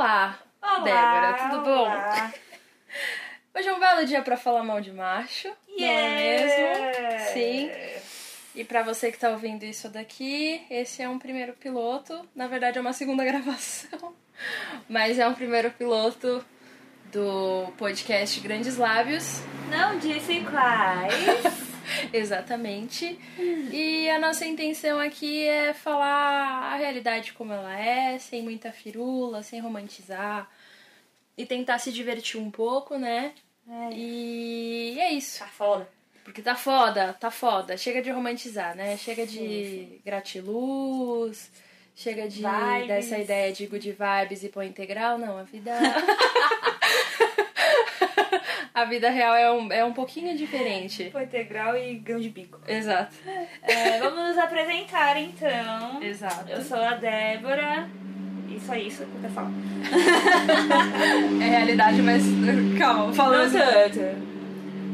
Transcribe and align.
Olá, 0.00 0.38
Olá, 0.62 0.78
Débora, 0.78 1.50
tudo 1.50 1.62
bom? 1.62 1.82
olá. 1.82 2.32
Hoje 3.54 3.68
é 3.68 3.74
um 3.74 3.78
belo 3.78 4.06
dia 4.06 4.22
pra 4.22 4.34
falar 4.34 4.64
mal 4.64 4.80
de 4.80 4.90
macho, 4.90 5.48
não 5.78 5.86
é 5.86 6.08
mesmo? 6.16 7.18
Sim. 7.34 7.70
E 8.54 8.64
pra 8.64 8.82
você 8.82 9.12
que 9.12 9.18
tá 9.18 9.28
ouvindo 9.28 9.62
isso 9.62 9.90
daqui, 9.90 10.64
esse 10.70 11.02
é 11.02 11.08
um 11.08 11.18
primeiro 11.18 11.52
piloto. 11.52 12.26
Na 12.34 12.46
verdade 12.46 12.78
é 12.78 12.80
uma 12.80 12.94
segunda 12.94 13.22
gravação, 13.26 14.14
mas 14.88 15.18
é 15.18 15.28
um 15.28 15.34
primeiro 15.34 15.70
piloto 15.70 16.42
do 17.12 17.70
podcast 17.76 18.40
Grandes 18.40 18.78
Lábios. 18.78 19.42
Não 19.68 19.98
disse 19.98 20.40
quais. 20.50 21.59
Exatamente. 22.12 23.18
E 23.72 24.08
a 24.10 24.18
nossa 24.18 24.46
intenção 24.46 24.98
aqui 24.98 25.44
é 25.44 25.72
falar 25.72 26.72
a 26.72 26.76
realidade 26.76 27.32
como 27.32 27.52
ela 27.52 27.78
é, 27.78 28.18
sem 28.18 28.42
muita 28.42 28.72
firula, 28.72 29.42
sem 29.42 29.60
romantizar. 29.60 30.50
E 31.36 31.46
tentar 31.46 31.78
se 31.78 31.90
divertir 31.92 32.38
um 32.40 32.50
pouco, 32.50 32.98
né? 32.98 33.32
É. 33.68 33.92
E 33.94 34.98
é 34.98 35.12
isso. 35.12 35.38
Tá 35.38 35.46
foda. 35.46 35.88
Porque 36.24 36.42
tá 36.42 36.54
foda, 36.54 37.12
tá 37.14 37.30
foda. 37.30 37.76
Chega 37.76 38.02
de 38.02 38.10
romantizar, 38.10 38.76
né? 38.76 38.96
Chega 38.96 39.26
de 39.26 40.00
gratiluz, 40.04 41.50
chega 41.94 42.28
de 42.28 42.42
Vibes. 42.42 42.86
dessa 42.88 43.18
ideia 43.18 43.52
de 43.52 43.66
good 43.66 43.90
vibes 43.92 44.42
e 44.42 44.48
põe 44.48 44.66
integral. 44.68 45.18
Não, 45.18 45.38
a 45.38 45.42
vida. 45.42 45.72
a 48.74 48.84
vida 48.84 49.10
real 49.10 49.34
é 49.34 49.50
um, 49.52 49.72
é 49.72 49.84
um 49.84 49.92
pouquinho 49.92 50.36
diferente. 50.36 51.10
Foi 51.10 51.24
integral 51.24 51.76
e 51.76 51.94
grão 51.96 52.20
de 52.20 52.30
bico. 52.30 52.58
Exato. 52.66 53.14
É, 53.62 53.98
vamos 53.98 54.28
nos 54.28 54.38
apresentar 54.38 55.16
então. 55.20 56.02
Exato. 56.02 56.48
Eu 56.50 56.62
sou 56.62 56.78
a 56.78 56.94
Débora. 56.94 57.88
E 58.48 58.58
só 58.60 58.74
isso 58.74 59.04
que 59.04 59.24
eu 59.26 59.30
falar. 59.30 59.50
É 61.40 61.44
realidade, 61.48 62.02
mas 62.02 62.22
calma, 62.78 63.06
Não 63.06 63.14
falando. 63.14 63.52
tanto. 63.52 64.30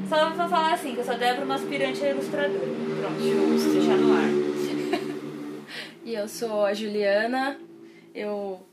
Só 0.08 0.30
vou 0.30 0.48
falar 0.48 0.74
assim, 0.74 0.94
que 0.94 1.00
eu 1.00 1.04
sou 1.04 1.14
a 1.14 1.16
Débora, 1.16 1.44
uma 1.44 1.54
aspirante 1.56 2.04
ilustradora. 2.04 2.60
Pronto, 3.00 3.20
justo, 3.22 3.70
deixar 3.72 3.96
no 3.96 4.12
ar. 4.14 4.55
E 6.06 6.14
eu 6.14 6.28
sou 6.28 6.64
a 6.64 6.72
Juliana. 6.72 7.60
Eu 8.14 8.64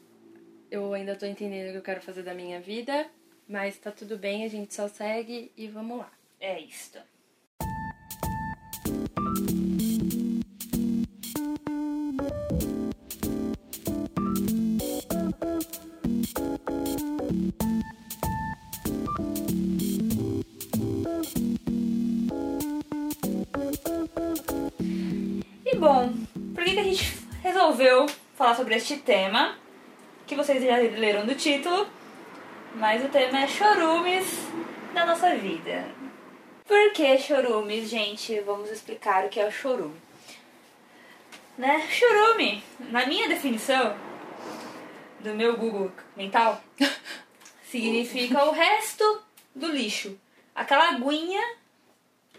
eu 0.69 0.93
ainda 0.93 1.15
tô 1.15 1.25
entendendo 1.25 1.69
o 1.69 1.71
que 1.71 1.77
eu 1.79 1.81
quero 1.81 1.99
fazer 1.99 2.21
da 2.21 2.31
minha 2.31 2.61
vida, 2.61 3.07
mas 3.49 3.75
tá 3.75 3.91
tudo 3.91 4.19
bem, 4.19 4.43
a 4.43 4.47
gente 4.47 4.71
só 4.71 4.87
segue 4.87 5.51
e 5.57 5.67
vamos 5.67 5.97
lá. 5.97 6.11
É 6.39 6.59
isto. 6.59 6.99
Resolveu 27.83 28.07
falar 28.35 28.55
sobre 28.55 28.75
este 28.75 28.97
tema? 28.97 29.57
Que 30.25 30.35
vocês 30.35 30.63
já 30.63 30.77
leram 30.77 31.25
do 31.25 31.35
título, 31.35 31.87
mas 32.75 33.03
o 33.03 33.09
tema 33.09 33.41
é 33.41 33.47
chorumes 33.47 34.25
da 34.93 35.05
nossa 35.05 35.35
vida. 35.35 35.85
Por 36.65 36.93
que 36.93 37.17
chorumes, 37.17 37.89
gente? 37.89 38.39
Vamos 38.39 38.71
explicar 38.71 39.25
o 39.25 39.29
que 39.29 39.39
é 39.39 39.45
o 39.45 39.51
chorume. 39.51 40.01
Né? 41.57 41.85
Chorume, 41.89 42.63
na 42.89 43.05
minha 43.05 43.27
definição 43.27 43.95
do 45.19 45.33
meu 45.35 45.57
Google 45.57 45.91
mental, 46.15 46.63
significa 47.69 48.45
o 48.45 48.51
resto 48.51 49.21
do 49.53 49.67
lixo. 49.67 50.17
Aquela 50.55 50.89
aguinha 50.89 51.41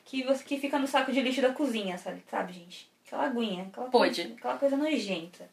que, 0.06 0.22
você, 0.22 0.42
que 0.42 0.59
fica 0.59 0.78
no 0.78 0.87
saco 0.87 1.12
de 1.12 1.21
lixo 1.21 1.43
da 1.43 1.53
cozinha, 1.53 1.99
sabe, 1.99 2.25
sabe 2.31 2.55
gente? 2.55 2.94
Aquela 3.06 3.26
aguinha, 3.26 3.65
aquela 3.65 3.88
Pode. 3.91 4.22
coisa, 4.22 4.34
aquela 4.34 4.59
coisa 4.59 4.76
nojenta. 4.76 5.48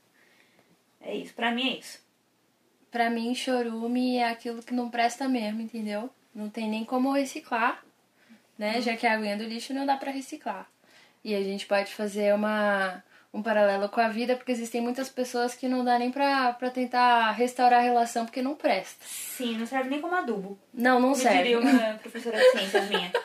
É 1.01 1.15
isso, 1.15 1.33
pra 1.33 1.51
mim 1.51 1.69
é 1.69 1.77
isso. 1.79 1.99
Pra 2.89 3.09
mim, 3.09 3.33
chorume 3.33 4.17
é 4.17 4.29
aquilo 4.29 4.61
que 4.61 4.73
não 4.73 4.89
presta 4.89 5.27
mesmo, 5.27 5.61
entendeu? 5.61 6.09
Não 6.35 6.49
tem 6.49 6.69
nem 6.69 6.83
como 6.85 7.11
reciclar, 7.11 7.83
né? 8.57 8.81
Já 8.81 8.95
que 8.95 9.07
a 9.07 9.13
aguinha 9.13 9.37
do 9.37 9.43
lixo 9.43 9.73
não 9.73 9.85
dá 9.85 9.97
pra 9.97 10.11
reciclar. 10.11 10.69
E 11.23 11.33
a 11.35 11.41
gente 11.41 11.65
pode 11.65 11.93
fazer 11.93 12.33
uma, 12.33 13.03
um 13.33 13.41
paralelo 13.41 13.87
com 13.89 14.01
a 14.01 14.09
vida, 14.09 14.35
porque 14.35 14.51
existem 14.51 14.81
muitas 14.81 15.07
pessoas 15.09 15.53
que 15.55 15.67
não 15.69 15.83
dá 15.85 15.97
nem 15.99 16.11
pra, 16.11 16.53
pra 16.53 16.69
tentar 16.69 17.31
restaurar 17.31 17.79
a 17.79 17.83
relação 17.83 18.25
porque 18.25 18.41
não 18.41 18.55
presta. 18.55 19.03
Sim, 19.05 19.57
não 19.57 19.65
serve 19.65 19.89
nem 19.89 20.01
como 20.01 20.15
adubo. 20.15 20.57
Não, 20.73 20.99
não 20.99 21.11
Como 21.11 21.21
serve. 21.21 21.37
diria 21.37 21.59
uma 21.59 21.93
professora 21.95 22.37
de 22.37 22.51
ciências 22.51 22.89
minha. 22.89 23.11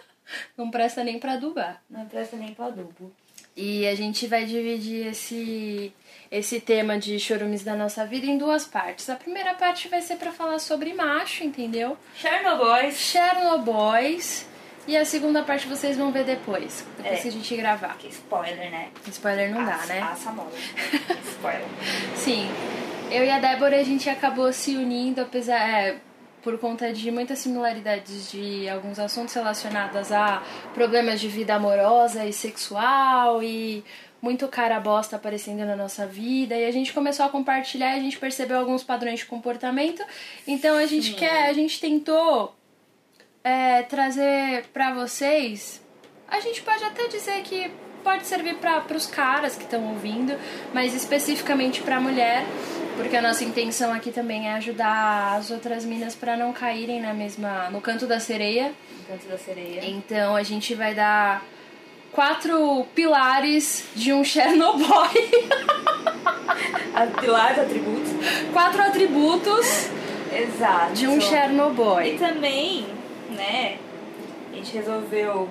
Não 0.56 0.72
presta 0.72 1.04
nem 1.04 1.20
pra 1.20 1.34
adubar. 1.34 1.80
Não 1.88 2.04
presta 2.06 2.36
nem 2.36 2.52
pra 2.52 2.66
adubo. 2.66 3.14
E 3.56 3.86
a 3.88 3.94
gente 3.94 4.26
vai 4.26 4.44
dividir 4.44 5.06
esse, 5.06 5.90
esse 6.30 6.60
tema 6.60 6.98
de 6.98 7.18
chorumes 7.18 7.64
da 7.64 7.74
nossa 7.74 8.04
vida 8.04 8.26
em 8.26 8.36
duas 8.36 8.66
partes. 8.66 9.08
A 9.08 9.14
primeira 9.16 9.54
parte 9.54 9.88
vai 9.88 10.02
ser 10.02 10.16
pra 10.16 10.30
falar 10.30 10.58
sobre 10.58 10.92
macho, 10.92 11.42
entendeu? 11.42 11.96
Chernobyls. 12.16 12.96
Chernobyls. 12.98 14.44
E 14.86 14.96
a 14.96 15.04
segunda 15.04 15.42
parte 15.42 15.66
vocês 15.66 15.96
vão 15.96 16.12
ver 16.12 16.24
depois, 16.24 16.84
depois 16.98 17.18
É. 17.18 17.22
que 17.22 17.28
a 17.28 17.32
gente 17.32 17.56
gravar. 17.56 17.96
Que 17.98 18.08
spoiler, 18.08 18.70
né? 18.70 18.88
Spoiler 19.08 19.50
não 19.52 19.64
dá, 19.64 19.78
né? 19.86 20.00
Aça 20.00 20.30
mola. 20.30 20.52
spoiler. 21.26 21.64
Sim. 22.14 22.46
Eu 23.10 23.24
e 23.24 23.30
a 23.30 23.38
Débora 23.40 23.80
a 23.80 23.82
gente 23.82 24.08
acabou 24.08 24.52
se 24.52 24.76
unindo, 24.76 25.20
apesar. 25.22 25.58
É, 25.58 25.96
por 26.46 26.56
conta 26.60 26.92
de 26.92 27.10
muitas 27.10 27.40
similaridades 27.40 28.30
de 28.30 28.68
alguns 28.68 29.00
assuntos 29.00 29.34
relacionados 29.34 30.12
a 30.12 30.40
problemas 30.72 31.20
de 31.20 31.26
vida 31.26 31.56
amorosa 31.56 32.24
e 32.24 32.32
sexual 32.32 33.42
e 33.42 33.84
muito 34.22 34.46
cara 34.46 34.78
bosta 34.78 35.16
aparecendo 35.16 35.66
na 35.66 35.74
nossa 35.74 36.06
vida. 36.06 36.54
E 36.54 36.64
a 36.64 36.70
gente 36.70 36.92
começou 36.92 37.26
a 37.26 37.28
compartilhar 37.28 37.96
e 37.96 37.98
a 37.98 38.00
gente 38.00 38.16
percebeu 38.16 38.60
alguns 38.60 38.84
padrões 38.84 39.18
de 39.18 39.26
comportamento. 39.26 40.04
Então 40.46 40.76
a 40.76 40.86
gente 40.86 41.14
quer, 41.14 41.48
a 41.48 41.52
gente 41.52 41.80
tentou 41.80 42.54
é, 43.42 43.82
trazer 43.82 44.66
pra 44.72 44.94
vocês. 44.94 45.82
A 46.28 46.38
gente 46.38 46.62
pode 46.62 46.84
até 46.84 47.08
dizer 47.08 47.42
que 47.42 47.72
pode 48.04 48.24
servir 48.24 48.54
para 48.58 48.96
os 48.96 49.08
caras 49.08 49.56
que 49.56 49.64
estão 49.64 49.84
ouvindo, 49.88 50.32
mas 50.72 50.94
especificamente 50.94 51.82
pra 51.82 52.00
mulher, 52.00 52.44
porque 52.96 53.16
a 53.16 53.22
nossa 53.22 53.44
intenção 53.44 53.92
aqui 53.92 54.10
também 54.10 54.48
é 54.48 54.54
ajudar 54.54 55.36
as 55.36 55.50
outras 55.50 55.84
minas 55.84 56.14
pra 56.14 56.36
não 56.36 56.52
caírem 56.52 57.00
na 57.00 57.14
mesma 57.14 57.70
no 57.70 57.80
canto 57.80 58.06
da 58.06 58.18
sereia. 58.18 58.72
Canto 59.06 59.26
da 59.26 59.38
sereia. 59.38 59.84
Então 59.84 60.34
a 60.34 60.42
gente 60.42 60.74
vai 60.74 60.94
dar 60.94 61.44
quatro 62.12 62.84
pilares 62.94 63.84
de 63.94 64.12
um 64.12 64.22
Chernobyl, 64.24 64.86
pilares, 67.20 67.58
atributos. 67.58 68.10
quatro 68.52 68.82
atributos 68.82 69.88
Exato. 70.32 70.92
de 70.94 71.06
um 71.06 71.18
E 71.18 71.20
Chernobyl. 71.20 72.18
também, 72.18 72.86
né, 73.30 73.78
a 74.52 74.56
gente 74.56 74.72
resolveu 74.74 75.48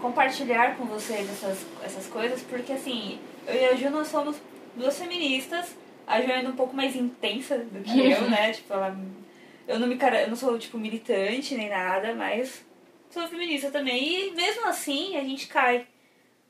compartilhar 0.00 0.76
com 0.76 0.86
vocês 0.86 1.28
essas, 1.30 1.58
essas 1.84 2.06
coisas, 2.06 2.40
porque 2.42 2.72
assim, 2.72 3.18
eu 3.46 3.54
e 3.54 3.64
a 3.66 3.74
Ju 3.76 3.90
nós 3.90 4.08
somos 4.08 4.36
duas 4.74 4.98
feministas, 4.98 5.66
a 6.10 6.20
Ju 6.20 6.30
é 6.30 6.40
um 6.40 6.56
pouco 6.56 6.74
mais 6.74 6.96
intensa 6.96 7.58
do 7.58 7.82
que 7.82 7.98
eu, 8.10 8.28
né? 8.28 8.52
Tipo, 8.52 8.74
ela. 8.74 8.98
Eu 9.68 9.78
não, 9.78 9.86
me, 9.86 9.96
eu 9.96 10.28
não 10.28 10.36
sou, 10.36 10.58
tipo, 10.58 10.76
militante 10.76 11.54
nem 11.54 11.68
nada, 11.68 12.12
mas 12.14 12.64
sou 13.08 13.28
feminista 13.28 13.70
também. 13.70 14.28
E 14.28 14.30
mesmo 14.32 14.66
assim, 14.66 15.16
a 15.16 15.20
gente 15.20 15.46
cai 15.46 15.86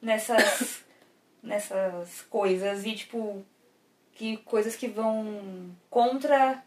nessas, 0.00 0.82
nessas 1.42 2.22
coisas 2.22 2.86
e, 2.86 2.94
tipo, 2.94 3.44
que 4.14 4.38
coisas 4.38 4.74
que 4.74 4.88
vão 4.88 5.70
contra 5.90 6.64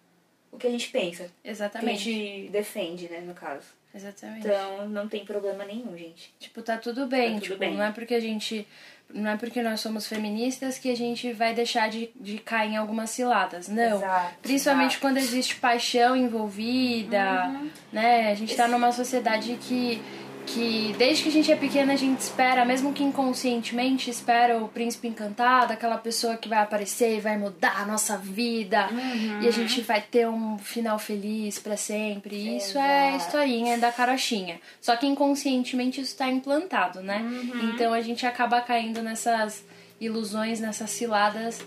o 0.54 0.58
que 0.58 0.68
a 0.68 0.72
gente 0.72 0.90
pensa. 0.90 1.26
Que 1.42 1.50
a 1.50 1.52
Exatamente. 1.52 2.04
gente 2.04 2.50
defende, 2.52 3.10
né, 3.10 3.20
no 3.22 3.34
caso. 3.34 3.66
Exatamente. 3.96 4.48
Então, 4.48 4.88
não 4.90 5.08
tem 5.08 5.24
problema 5.24 5.64
nenhum, 5.66 5.96
gente. 5.98 6.34
Tipo, 6.40 6.62
tá 6.62 6.78
tudo 6.78 7.06
bem. 7.06 7.34
Tá 7.36 7.42
tudo 7.42 7.44
tipo, 7.44 7.58
bem. 7.60 7.76
não 7.76 7.84
é 7.84 7.92
porque 7.92 8.14
a 8.16 8.20
gente. 8.20 8.68
Não 9.14 9.30
é 9.30 9.38
porque 9.38 9.62
nós 9.62 9.80
somos 9.82 10.08
feministas 10.08 10.80
que 10.80 10.90
a 10.92 10.96
gente 10.96 11.32
vai 11.34 11.54
deixar 11.54 11.88
de, 11.90 12.10
de 12.16 12.40
cair 12.40 12.72
em 12.72 12.78
algumas 12.78 13.12
ciladas. 13.12 13.68
Não. 13.68 13.98
Exato, 13.98 14.36
Principalmente 14.42 14.92
exato. 14.92 15.02
quando 15.02 15.18
existe 15.18 15.56
paixão 15.58 16.16
envolvida, 16.16 17.46
Uhum. 17.48 17.70
né? 17.92 18.32
A 18.32 18.36
gente 18.36 18.56
tá 18.56 18.68
numa 18.68 18.92
sociedade 18.92 19.56
que, 19.62 20.02
que 20.46 20.94
desde 20.98 21.24
que 21.24 21.30
a 21.30 21.32
gente 21.32 21.52
é 21.52 21.56
pequena 21.56 21.94
a 21.94 21.96
gente 21.96 22.20
espera, 22.20 22.64
mesmo 22.66 22.92
que 22.94 23.04
inconscientemente, 23.04 24.10
espera 24.10 24.58
o 24.58 24.68
príncipe 24.68 25.08
encantado, 25.08 25.74
aquela 25.74 25.98
pessoa 25.98 26.36
que 26.38 26.48
vai 26.50 26.60
aparecer 26.60 27.18
e 27.18 27.20
vai 27.20 27.38
mudar 27.38 27.82
a 27.82 27.86
nossa 27.86 28.18
vida 28.18 28.88
Uhum. 28.92 29.42
e 29.42 29.48
a 29.48 29.52
gente 29.52 29.82
vai 29.82 30.02
ter 30.02 30.28
um 30.28 30.58
final 30.58 31.00
feliz 31.00 31.60
pra 31.60 31.76
sempre. 31.78 32.58
Isso 32.58 32.78
é 32.78 33.10
Exato. 33.16 33.26
historinha 33.26 33.78
da 33.78 33.92
carochinha. 33.92 34.60
Só 34.82 34.96
que 34.96 35.06
inconscientemente 35.08 36.02
isso 36.02 36.16
tá 36.16 36.28
implantado, 36.28 37.02
né? 37.02 37.20
Uhum. 37.22 37.72
Então 37.74 37.94
a 37.94 38.02
gente 38.02 38.26
acaba 38.26 38.60
caindo 38.62 39.02
nessas 39.02 39.64
ilusões, 40.00 40.60
nessas 40.60 40.90
ciladas 40.90 41.62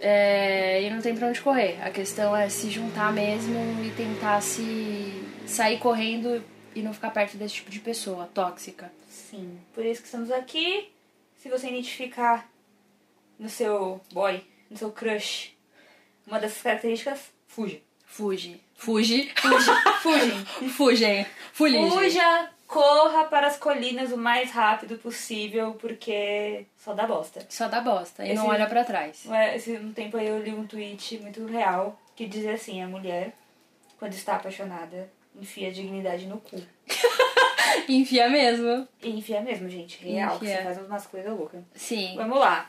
é, 0.00 0.82
e 0.82 0.90
não 0.90 1.00
tem 1.00 1.14
pra 1.14 1.28
onde 1.28 1.40
correr. 1.40 1.78
A 1.82 1.90
questão 1.90 2.34
é 2.34 2.48
se 2.48 2.70
juntar 2.70 3.12
mesmo 3.12 3.54
e 3.84 3.90
tentar 3.90 4.40
se 4.40 5.22
sair 5.46 5.78
correndo 5.78 6.42
e 6.80 6.82
não 6.82 6.92
ficar 6.94 7.10
perto 7.10 7.36
desse 7.36 7.54
tipo 7.56 7.70
de 7.70 7.78
pessoa 7.80 8.28
tóxica. 8.34 8.90
Sim, 9.08 9.58
por 9.74 9.84
isso 9.84 10.00
que 10.00 10.06
estamos 10.06 10.30
aqui. 10.30 10.90
Se 11.36 11.48
você 11.48 11.68
identificar 11.68 12.48
no 13.38 13.48
seu 13.48 14.00
boy, 14.12 14.42
no 14.70 14.76
seu 14.76 14.90
crush, 14.90 15.52
uma 16.26 16.38
dessas 16.38 16.62
características, 16.62 17.20
fuja. 17.46 17.78
Fuge. 18.06 18.60
Fuge. 18.74 19.32
Fuja. 19.36 19.74
Fugem. 20.02 21.24
Fugem. 21.52 21.90
Fuja, 21.90 22.50
corra 22.66 23.24
para 23.24 23.46
as 23.46 23.56
colinas 23.56 24.10
o 24.10 24.16
mais 24.16 24.50
rápido 24.50 24.98
possível, 24.98 25.74
porque 25.74 26.66
só 26.76 26.92
dá 26.92 27.06
bosta. 27.06 27.46
Só 27.48 27.68
dá 27.68 27.80
bosta 27.80 28.24
e 28.24 28.28
Esse- 28.32 28.34
não 28.36 28.48
olha 28.48 28.66
pra 28.66 28.84
trás. 28.84 29.24
Ué, 29.26 29.56
Esse 29.56 29.72
um 29.76 29.92
tempo 29.92 30.16
aí 30.16 30.26
eu 30.26 30.42
li 30.42 30.52
um 30.52 30.66
tweet 30.66 31.18
muito 31.18 31.46
real 31.46 31.98
que 32.16 32.26
dizia 32.26 32.54
assim, 32.54 32.82
a 32.82 32.88
mulher, 32.88 33.32
quando 33.98 34.12
está 34.14 34.36
apaixonada, 34.36 35.08
enfia 35.38 35.68
a 35.68 35.72
dignidade 35.72 36.26
no 36.26 36.38
cu. 36.38 36.56
Enfia 37.88 38.28
mesmo. 38.28 38.86
Enfia 39.02 39.40
mesmo, 39.40 39.68
gente. 39.68 40.02
Real, 40.04 40.38
que 40.38 40.46
você 40.46 40.62
faz 40.62 40.78
umas 40.78 41.06
coisas 41.06 41.36
loucas. 41.36 41.62
Sim. 41.74 42.14
Vamos 42.16 42.38
lá. 42.38 42.68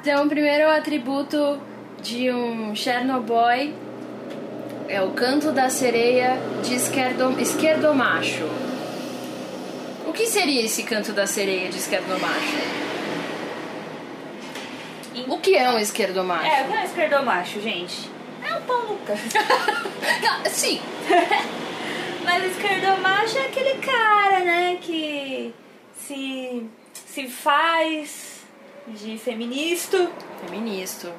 Então, 0.00 0.24
o 0.24 0.28
primeiro 0.28 0.70
atributo 0.70 1.60
de 2.00 2.30
um 2.30 2.74
Chernobyl 2.74 3.74
é 4.88 5.02
o 5.02 5.10
canto 5.10 5.52
da 5.52 5.68
sereia 5.68 6.38
de 6.62 6.74
esquerdo, 6.74 7.38
esquerdomacho. 7.40 8.44
O 10.06 10.12
que 10.12 10.26
seria 10.26 10.64
esse 10.64 10.82
canto 10.84 11.12
da 11.12 11.26
sereia 11.26 11.68
de 11.68 11.76
esquerdomacho? 11.76 12.87
Que 15.48 15.56
é 15.56 15.70
um 15.70 15.78
esquerdomacho? 15.78 16.46
É, 16.46 16.62
o 16.62 16.66
que 16.66 16.74
é 16.74 16.80
um 16.80 16.84
esquerdomacho, 16.84 17.60
gente? 17.62 18.10
É 18.46 18.54
um 18.54 18.60
pau 18.64 18.82
no 18.82 18.98
cu. 18.98 19.12
Não, 20.22 20.50
sim, 20.50 20.78
Mas 22.22 22.44
esquerdomacho 22.52 23.38
é 23.38 23.46
aquele 23.46 23.78
cara, 23.78 24.40
né, 24.40 24.78
que 24.78 25.54
se, 25.96 26.66
se 26.92 27.28
faz 27.28 28.42
de 28.88 29.16
feminista, 29.16 30.10
feministo. 30.44 31.10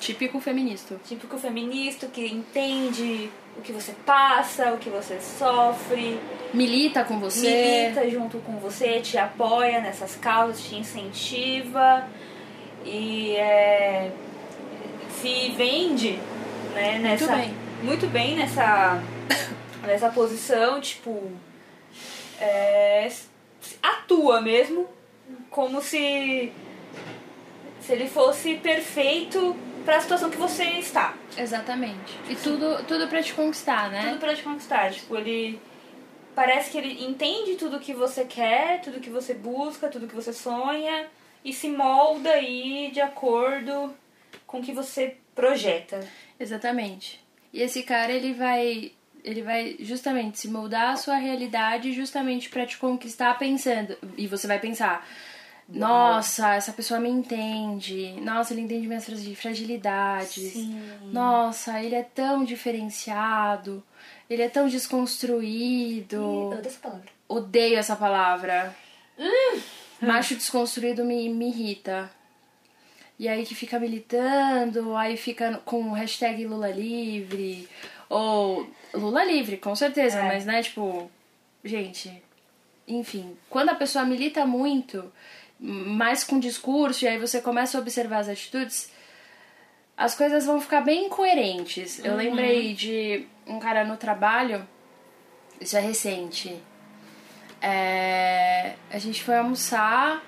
Típico 0.00 0.40
feministo. 0.40 0.98
típico 1.06 1.36
feminista, 1.36 2.06
que 2.06 2.26
entende 2.26 3.30
o 3.58 3.60
que 3.60 3.70
você 3.70 3.92
passa, 4.06 4.72
o 4.72 4.78
que 4.78 4.88
você 4.88 5.20
sofre, 5.20 6.18
Milita 6.54 7.04
com 7.04 7.20
você. 7.20 7.90
milita 7.92 8.08
junto 8.08 8.38
com 8.38 8.56
você, 8.56 9.00
te 9.02 9.18
apoia 9.18 9.82
nessas 9.82 10.16
causas, 10.16 10.62
te 10.62 10.74
incentiva 10.74 12.08
e 12.84 13.36
é, 13.36 14.10
se 15.20 15.50
vende 15.52 16.18
né, 16.74 16.98
nessa, 16.98 17.34
bem. 17.34 17.54
muito 17.82 18.06
bem 18.06 18.36
nessa, 18.36 19.02
nessa 19.82 20.10
posição, 20.10 20.80
tipo, 20.80 21.32
é, 22.38 23.10
atua 23.82 24.40
mesmo 24.40 24.86
como 25.50 25.80
se, 25.80 26.52
se 27.80 27.92
ele 27.92 28.08
fosse 28.08 28.56
perfeito 28.56 29.56
para 29.84 29.96
a 29.96 30.00
situação 30.00 30.30
que 30.30 30.36
você 30.36 30.64
está. 30.64 31.14
Exatamente. 31.36 32.18
E 32.28 32.34
tudo, 32.36 32.84
tudo 32.84 33.08
pra 33.08 33.22
te 33.22 33.32
conquistar, 33.32 33.90
né? 33.90 34.08
Tudo 34.08 34.20
pra 34.20 34.34
te 34.34 34.42
conquistar. 34.42 34.92
Tipo, 34.92 35.16
ele. 35.16 35.60
Parece 36.34 36.70
que 36.70 36.78
ele 36.78 37.04
entende 37.04 37.54
tudo 37.54 37.78
que 37.78 37.94
você 37.94 38.24
quer, 38.24 38.80
tudo 38.80 38.98
que 38.98 39.10
você 39.10 39.32
busca, 39.34 39.88
tudo 39.88 40.08
que 40.08 40.14
você 40.16 40.32
sonha 40.32 41.06
e 41.44 41.52
se 41.52 41.68
molda 41.68 42.30
aí 42.30 42.90
de 42.92 43.00
acordo 43.00 43.94
com 44.46 44.58
o 44.60 44.62
que 44.62 44.72
você 44.72 45.16
projeta. 45.34 46.00
Exatamente. 46.40 47.20
E 47.52 47.60
esse 47.60 47.82
cara, 47.82 48.10
ele 48.12 48.32
vai 48.32 48.92
ele 49.22 49.40
vai 49.42 49.76
justamente 49.80 50.38
se 50.38 50.48
moldar 50.48 50.90
a 50.90 50.96
sua 50.96 51.16
realidade 51.16 51.92
justamente 51.92 52.50
pra 52.50 52.66
te 52.66 52.76
conquistar 52.76 53.38
pensando 53.38 53.96
e 54.18 54.26
você 54.26 54.46
vai 54.46 54.58
pensar 54.58 55.06
nossa, 55.66 56.54
essa 56.56 56.74
pessoa 56.74 57.00
me 57.00 57.08
entende. 57.08 58.12
Nossa, 58.20 58.52
ele 58.52 58.60
entende 58.60 58.86
minhas 58.86 59.06
fragi- 59.06 59.34
fragilidades. 59.34 60.52
Sim. 60.52 60.78
Nossa, 61.10 61.82
ele 61.82 61.94
é 61.94 62.02
tão 62.02 62.44
diferenciado. 62.44 63.82
Ele 64.28 64.42
é 64.42 64.48
tão 64.50 64.68
desconstruído. 64.68 66.16
Eu 66.52 66.60
essa 66.62 66.78
palavra. 66.80 67.08
Odeio 67.26 67.78
essa 67.78 67.96
palavra. 67.96 68.76
Macho 70.06 70.34
desconstruído 70.34 71.04
me, 71.04 71.28
me 71.28 71.48
irrita. 71.48 72.10
E 73.18 73.28
aí 73.28 73.46
que 73.46 73.54
fica 73.54 73.78
militando, 73.78 74.96
aí 74.96 75.16
fica 75.16 75.60
com 75.64 75.92
hashtag 75.92 76.46
Lula 76.46 76.70
livre. 76.70 77.68
Ou 78.08 78.68
Lula 78.92 79.24
livre, 79.24 79.56
com 79.56 79.74
certeza, 79.74 80.18
É. 80.18 80.22
mas 80.22 80.44
né, 80.44 80.62
tipo. 80.62 81.10
Gente, 81.62 82.22
enfim, 82.86 83.36
quando 83.48 83.70
a 83.70 83.74
pessoa 83.74 84.04
milita 84.04 84.44
muito, 84.44 85.10
mais 85.58 86.22
com 86.22 86.38
discurso, 86.38 87.04
e 87.04 87.08
aí 87.08 87.18
você 87.18 87.40
começa 87.40 87.78
a 87.78 87.80
observar 87.80 88.18
as 88.18 88.28
atitudes, 88.28 88.90
as 89.96 90.14
coisas 90.14 90.44
vão 90.44 90.60
ficar 90.60 90.82
bem 90.82 91.06
incoerentes. 91.06 92.04
Eu 92.04 92.16
lembrei 92.16 92.74
de 92.74 93.26
um 93.46 93.58
cara 93.58 93.84
no 93.84 93.96
trabalho, 93.96 94.66
isso 95.60 95.76
é 95.76 95.80
recente. 95.80 96.60
É, 97.66 98.74
a 98.90 98.98
gente 98.98 99.24
foi 99.24 99.38
almoçar, 99.38 100.22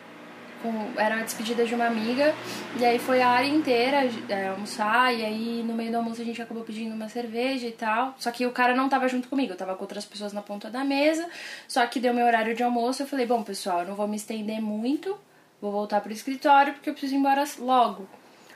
com, 0.62 0.98
era 0.98 1.16
a 1.16 1.22
despedida 1.22 1.66
de 1.66 1.74
uma 1.74 1.84
amiga, 1.84 2.34
e 2.80 2.84
aí 2.84 2.98
foi 2.98 3.20
a 3.20 3.28
área 3.28 3.46
inteira 3.46 4.08
é, 4.26 4.48
almoçar, 4.48 5.14
e 5.14 5.22
aí 5.22 5.62
no 5.62 5.74
meio 5.74 5.90
do 5.90 5.98
almoço 5.98 6.22
a 6.22 6.24
gente 6.24 6.40
acabou 6.40 6.64
pedindo 6.64 6.94
uma 6.94 7.10
cerveja 7.10 7.66
e 7.66 7.72
tal. 7.72 8.14
Só 8.18 8.30
que 8.30 8.46
o 8.46 8.52
cara 8.52 8.74
não 8.74 8.88
tava 8.88 9.06
junto 9.06 9.28
comigo, 9.28 9.52
eu 9.52 9.56
tava 9.56 9.74
com 9.74 9.82
outras 9.82 10.06
pessoas 10.06 10.32
na 10.32 10.40
ponta 10.40 10.70
da 10.70 10.82
mesa, 10.82 11.28
só 11.68 11.86
que 11.86 12.00
deu 12.00 12.14
meu 12.14 12.24
horário 12.24 12.54
de 12.54 12.62
almoço, 12.62 13.02
eu 13.02 13.06
falei, 13.06 13.26
bom 13.26 13.42
pessoal, 13.42 13.80
eu 13.80 13.88
não 13.88 13.94
vou 13.94 14.08
me 14.08 14.16
estender 14.16 14.62
muito, 14.62 15.18
vou 15.60 15.70
voltar 15.70 16.00
pro 16.00 16.12
escritório 16.12 16.72
porque 16.72 16.88
eu 16.88 16.94
preciso 16.94 17.16
ir 17.16 17.18
embora 17.18 17.44
logo. 17.58 18.08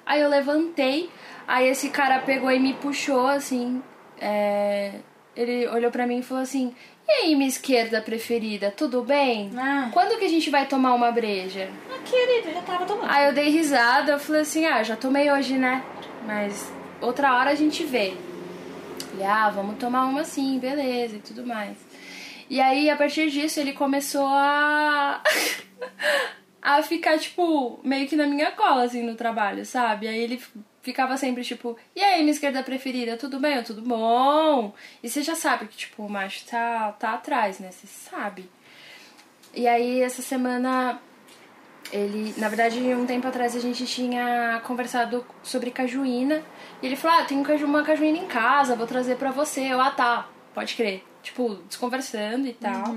Aí 0.06 0.22
eu 0.22 0.28
levantei, 0.30 1.10
aí 1.46 1.68
esse 1.68 1.90
cara 1.90 2.20
pegou 2.20 2.50
e 2.50 2.58
me 2.58 2.72
puxou 2.72 3.26
assim. 3.26 3.82
é, 4.18 5.00
Ele 5.36 5.66
olhou 5.68 5.90
pra 5.90 6.06
mim 6.06 6.18
e 6.18 6.22
falou 6.22 6.42
assim: 6.42 6.74
E 7.08 7.12
aí, 7.12 7.36
minha 7.36 7.48
esquerda 7.48 8.00
preferida, 8.00 8.70
tudo 8.70 9.02
bem? 9.02 9.50
Ah. 9.56 9.88
Quando 9.92 10.18
que 10.18 10.24
a 10.24 10.28
gente 10.28 10.50
vai 10.50 10.66
tomar 10.66 10.94
uma 10.94 11.10
breja? 11.12 11.70
Ah, 11.90 11.98
querido, 12.04 12.52
já 12.52 12.62
tava 12.62 12.84
tomando. 12.84 13.10
Aí 13.10 13.26
eu 13.26 13.32
dei 13.32 13.48
risada, 13.50 14.12
eu 14.12 14.18
falei 14.18 14.42
assim: 14.42 14.66
Ah, 14.66 14.82
já 14.82 14.96
tomei 14.96 15.30
hoje, 15.30 15.56
né? 15.56 15.82
Mas 16.26 16.72
outra 17.00 17.36
hora 17.36 17.50
a 17.50 17.54
gente 17.54 17.84
vê. 17.84 18.14
Ele, 19.12 19.24
ah, 19.24 19.50
vamos 19.50 19.76
tomar 19.78 20.06
uma 20.06 20.24
sim, 20.24 20.58
beleza 20.58 21.16
e 21.16 21.20
tudo 21.20 21.46
mais. 21.46 21.76
E 22.48 22.60
aí, 22.60 22.90
a 22.90 22.96
partir 22.96 23.30
disso, 23.30 23.60
ele 23.60 23.72
começou 23.72 24.26
a. 24.26 25.22
a 26.62 26.82
ficar, 26.82 27.18
tipo, 27.18 27.80
meio 27.82 28.08
que 28.08 28.16
na 28.16 28.26
minha 28.26 28.52
cola, 28.52 28.84
assim, 28.84 29.02
no 29.02 29.14
trabalho, 29.14 29.64
sabe? 29.64 30.06
Aí 30.08 30.18
ele 30.18 30.42
ficava 30.82 31.16
sempre, 31.16 31.44
tipo, 31.44 31.76
e 31.94 32.02
aí, 32.02 32.20
minha 32.20 32.32
esquerda 32.32 32.62
preferida, 32.62 33.16
tudo 33.16 33.38
bem? 33.38 33.62
Tudo 33.62 33.82
bom? 33.82 34.74
E 35.02 35.08
você 35.08 35.22
já 35.22 35.34
sabe 35.34 35.66
que, 35.66 35.76
tipo, 35.76 36.04
o 36.04 36.10
macho 36.10 36.44
tá, 36.46 36.92
tá 36.92 37.14
atrás, 37.14 37.58
né? 37.58 37.70
Você 37.70 37.86
sabe. 37.86 38.50
E 39.54 39.66
aí, 39.66 40.00
essa 40.00 40.22
semana, 40.22 41.00
ele, 41.92 42.34
na 42.38 42.48
verdade, 42.48 42.78
um 42.94 43.04
tempo 43.04 43.26
atrás 43.26 43.56
a 43.56 43.60
gente 43.60 43.84
tinha 43.86 44.60
conversado 44.64 45.24
sobre 45.42 45.70
cajuína. 45.70 46.42
E 46.82 46.86
ele 46.86 46.96
falou: 46.96 47.18
Ah, 47.18 47.24
tenho 47.24 47.44
uma 47.66 47.82
cajuína 47.82 48.18
em 48.18 48.26
casa, 48.26 48.76
vou 48.76 48.86
trazer 48.86 49.16
pra 49.16 49.30
você. 49.32 49.72
Eu, 49.72 49.80
ah, 49.80 49.90
tá, 49.90 50.28
pode 50.54 50.74
crer. 50.74 51.04
Tipo, 51.22 51.56
desconversando 51.68 52.46
e 52.46 52.54
tal. 52.54 52.94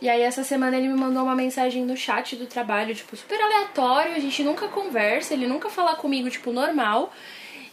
E 0.00 0.08
aí, 0.08 0.22
essa 0.22 0.42
semana 0.42 0.76
ele 0.76 0.88
me 0.88 0.98
mandou 0.98 1.22
uma 1.22 1.34
mensagem 1.34 1.84
no 1.84 1.96
chat 1.96 2.34
do 2.36 2.46
trabalho, 2.46 2.94
tipo, 2.94 3.16
super 3.16 3.40
aleatório. 3.40 4.14
A 4.14 4.18
gente 4.18 4.42
nunca 4.42 4.68
conversa, 4.68 5.34
ele 5.34 5.46
nunca 5.46 5.68
fala 5.68 5.94
comigo, 5.94 6.30
tipo, 6.30 6.52
normal. 6.52 7.12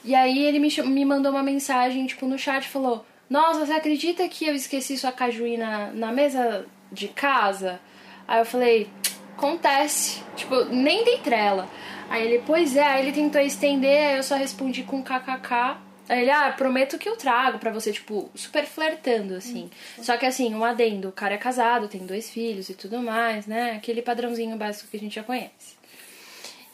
E 0.04 0.14
aí, 0.14 0.46
ele 0.46 0.60
me, 0.60 0.70
me 0.84 1.06
mandou 1.06 1.32
uma 1.32 1.44
mensagem, 1.44 2.06
tipo, 2.06 2.28
no 2.28 2.38
chat 2.38 2.68
falou: 2.68 3.06
Nossa, 3.30 3.66
você 3.66 3.74
acredita 3.74 4.28
que 4.28 4.46
eu 4.46 4.54
esqueci 4.54 4.98
sua 4.98 5.12
cajuína 5.12 5.92
na 5.94 6.12
mesa 6.12 6.66
de 6.92 7.08
casa? 7.08 7.80
Aí 8.28 8.40
eu 8.40 8.46
falei: 8.46 8.90
Acontece. 9.38 10.22
Tipo, 10.36 10.66
nem 10.66 11.04
dei 11.06 11.20
trela. 11.20 11.68
Aí 12.10 12.26
ele, 12.26 12.44
pois 12.46 12.76
é, 12.76 12.84
aí 12.84 13.04
ele 13.04 13.12
tentou 13.12 13.40
estender, 13.40 14.10
aí 14.10 14.18
eu 14.18 14.24
só 14.24 14.36
respondi 14.36 14.84
com 14.84 15.04
kkk. 15.04 15.89
Aí 16.10 16.22
ele, 16.22 16.32
ah, 16.32 16.52
prometo 16.52 16.98
que 16.98 17.08
eu 17.08 17.16
trago 17.16 17.60
pra 17.60 17.72
você, 17.72 17.94
tipo, 17.94 18.30
super 18.36 18.66
flertando, 18.66 19.36
assim. 19.36 19.70
Só 20.02 20.18
que 20.18 20.26
assim, 20.26 20.54
um 20.54 20.66
adendo, 20.66 21.10
o 21.10 21.12
cara 21.12 21.36
é 21.36 21.38
casado, 21.38 21.88
tem 21.88 22.06
dois 22.06 22.30
filhos 22.30 22.68
e 22.70 22.74
tudo 22.74 23.00
mais, 23.00 23.46
né? 23.46 23.74
Aquele 23.74 24.02
padrãozinho 24.02 24.58
básico 24.58 24.90
que 24.90 24.98
a 24.98 25.00
gente 25.00 25.16
já 25.16 25.24
conhece. 25.24 25.78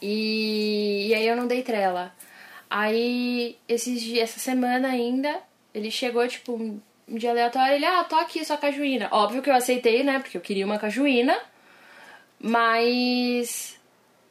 E, 0.01 1.07
e 1.09 1.13
aí 1.13 1.27
eu 1.27 1.35
não 1.35 1.47
dei 1.47 1.61
trela. 1.61 2.15
Aí, 2.69 3.57
esses 3.67 4.01
dias, 4.01 4.29
essa 4.29 4.39
semana 4.39 4.87
ainda, 4.87 5.39
ele 5.73 5.91
chegou, 5.91 6.27
tipo, 6.27 6.53
um 6.53 6.79
um 7.07 7.17
dia 7.17 7.29
aleatório, 7.29 7.75
ele, 7.75 7.85
ah, 7.85 8.03
tô 8.03 8.15
aqui, 8.15 8.43
sua 8.43 8.57
cajuína. 8.57 9.09
Óbvio 9.11 9.41
que 9.41 9.49
eu 9.49 9.53
aceitei, 9.53 10.03
né? 10.03 10.19
Porque 10.19 10.37
eu 10.37 10.41
queria 10.41 10.65
uma 10.65 10.79
cajuína. 10.79 11.37
Mas 12.39 13.74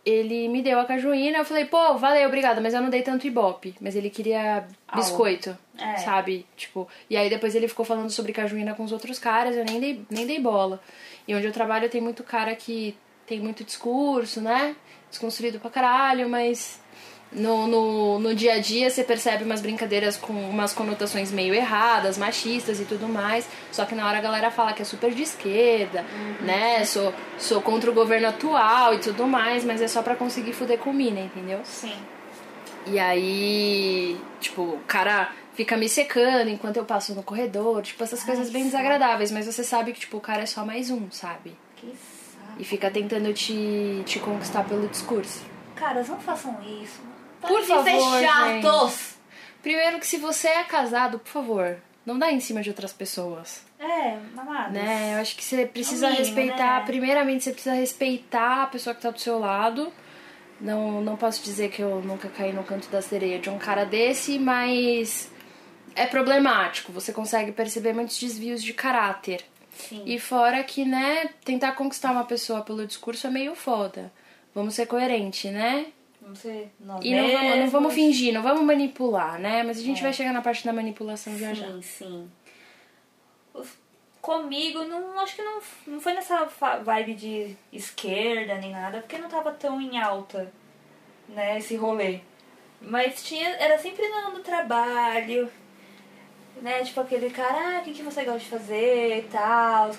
ele 0.05 0.49
me 0.49 0.61
deu 0.63 0.79
a 0.79 0.85
cajuína, 0.85 1.39
eu 1.39 1.45
falei, 1.45 1.65
pô, 1.65 1.97
valeu, 1.97 2.27
obrigada, 2.29 2.61
mas 2.61 2.75
eu 2.75 2.81
não 2.83 2.91
dei 2.91 3.03
tanto 3.03 3.27
ibope. 3.27 3.75
Mas 3.81 3.97
ele 3.97 4.11
queria 4.11 4.67
biscoito, 4.95 5.57
É. 5.79 5.97
sabe? 5.97 6.47
Tipo, 6.57 6.87
e 7.09 7.17
aí 7.17 7.31
depois 7.31 7.55
ele 7.55 7.69
ficou 7.69 7.85
falando 7.85 8.11
sobre 8.11 8.33
cajuína 8.33 8.75
com 8.75 8.85
os 8.85 8.93
outros 8.93 9.19
caras, 9.19 9.57
eu 9.57 9.65
nem 9.65 9.81
dei, 9.81 10.05
nem 10.11 10.27
dei 10.27 10.39
bola. 10.41 10.81
E 11.27 11.35
onde 11.35 11.47
eu 11.47 11.53
trabalho 11.53 11.89
tem 11.89 12.01
muito 12.01 12.23
cara 12.23 12.55
que 12.55 12.97
tem 13.27 13.41
muito 13.41 13.65
discurso, 13.65 14.41
né? 14.43 14.77
Desconstruído 15.09 15.59
pra 15.59 15.71
caralho, 15.71 16.29
mas 16.29 16.81
no, 17.35 17.67
no, 17.67 18.19
no 18.19 18.35
dia 18.35 18.55
a 18.55 18.59
dia 18.59 18.89
você 18.89 19.03
percebe 19.03 19.45
umas 19.45 19.61
brincadeiras 19.61 20.17
com 20.17 20.33
umas 20.33 20.73
conotações 20.73 21.33
meio 21.33 21.53
erradas, 21.53 22.17
machistas 22.17 22.81
e 22.81 22.85
tudo 22.85 23.09
mais. 23.09 23.49
Só 23.73 23.85
que 23.85 23.95
na 23.95 24.07
hora 24.07 24.19
a 24.19 24.21
galera 24.21 24.51
fala 24.51 24.73
que 24.73 24.83
é 24.83 24.85
super 24.85 25.13
de 25.13 25.23
esquerda, 25.23 26.05
né? 26.41 26.85
Sou, 26.85 27.13
sou 27.39 27.61
contra 27.61 27.91
o 27.91 27.95
governo 27.95 28.29
atual 28.29 28.95
e 28.95 28.99
tudo 28.99 29.27
mais, 29.27 29.65
mas 29.65 29.83
é 29.83 29.89
só 29.89 30.03
pra 30.03 30.15
conseguir 30.15 30.53
fuder 30.53 30.79
com 30.79 30.93
mina, 30.93 31.21
entendeu? 31.21 31.61
Sim. 31.65 31.97
E 32.87 32.99
aí, 32.99 34.17
tipo, 34.41 34.63
o 34.63 34.81
cara 34.87 35.33
fica 35.55 35.77
me 35.77 35.89
secando 35.89 36.49
enquanto 36.51 36.77
eu 36.77 36.85
passo 36.85 37.15
no 37.15 37.23
corredor, 37.23 37.83
tipo, 37.83 38.03
essas 38.03 38.23
coisas 38.23 38.51
bem 38.51 38.65
desagradáveis, 38.65 39.31
mas 39.31 39.47
você 39.47 39.65
sabe 39.65 39.93
que, 39.93 40.01
tipo, 40.01 40.19
o 40.19 40.21
cara 40.21 40.43
é 40.43 40.47
só 40.47 40.65
mais 40.65 40.91
um, 40.91 41.11
sabe? 41.11 41.57
Que 41.77 41.87
saco. 41.87 42.61
E 42.61 42.65
fica 42.65 42.91
tentando 42.91 43.33
te, 43.33 44.03
te 44.05 44.19
conquistar 44.19 44.65
pelo 44.65 44.87
discurso. 44.87 45.43
Caras, 45.75 46.09
não 46.09 46.21
façam 46.21 46.57
isso. 46.83 47.14
Por 47.47 47.61
de 47.61 47.67
ser 47.67 47.75
favor, 47.75 48.21
chatos. 48.23 49.15
Primeiro 49.63 49.99
que 49.99 50.07
se 50.07 50.19
você 50.19 50.49
é 50.49 50.63
casado, 50.65 51.19
por 51.19 51.29
favor, 51.31 51.77
não 52.05 52.19
dá 52.19 52.31
em 52.31 52.41
cima 52.41 52.61
de 52.63 52.69
outras 52.71 52.93
pessoas. 52.93 53.65
É, 53.79 54.17
mamadas. 54.35 54.73
Né? 54.73 55.15
Eu 55.15 55.21
acho 55.21 55.37
que 55.37 55.45
você 55.45 55.67
precisa 55.67 56.07
É 56.07 56.11
o 56.11 56.13
mínimo, 56.13 56.27
respeitar. 56.37 56.81
né? 56.81 56.87
Primeiramente, 56.87 57.45
você 57.45 57.53
precisa 57.53 57.75
respeitar 57.75 58.63
a 58.63 58.67
pessoa 58.67 58.95
que 58.95 59.03
tá 59.03 59.11
do 59.11 59.21
seu 59.21 59.39
lado. 59.39 59.93
Não, 60.61 61.01
não 61.01 61.17
posso 61.17 61.43
dizer 61.43 61.71
que 61.71 61.83
eu 61.83 62.01
nunca 62.03 62.29
caí 62.29 62.53
no 62.53 62.63
canto 62.65 62.89
da 62.89 63.03
sereia 63.03 63.39
de 63.39 63.51
um 63.51 63.59
cara 63.59 63.85
desse, 63.85 64.39
mas 64.39 65.31
é 65.95 66.07
problemático. 66.07 66.93
Você 66.93 67.13
consegue 67.13 67.53
perceber 67.53 67.93
muitos 67.93 68.19
desvios 68.19 68.63
de 68.63 68.73
caráter. 68.73 69.45
Sim. 69.77 70.03
E 70.07 70.19
fora 70.19 70.63
que, 70.63 70.85
né, 70.85 71.31
tentar 71.45 71.73
conquistar 71.73 72.13
uma 72.13 72.25
pessoa 72.25 72.63
pelo 72.63 72.87
discurso 72.87 73.27
é 73.27 73.31
meio 73.31 73.55
foda. 73.55 74.13
Vamos 74.55 74.75
ser 74.75 74.87
coerentes, 74.87 75.51
né? 75.53 75.87
Ser 76.35 76.73
nós 76.81 77.05
E 77.05 77.15
não 77.15 77.31
vamos, 77.31 77.57
não 77.59 77.69
vamos 77.69 77.95
fingir, 77.95 78.33
não 78.33 78.43
vamos 78.43 78.63
manipular, 78.63 79.39
né? 79.39 79.63
Mas 79.63 79.79
a 79.79 79.83
gente 79.83 80.01
É. 80.01 80.03
vai 80.03 80.13
chegar 80.13 80.33
na 80.33 80.41
parte 80.43 80.65
da 80.65 80.73
manipulação 80.73 81.37
já 81.39 81.53
já. 81.53 81.67
Sim, 81.67 81.83
sim. 81.83 82.31
Comigo, 84.21 84.85
não, 84.85 85.21
acho 85.21 85.37
que 85.37 85.43
não, 85.43 85.61
não 85.87 86.01
foi 86.01 86.15
nessa 86.15 86.49
vibe 86.83 87.15
de 87.15 87.57
esquerda 87.71 88.55
nem 88.55 88.71
nada, 88.71 89.01
porque 89.01 89.19
não 89.19 89.29
tava 89.29 89.53
tão 89.53 89.79
em 89.79 90.01
alta, 90.01 90.51
né, 91.29 91.59
esse 91.59 91.77
rolê. 91.77 92.21
Mas 92.81 93.23
tinha, 93.23 93.51
era 93.57 93.79
sempre 93.79 94.09
no, 94.09 94.31
no 94.33 94.41
trabalho, 94.41 95.51
né, 96.63 96.83
tipo 96.83 97.01
aquele 97.01 97.29
cara, 97.29 97.77
ah, 97.77 97.81
o 97.81 97.85
que, 97.85 97.93
que 97.93 98.03
você 98.03 98.25
gosta 98.25 98.39
de 98.41 98.47
fazer 98.47 99.19
e 99.19 99.23
tal, 99.31 99.91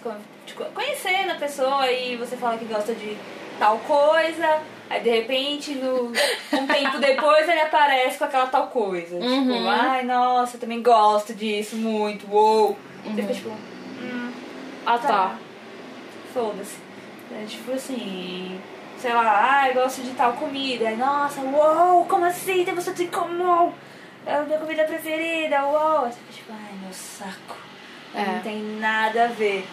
tipo, 0.46 0.66
conhecendo 0.74 1.32
a 1.34 1.36
pessoa 1.36 1.92
e 1.92 2.16
você 2.16 2.36
fala 2.36 2.58
que 2.58 2.66
gosta 2.66 2.96
de 2.96 3.16
tal 3.60 3.78
coisa, 3.80 4.60
aí 4.90 5.02
de 5.02 5.10
repente, 5.10 5.76
no, 5.76 6.08
um 6.54 6.68
tempo 6.68 6.98
depois 7.00 7.48
ele 7.50 7.62
aparece 7.62 8.18
com 8.18 8.26
aquela 8.26 8.48
tal 8.48 8.68
coisa. 8.68 9.16
Tipo, 9.18 9.26
Uhum. 9.26 9.70
ai, 9.70 10.04
nossa, 10.04 10.56
eu 10.58 10.62
também 10.62 10.82
gosto 10.82 11.34
disso 11.34 11.76
muito, 11.76 12.28
uou. 12.32 12.78
Você 13.06 13.22
fica 13.22 13.34
tipo, 13.34 13.50
hum, 13.50 14.32
Ah, 14.86 14.98
tá. 14.98 15.36
foda-se. 16.34 16.78
É, 17.32 17.46
tipo 17.46 17.72
assim, 17.72 18.60
sei 19.00 19.14
lá, 19.14 19.68
eu 19.68 19.74
gosto 19.74 20.02
de 20.04 20.12
tal 20.12 20.34
comida. 20.34 20.88
Aí, 20.88 20.96
Nossa, 20.96 21.42
uou, 21.42 22.06
como 22.06 22.26
assim? 22.26 22.64
Tem 22.64 22.74
você 22.76 22.92
tem 22.92 23.08
como? 23.08 23.74
É 24.26 24.36
a 24.36 24.42
minha 24.42 24.58
comida 24.60 24.84
preferida, 24.86 25.64
uou. 25.66 26.02
Você 26.02 26.18
fica 26.20 26.34
tipo, 26.34 26.52
ai, 26.54 26.74
meu 26.82 26.94
saco. 26.94 27.56
É. 28.14 28.26
Não 28.26 28.40
tem 28.42 28.62
nada 28.80 29.26
a 29.26 29.28
ver. 29.28 29.68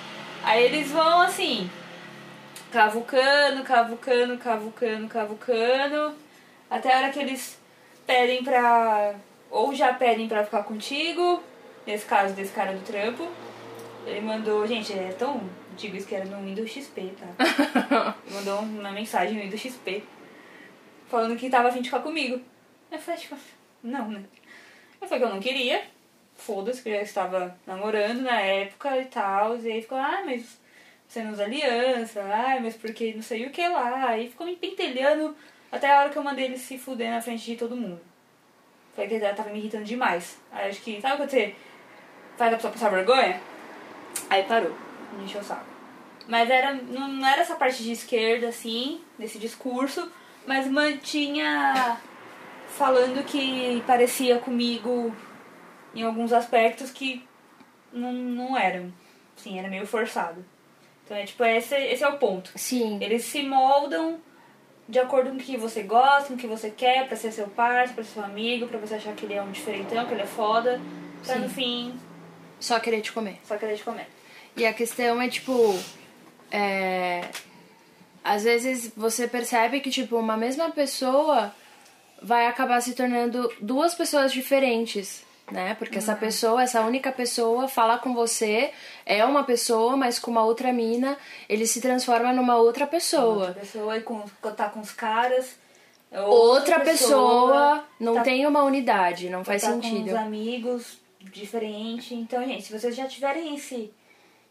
Aí 0.44 0.64
eles 0.64 0.90
vão 0.90 1.20
assim, 1.20 1.70
cavucando, 2.72 3.62
cavucando, 3.62 4.38
cavucando, 4.38 5.08
cavucando. 5.08 6.14
Até 6.70 6.94
a 6.94 6.98
hora 6.98 7.10
que 7.10 7.18
eles 7.18 7.60
pedem 8.06 8.42
pra. 8.42 9.14
Ou 9.50 9.74
já 9.74 9.92
pedem 9.92 10.26
pra 10.26 10.44
ficar 10.44 10.64
contigo, 10.64 11.42
nesse 11.86 12.06
caso 12.06 12.34
desse 12.34 12.52
cara 12.52 12.72
do 12.72 12.84
trampo. 12.84 13.28
Ele 14.06 14.22
mandou, 14.22 14.66
gente, 14.66 14.92
é 14.92 15.14
tão. 15.16 15.40
Digo 15.76 15.96
isso 15.96 16.06
que 16.06 16.14
era 16.14 16.24
no 16.24 16.44
Windows 16.44 16.70
XP, 16.70 17.12
tá? 17.18 18.14
Ele 18.26 18.34
mandou 18.34 18.60
uma 18.60 18.92
mensagem 18.92 19.36
no 19.36 19.42
Windows 19.42 19.60
XP 19.60 20.02
falando 21.08 21.36
que 21.36 21.50
tava 21.50 21.68
a 21.68 21.72
fim 21.72 21.80
de 21.80 21.88
ficar 21.90 22.00
comigo. 22.00 22.40
Eu 22.90 22.98
falei, 22.98 23.20
tipo, 23.20 23.36
não, 23.82 24.08
né? 24.10 24.24
Eu 25.00 25.08
falei 25.08 25.22
que 25.22 25.30
eu 25.30 25.34
não 25.34 25.40
queria. 25.40 25.82
Foda-se, 26.34 26.82
que 26.82 26.88
eu 26.88 26.94
já 26.94 27.02
estava 27.02 27.56
namorando 27.66 28.22
na 28.22 28.40
época 28.40 28.98
e 28.98 29.04
tal. 29.06 29.58
E 29.58 29.70
aí 29.70 29.82
ficou, 29.82 29.98
ah, 29.98 30.22
mas 30.24 30.58
você 31.12 31.22
não 31.22 31.32
usa 31.32 31.44
aliança, 31.44 32.22
ah, 32.22 32.58
mas 32.58 32.74
porque 32.74 33.12
não 33.12 33.22
sei 33.22 33.44
o 33.44 33.50
que 33.50 33.68
lá. 33.68 34.08
Aí 34.08 34.30
ficou 34.30 34.46
me 34.46 34.56
pentelhando 34.56 35.36
até 35.70 35.92
a 35.92 36.00
hora 36.00 36.08
que 36.08 36.16
eu 36.16 36.22
mandei 36.22 36.46
ele 36.46 36.56
se 36.56 36.78
fuder 36.78 37.10
na 37.10 37.20
frente 37.20 37.44
de 37.44 37.56
todo 37.56 37.76
mundo. 37.76 38.00
Falei 38.94 39.08
que 39.08 39.16
ele 39.16 39.34
tava 39.34 39.50
me 39.50 39.58
irritando 39.58 39.84
demais. 39.84 40.40
Aí 40.50 40.70
acho 40.70 40.80
que, 40.80 41.02
sabe 41.02 41.18
quando 41.18 41.28
você 41.28 41.54
faz 42.38 42.50
a 42.50 42.56
pessoa 42.56 42.72
passar 42.72 42.88
vergonha? 42.88 43.38
Aí 44.30 44.44
parou, 44.44 44.74
me 45.18 45.24
encheu 45.24 45.42
o 45.42 45.44
saco. 45.44 45.66
Mas 46.26 46.48
era, 46.48 46.72
não 46.72 47.08
não 47.08 47.28
era 47.28 47.42
essa 47.42 47.56
parte 47.56 47.82
de 47.82 47.92
esquerda, 47.92 48.48
assim, 48.48 49.02
desse 49.18 49.38
discurso, 49.38 50.10
mas 50.46 50.66
mantinha 50.66 52.00
falando 52.68 53.22
que 53.26 53.82
parecia 53.86 54.38
comigo 54.38 55.14
em 55.94 56.04
alguns 56.04 56.32
aspectos 56.32 56.90
que 56.90 57.22
não, 57.92 58.14
não 58.14 58.56
eram. 58.56 58.90
Sim, 59.36 59.58
era 59.58 59.68
meio 59.68 59.86
forçado. 59.86 60.42
Então 61.04 61.16
é 61.16 61.24
tipo, 61.24 61.44
esse, 61.44 61.74
esse 61.74 62.02
é 62.02 62.08
o 62.08 62.18
ponto. 62.18 62.50
Sim. 62.56 62.98
Eles 63.00 63.24
se 63.24 63.42
moldam 63.42 64.18
de 64.88 64.98
acordo 64.98 65.30
com 65.30 65.36
o 65.36 65.40
que 65.40 65.56
você 65.56 65.82
gosta, 65.82 66.28
com 66.28 66.34
o 66.34 66.36
que 66.36 66.46
você 66.46 66.70
quer, 66.70 67.06
pra 67.06 67.16
ser 67.16 67.32
seu 67.32 67.48
parceiro, 67.48 67.94
pra 67.94 68.04
ser 68.04 68.14
seu 68.14 68.24
amigo, 68.24 68.66
pra 68.66 68.78
você 68.78 68.94
achar 68.94 69.14
que 69.14 69.24
ele 69.24 69.34
é 69.34 69.42
um 69.42 69.50
diferentão, 69.50 70.06
que 70.06 70.12
ele 70.12 70.22
é 70.22 70.26
foda, 70.26 70.80
pra 71.24 71.34
Sim. 71.34 71.40
no 71.40 71.48
fim 71.48 71.94
Só 72.60 72.78
querer 72.80 73.00
te 73.00 73.12
comer. 73.12 73.38
só 73.44 73.56
querer 73.56 73.76
te 73.76 73.84
comer. 73.84 74.06
E 74.56 74.66
a 74.66 74.72
questão 74.72 75.20
é, 75.20 75.28
tipo. 75.28 75.78
É... 76.50 77.22
Às 78.24 78.44
vezes 78.44 78.92
você 78.96 79.26
percebe 79.26 79.80
que, 79.80 79.90
tipo, 79.90 80.16
uma 80.16 80.36
mesma 80.36 80.70
pessoa 80.70 81.52
vai 82.22 82.46
acabar 82.46 82.80
se 82.80 82.94
tornando 82.94 83.52
duas 83.60 83.94
pessoas 83.94 84.32
diferentes, 84.32 85.24
né? 85.50 85.74
Porque 85.74 85.98
essa 85.98 86.14
pessoa, 86.14 86.62
essa 86.62 86.80
única 86.82 87.10
pessoa, 87.12 87.68
fala 87.68 87.98
com 87.98 88.14
você, 88.14 88.72
é 89.04 89.24
uma 89.24 89.44
pessoa, 89.44 89.96
mas 89.96 90.18
com 90.18 90.30
uma 90.30 90.44
outra 90.44 90.72
mina, 90.72 91.18
ele 91.48 91.66
se 91.66 91.80
transforma 91.80 92.32
numa 92.32 92.56
outra 92.56 92.86
pessoa. 92.86 93.46
Outra 93.48 93.54
pessoa 93.60 93.96
e 93.96 94.00
com, 94.02 94.22
tá 94.56 94.68
com 94.68 94.80
os 94.80 94.92
caras. 94.92 95.56
é 96.10 96.20
Outra 96.20 96.80
pessoa, 96.80 97.84
não 97.98 98.14
tá- 98.14 98.22
tem 98.22 98.46
uma 98.46 98.62
unidade, 98.64 99.28
não 99.30 99.44
faz 99.44 99.62
tá 99.62 99.72
com 99.72 99.82
sentido. 99.82 100.08
os 100.08 100.14
amigos 100.14 100.98
diferente. 101.20 102.14
Então, 102.14 102.44
gente, 102.44 102.62
se 102.64 102.78
vocês 102.78 102.94
já 102.94 103.06
tiverem 103.06 103.54
esse. 103.54 103.92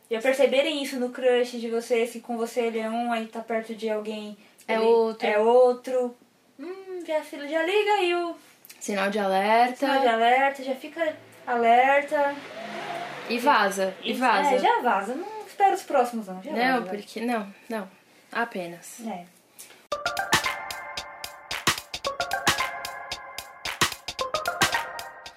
Já 0.10 0.20
perceberem 0.20 0.84
isso 0.84 1.00
no 1.00 1.10
crush 1.10 1.58
de 1.58 1.70
vocês, 1.70 2.12
que 2.12 2.20
com 2.20 2.36
você 2.38 2.62
ele 2.62 2.80
é 2.80 2.90
um, 2.90 3.14
aí 3.14 3.28
tá 3.28 3.40
perto 3.40 3.74
de 3.74 3.90
alguém. 3.90 4.38
É 4.68 4.78
outro. 4.80 5.26
É 5.26 5.40
outro. 5.40 6.14
Hum, 6.60 7.00
já, 7.08 7.22
já 7.22 7.64
liga 7.64 7.92
aí 7.94 8.14
o 8.16 8.36
Sinal 8.82 9.10
de 9.12 9.20
alerta 9.20 9.76
sinal 9.78 10.02
de 10.02 10.08
alerta, 10.08 10.64
já 10.64 10.76
fica 10.76 11.16
alerta. 11.46 12.36
e 13.30 13.38
vaza. 13.38 13.94
E 14.04 14.12
vaza. 14.14 14.56
É, 14.56 14.60
já 14.60 14.82
vaza. 14.82 15.14
Não 15.16 15.46
espera 15.46 15.74
os 15.76 15.84
próximos, 15.84 16.28
não. 16.28 16.42
Já 16.44 16.52
Não, 16.52 16.80
vaza. 16.82 16.90
porque. 16.92 17.22
Não, 17.22 17.48
não. 17.70 17.88
Apenas. 18.32 19.00
É. 19.08 19.26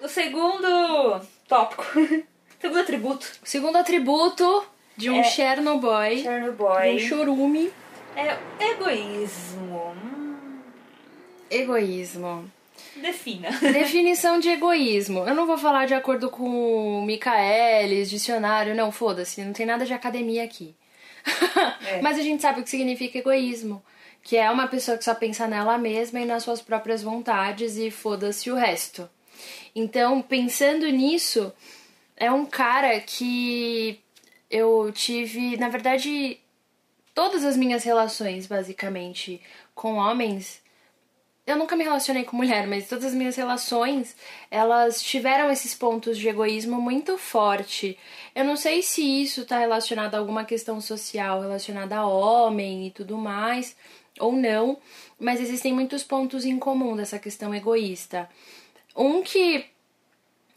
O 0.01 0.07
segundo 0.07 1.21
tópico. 1.47 1.83
segundo 2.59 2.79
atributo. 2.79 3.27
O 3.43 3.47
segundo 3.47 3.75
atributo 3.77 4.65
de 4.95 5.09
um 5.09 5.19
É. 5.19 5.23
Chernobyl, 5.23 6.15
de 6.15 6.21
um 6.21 6.23
Chernobyl. 6.23 6.99
chorume, 6.99 7.73
É 8.15 8.37
egoísmo. 8.71 9.95
Egoísmo. 11.49 12.49
Defina. 12.95 13.49
Definição 13.59 14.39
de 14.39 14.49
egoísmo. 14.49 15.19
Eu 15.27 15.35
não 15.35 15.45
vou 15.45 15.57
falar 15.57 15.85
de 15.85 15.93
acordo 15.93 16.29
com 16.29 16.99
o 16.99 17.05
Michaelis, 17.05 18.09
dicionário, 18.09 18.75
não, 18.75 18.91
foda-se, 18.91 19.43
não 19.43 19.53
tem 19.53 19.65
nada 19.65 19.85
de 19.85 19.93
academia 19.93 20.43
aqui. 20.43 20.75
É. 21.87 21.99
Mas 22.03 22.17
a 22.17 22.21
gente 22.21 22.41
sabe 22.41 22.61
o 22.61 22.63
que 22.63 22.69
significa 22.69 23.17
egoísmo. 23.17 23.83
Que 24.21 24.37
é 24.37 24.49
uma 24.49 24.67
pessoa 24.67 24.97
que 24.97 25.03
só 25.03 25.13
pensa 25.13 25.47
nela 25.47 25.77
mesma 25.77 26.19
e 26.19 26.25
nas 26.25 26.41
suas 26.41 26.59
próprias 26.59 27.03
vontades 27.03 27.77
e 27.77 27.91
foda-se 27.91 28.49
o 28.49 28.55
resto. 28.55 29.07
Então, 29.75 30.21
pensando 30.21 30.89
nisso, 30.89 31.53
é 32.17 32.31
um 32.31 32.45
cara 32.45 32.99
que 32.99 33.99
eu 34.49 34.91
tive. 34.91 35.57
Na 35.57 35.69
verdade, 35.69 36.39
todas 37.13 37.43
as 37.43 37.55
minhas 37.55 37.83
relações, 37.83 38.47
basicamente, 38.47 39.41
com 39.73 39.95
homens, 39.95 40.61
eu 41.47 41.55
nunca 41.55 41.75
me 41.75 41.83
relacionei 41.83 42.23
com 42.23 42.35
mulher, 42.35 42.65
mas 42.65 42.87
todas 42.87 43.05
as 43.05 43.13
minhas 43.13 43.35
relações, 43.35 44.15
elas 44.49 45.01
tiveram 45.01 45.51
esses 45.51 45.75
pontos 45.75 46.17
de 46.17 46.27
egoísmo 46.27 46.81
muito 46.81 47.19
forte. 47.19 47.99
Eu 48.33 48.43
não 48.43 48.55
sei 48.55 48.81
se 48.81 49.03
isso 49.03 49.41
está 49.41 49.59
relacionado 49.59 50.15
a 50.15 50.17
alguma 50.17 50.43
questão 50.43 50.81
social 50.81 51.41
relacionada 51.41 51.97
a 51.97 52.07
homem 52.07 52.87
e 52.87 52.91
tudo 52.91 53.15
mais, 53.15 53.75
ou 54.19 54.31
não, 54.31 54.79
mas 55.19 55.39
existem 55.39 55.71
muitos 55.71 56.03
pontos 56.03 56.45
em 56.45 56.57
comum 56.57 56.95
dessa 56.95 57.19
questão 57.19 57.53
egoísta. 57.53 58.27
Um 58.95 59.21
que 59.21 59.65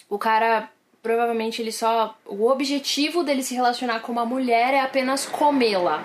o 0.09 0.19
cara 0.19 0.71
provavelmente 1.03 1.61
ele 1.61 1.73
só 1.73 2.17
o 2.25 2.49
objetivo 2.49 3.23
dele 3.23 3.43
se 3.43 3.55
relacionar 3.55 4.01
com 4.01 4.11
uma 4.11 4.25
mulher 4.25 4.73
é 4.73 4.81
apenas 4.81 5.27
comê-la, 5.27 6.03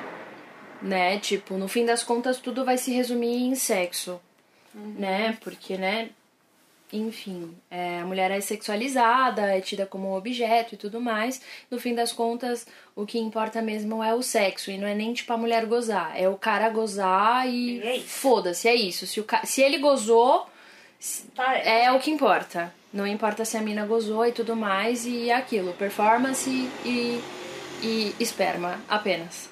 né? 0.82 1.20
Tipo, 1.20 1.56
no 1.56 1.70
fim 1.70 1.86
das 1.86 2.04
contas 2.04 2.38
tudo 2.38 2.66
vai 2.66 2.78
se 2.78 2.92
resumir 2.92 3.46
em 3.46 3.56
sexo 3.56 4.20
uhum. 4.74 4.96
né? 4.98 5.38
Porque, 5.42 5.78
né? 5.78 6.10
Enfim, 6.92 7.56
é, 7.72 8.02
a 8.02 8.06
mulher 8.06 8.30
é 8.30 8.40
sexualizada, 8.40 9.42
é 9.42 9.60
tida 9.60 9.84
como 9.84 10.10
um 10.10 10.16
objeto 10.16 10.76
e 10.76 10.78
tudo 10.78 11.02
mais. 11.02 11.42
No 11.72 11.80
fim 11.80 11.96
das 11.96 12.14
contas, 12.14 12.68
o 12.96 13.04
que 13.04 13.18
importa 13.18 13.64
mesmo 13.64 14.04
é 14.04 14.14
o 14.14 14.22
sexo. 14.22 14.70
E 14.70 14.78
não 14.78 14.88
é 14.88 14.94
nem 14.94 15.12
tipo 15.12 15.34
a 15.34 15.38
mulher 15.38 15.66
gozar, 15.66 16.14
é 16.16 16.30
o 16.30 16.38
cara 16.38 16.70
gozar 16.70 17.50
e 17.50 17.82
é 17.82 18.00
foda-se, 18.00 18.68
é 18.68 18.76
isso. 18.76 19.08
Se, 19.08 19.20
o 19.20 19.24
ca... 19.24 19.44
se 19.44 19.64
ele 19.64 19.80
gozou, 19.80 20.46
tá, 21.34 21.58
é. 21.58 21.86
é 21.86 21.92
o 21.92 22.00
que 22.00 22.12
importa. 22.12 22.72
Não 22.94 23.08
importa 23.08 23.44
se 23.44 23.58
a 23.58 23.62
mina 23.62 23.88
gozou 23.88 24.24
e 24.28 24.32
tudo 24.32 24.56
mais, 24.56 25.04
e 25.08 25.32
é 25.32 25.36
aquilo, 25.36 25.74
performance 25.74 26.48
e, 26.86 27.20
e 27.82 28.16
esperma 28.20 28.80
apenas. 28.88 29.50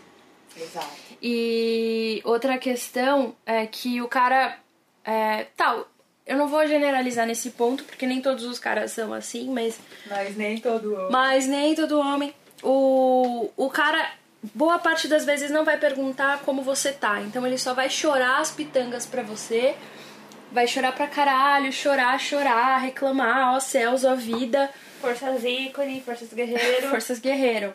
Exato. 0.56 1.02
E 1.20 2.22
outra 2.24 2.60
questão 2.60 3.36
é 3.46 3.66
que 3.66 4.00
o 4.00 4.08
cara 4.08 4.58
é, 5.04 5.48
tal, 5.56 5.88
eu 6.26 6.38
não 6.38 6.48
vou 6.48 6.66
generalizar 6.68 7.26
nesse 7.26 7.52
ponto, 7.52 7.84
porque 7.84 8.06
nem 8.06 8.22
todos 8.22 8.46
os 8.46 8.60
caras 8.60 8.92
são 8.92 9.14
assim, 9.14 9.50
mas. 9.50 9.80
Mas 10.08 10.38
nem 10.38 10.58
todo 10.58 10.94
homem. 10.94 11.12
Mas 11.12 11.48
nem 11.48 11.76
todo 11.76 12.00
homem. 12.00 12.34
O, 12.64 13.50
o 13.58 13.70
cara, 13.70 14.12
boa 14.54 14.78
parte 14.78 15.08
das 15.08 15.26
vezes, 15.26 15.50
não 15.50 15.66
vai 15.66 15.78
perguntar 15.78 16.40
como 16.42 16.62
você 16.62 16.92
tá. 16.92 17.20
Então 17.22 17.46
ele 17.46 17.58
só 17.58 17.74
vai 17.74 17.90
chorar 17.90 18.40
as 18.40 18.52
pitangas 18.52 19.06
pra 19.06 19.24
você. 19.24 19.76
Vai 20.52 20.68
chorar 20.68 20.92
pra 20.94 21.08
caralho, 21.08 21.72
chorar, 21.72 22.20
chorar, 22.20 22.78
reclamar, 22.78 23.56
ó 23.56 23.60
céus, 23.60 24.04
ó 24.04 24.16
vida. 24.16 24.70
Forças 25.00 25.44
ícone, 25.44 26.02
forças 26.02 26.32
guerreiro. 26.32 26.88
forças 26.92 27.20
guerreiro. 27.20 27.74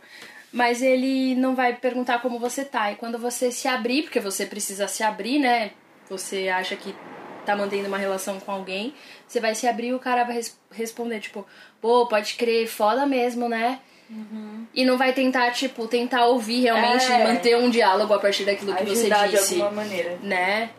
Mas 0.53 0.81
ele 0.81 1.35
não 1.35 1.55
vai 1.55 1.75
perguntar 1.75 2.23
como 2.23 2.39
você 2.39 2.65
tá. 2.65 2.93
E 2.93 2.97
quando 2.97 3.19
você 3.19 3.51
se 3.51 3.67
abrir, 3.67 4.05
porque 4.05 4.21
você 4.21 4.47
precisa 4.47 4.87
se 4.87 5.03
abrir, 5.03 5.39
né? 5.41 5.73
Você 6.09 6.49
acha 6.49 6.77
que 6.77 6.95
tá 7.47 7.57
mantendo 7.57 7.89
uma 7.89 7.99
relação 7.99 8.39
com 8.41 8.53
alguém, 8.53 8.95
você 9.27 9.41
vai 9.41 9.55
se 9.55 9.67
abrir 9.67 9.89
e 9.89 9.95
o 9.95 9.99
cara 9.99 10.25
vai 10.25 10.37
res 10.37 10.59
responder, 10.71 11.21
tipo, 11.21 11.47
pô, 11.81 12.07
pode 12.07 12.35
crer, 12.35 12.67
foda 12.67 13.07
mesmo, 13.07 13.49
né? 13.49 13.81
Uhum. 14.09 14.67
E 14.75 14.85
não 14.85 14.97
vai 14.97 15.13
tentar, 15.13 15.51
tipo, 15.53 15.89
tentar 15.89 16.27
ouvir 16.27 16.63
realmente 16.63 17.11
é. 17.11 17.21
e 17.21 17.25
manter 17.25 17.57
um 17.57 17.71
diálogo 17.71 18.13
a 18.15 18.19
partir 18.19 18.45
daquilo 18.45 18.75
que 18.75 18.85
você 18.85 19.11
disse. 19.11 19.55
de 19.55 19.63
alguma 19.63 19.83
maneira. 19.83 20.19
Né? 20.23 20.71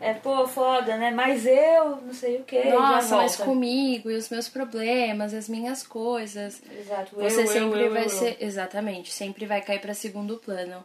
É, 0.00 0.14
pô, 0.14 0.46
foda, 0.46 0.96
né? 0.96 1.10
Mas 1.10 1.44
eu, 1.46 1.96
não 1.96 2.14
sei 2.14 2.38
o 2.38 2.44
que. 2.44 2.64
Nossa, 2.64 3.16
mas 3.16 3.36
comigo 3.36 4.10
e 4.10 4.14
os 4.14 4.30
meus 4.30 4.48
problemas, 4.48 5.34
as 5.34 5.46
minhas 5.46 5.86
coisas. 5.86 6.62
Exato. 6.80 7.14
Você 7.16 7.42
eu, 7.42 7.46
sempre 7.46 7.82
eu, 7.82 7.92
vai 7.92 8.04
eu, 8.06 8.08
ser. 8.08 8.36
Exatamente, 8.40 9.12
sempre 9.12 9.44
vai 9.44 9.60
cair 9.60 9.78
para 9.78 9.92
segundo 9.92 10.38
plano. 10.38 10.82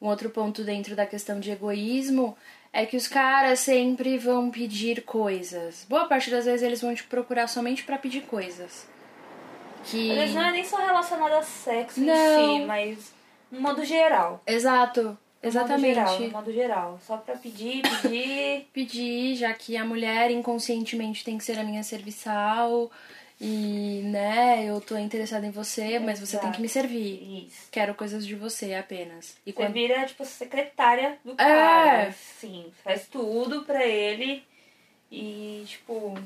Um 0.00 0.08
outro 0.08 0.28
ponto 0.28 0.62
dentro 0.64 0.94
da 0.94 1.06
questão 1.06 1.40
de 1.40 1.50
egoísmo 1.50 2.36
é 2.72 2.86
que 2.86 2.96
os 2.96 3.06
caras 3.06 3.60
sempre 3.60 4.16
vão 4.16 4.50
pedir 4.50 5.02
coisas. 5.02 5.84
Boa 5.88 6.06
parte 6.06 6.30
das 6.30 6.46
vezes 6.46 6.62
eles 6.62 6.80
vão 6.80 6.94
te 6.94 7.04
procurar 7.04 7.46
somente 7.46 7.84
para 7.84 7.98
pedir 7.98 8.22
coisas. 8.22 8.88
Que... 9.84 10.10
Eles 10.10 10.34
não 10.34 10.42
é 10.42 10.52
nem 10.52 10.64
só 10.64 10.76
relacionado 10.76 11.32
a 11.32 11.42
sexo 11.42 12.00
não. 12.00 12.14
em 12.14 12.60
si, 12.60 12.66
mas 12.66 13.12
no 13.50 13.60
modo 13.60 13.84
geral. 13.84 14.40
Exato. 14.46 15.18
Exatamente. 15.42 15.96
No 15.96 16.02
modo 16.02 16.12
geral, 16.12 16.20
no 16.20 16.30
modo 16.30 16.52
geral. 16.52 17.00
Só 17.04 17.16
pra 17.16 17.34
pedir, 17.34 17.82
pedir. 17.82 18.68
pedir, 18.72 19.34
já 19.34 19.52
que 19.52 19.76
a 19.76 19.84
mulher 19.84 20.30
inconscientemente 20.30 21.24
tem 21.24 21.36
que 21.36 21.44
ser 21.44 21.58
a 21.58 21.64
minha 21.64 21.82
serviçal. 21.82 22.90
E, 23.44 24.02
né, 24.04 24.64
eu 24.64 24.80
tô 24.80 24.96
interessada 24.96 25.44
em 25.44 25.50
você, 25.50 25.98
mas 25.98 26.20
você 26.20 26.38
tem 26.38 26.52
que 26.52 26.62
me 26.62 26.68
servir. 26.68 27.48
Isso. 27.48 27.66
Quero 27.72 27.92
coisas 27.92 28.24
de 28.24 28.36
você 28.36 28.72
apenas. 28.72 29.36
E 29.44 29.50
você 29.50 29.56
quando... 29.56 29.72
vira, 29.72 30.06
tipo, 30.06 30.24
secretária 30.24 31.18
do 31.24 31.34
cara. 31.34 32.02
É. 32.02 32.12
Sim, 32.12 32.72
faz 32.84 33.08
tudo 33.08 33.64
pra 33.64 33.84
ele 33.84 34.44
e, 35.10 35.64
tipo, 35.66 36.16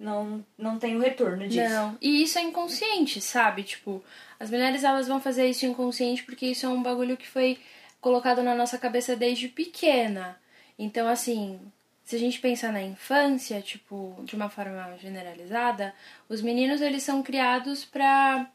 não, 0.00 0.44
não 0.58 0.80
tem 0.80 0.96
o 0.96 1.00
retorno 1.00 1.46
disso. 1.46 1.70
Não, 1.70 1.96
e 2.02 2.24
isso 2.24 2.40
é 2.40 2.42
inconsciente, 2.42 3.20
sabe? 3.20 3.62
Tipo, 3.62 4.02
as 4.40 4.50
mulheres 4.50 4.82
elas 4.82 5.06
vão 5.06 5.20
fazer 5.20 5.46
isso 5.46 5.64
inconsciente 5.64 6.24
porque 6.24 6.46
isso 6.46 6.66
é 6.66 6.68
um 6.68 6.82
bagulho 6.82 7.16
que 7.16 7.28
foi 7.28 7.56
colocado 8.00 8.42
na 8.42 8.56
nossa 8.56 8.78
cabeça 8.78 9.14
desde 9.14 9.46
pequena. 9.46 10.36
Então, 10.76 11.06
assim, 11.06 11.60
se 12.06 12.14
a 12.14 12.18
gente 12.18 12.38
pensar 12.38 12.72
na 12.72 12.80
infância, 12.80 13.60
tipo, 13.60 14.16
de 14.22 14.36
uma 14.36 14.48
forma 14.48 14.96
generalizada, 14.96 15.92
os 16.28 16.40
meninos 16.40 16.80
eles 16.80 17.02
são 17.02 17.20
criados 17.20 17.84
para 17.84 18.48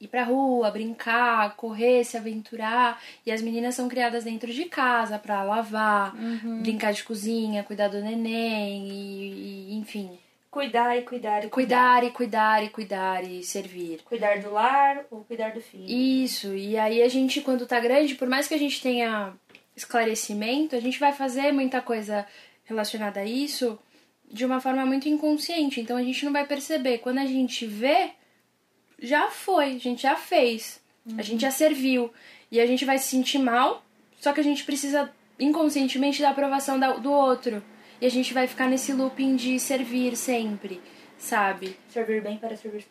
ir 0.00 0.08
pra 0.08 0.24
rua, 0.24 0.68
brincar, 0.70 1.54
correr, 1.54 2.02
se 2.04 2.16
aventurar, 2.16 3.00
e 3.24 3.30
as 3.30 3.40
meninas 3.40 3.76
são 3.76 3.88
criadas 3.88 4.24
dentro 4.24 4.52
de 4.52 4.64
casa 4.64 5.16
para 5.16 5.44
lavar, 5.44 6.12
uhum. 6.16 6.60
brincar 6.60 6.92
de 6.92 7.04
cozinha, 7.04 7.62
cuidar 7.62 7.86
do 7.86 8.00
neném 8.00 8.88
e, 8.88 9.70
e 9.70 9.74
enfim, 9.76 10.18
Cuidar 10.50 10.96
e 10.96 11.02
cuidar 11.02 11.44
e 11.44 11.50
cuidar. 11.50 11.50
Cuidar 11.50 12.04
e 12.04 12.10
cuidar 12.10 12.64
e 12.64 12.68
cuidar 12.70 13.24
e 13.24 13.44
servir. 13.44 14.00
Cuidar 14.06 14.40
do 14.40 14.50
lar 14.50 15.04
ou 15.10 15.22
cuidar 15.22 15.52
do 15.52 15.60
filho. 15.60 15.84
Isso, 15.86 16.54
e 16.54 16.78
aí 16.78 17.02
a 17.02 17.08
gente, 17.08 17.42
quando 17.42 17.66
tá 17.66 17.78
grande, 17.78 18.14
por 18.14 18.26
mais 18.26 18.48
que 18.48 18.54
a 18.54 18.58
gente 18.58 18.80
tenha 18.80 19.34
esclarecimento, 19.76 20.74
a 20.74 20.80
gente 20.80 20.98
vai 20.98 21.12
fazer 21.12 21.52
muita 21.52 21.82
coisa 21.82 22.26
relacionada 22.66 23.20
a 23.20 23.24
isso 23.24 23.78
de 24.30 24.44
uma 24.44 24.60
forma 24.60 24.84
muito 24.84 25.08
inconsciente. 25.08 25.80
Então 25.80 25.96
a 25.96 26.02
gente 26.02 26.24
não 26.24 26.32
vai 26.32 26.46
perceber. 26.46 26.98
Quando 26.98 27.18
a 27.18 27.26
gente 27.26 27.66
vê, 27.66 28.10
já 29.00 29.30
foi, 29.30 29.76
a 29.76 29.78
gente 29.78 30.02
já 30.02 30.16
fez, 30.16 30.80
uhum. 31.06 31.16
a 31.18 31.22
gente 31.22 31.40
já 31.40 31.50
serviu. 31.50 32.12
E 32.50 32.60
a 32.60 32.66
gente 32.66 32.84
vai 32.84 32.98
se 32.98 33.08
sentir 33.08 33.38
mal, 33.38 33.84
só 34.20 34.32
que 34.32 34.40
a 34.40 34.44
gente 34.44 34.64
precisa 34.64 35.10
inconscientemente 35.38 36.20
da 36.20 36.30
aprovação 36.30 36.78
do 36.78 37.10
outro. 37.10 37.62
E 38.00 38.06
a 38.06 38.10
gente 38.10 38.34
vai 38.34 38.46
ficar 38.46 38.68
nesse 38.68 38.92
looping 38.92 39.36
de 39.36 39.58
servir 39.58 40.16
sempre, 40.16 40.80
sabe? 41.18 41.76
Servir 41.88 42.22
bem 42.22 42.36
para 42.36 42.56
servir 42.56 42.84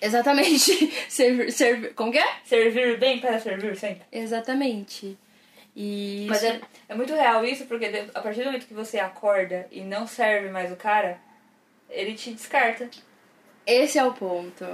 Exatamente. 0.00 0.92
servir, 1.08 1.52
servir, 1.52 1.94
como 1.94 2.12
que 2.12 2.18
é? 2.18 2.26
Servir 2.44 2.98
bem 2.98 3.18
para 3.18 3.38
servir 3.40 3.76
sempre. 3.76 4.02
Exatamente. 4.12 5.16
E 5.76 6.24
Mas 6.26 6.42
é, 6.42 6.58
é 6.88 6.94
muito 6.94 7.12
real 7.12 7.44
isso, 7.44 7.66
porque 7.66 7.84
a 8.14 8.20
partir 8.22 8.40
do 8.40 8.46
momento 8.46 8.66
que 8.66 8.72
você 8.72 8.98
acorda 8.98 9.66
e 9.70 9.82
não 9.82 10.06
serve 10.06 10.48
mais 10.48 10.72
o 10.72 10.76
cara, 10.76 11.18
ele 11.90 12.14
te 12.14 12.30
descarta. 12.32 12.88
Esse 13.66 13.98
é 13.98 14.04
o 14.04 14.14
ponto. 14.14 14.64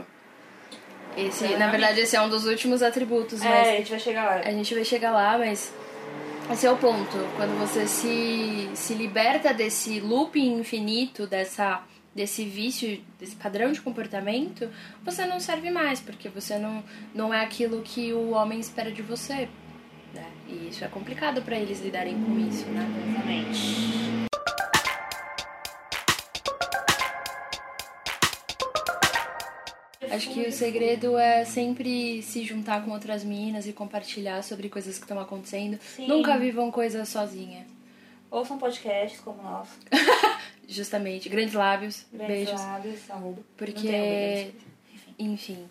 Esse, 1.17 1.57
na 1.57 1.69
verdade, 1.71 2.01
esse 2.01 2.15
é 2.15 2.23
um 2.23 2.29
dos 2.29 2.47
últimos 2.47 2.83
atributos, 2.83 3.43
é, 3.43 3.49
a 3.49 3.77
gente 3.77 3.91
vai 3.91 3.99
chegar 3.99 4.25
lá. 4.25 4.37
A 4.37 4.51
gente 4.53 4.75
vai 4.75 4.85
chegar 4.85 5.11
lá, 5.11 5.37
mas. 5.37 5.75
Esse 6.51 6.67
é 6.67 6.71
o 6.71 6.77
ponto. 6.77 7.17
Quando 7.37 7.59
você 7.59 7.87
se, 7.87 8.71
se 8.75 8.95
liberta 8.95 9.53
desse 9.53 10.01
looping 10.01 10.59
infinito, 10.59 11.27
dessa, 11.27 11.83
desse 12.15 12.45
vício, 12.45 13.01
desse 13.19 13.37
padrão 13.37 13.73
de 13.73 13.81
comportamento, 13.81 14.71
você 15.05 15.25
não 15.25 15.39
serve 15.41 15.71
mais, 15.71 16.01
porque 16.01 16.29
você 16.29 16.59
não, 16.59 16.83
não 17.15 17.33
é 17.33 17.43
aquilo 17.43 17.83
que 17.83 18.13
o 18.13 18.31
homem 18.31 18.59
espera 18.59 18.91
de 18.91 19.03
você. 19.03 19.49
E 20.49 20.69
isso 20.69 20.85
é 20.85 20.89
complicado 20.89 21.43
para 21.43 21.57
eles 21.57 21.81
lidarem 21.81 22.15
com 22.23 22.39
isso, 22.39 22.67
né? 22.67 22.87
Exatamente. 23.09 24.23
Acho 30.11 30.31
que 30.31 30.47
o 30.47 30.53
segredo 30.53 31.17
é 31.17 31.45
sempre 31.45 32.21
se 32.23 32.45
juntar 32.45 32.85
com 32.85 32.91
outras 32.91 33.25
meninas 33.25 33.67
e 33.67 33.73
compartilhar 33.73 34.43
sobre 34.43 34.69
coisas 34.69 34.99
que 34.99 35.05
estão 35.05 35.19
acontecendo. 35.19 35.79
Sim. 35.81 36.07
Nunca 36.07 36.37
vivam 36.37 36.71
coisas 36.71 37.09
sozinha. 37.09 37.67
Ouçam 38.31 38.59
podcasts 38.59 39.21
como 39.21 39.41
o 39.41 39.43
nosso. 39.43 39.79
Justamente. 40.69 41.29
Grandes 41.29 41.55
lábios. 41.55 42.07
Grandes 42.13 42.37
beijos. 42.37 42.61
lábios, 42.61 43.11
arroba. 43.11 43.43
Porque, 43.57 44.53
enfim. 45.19 45.67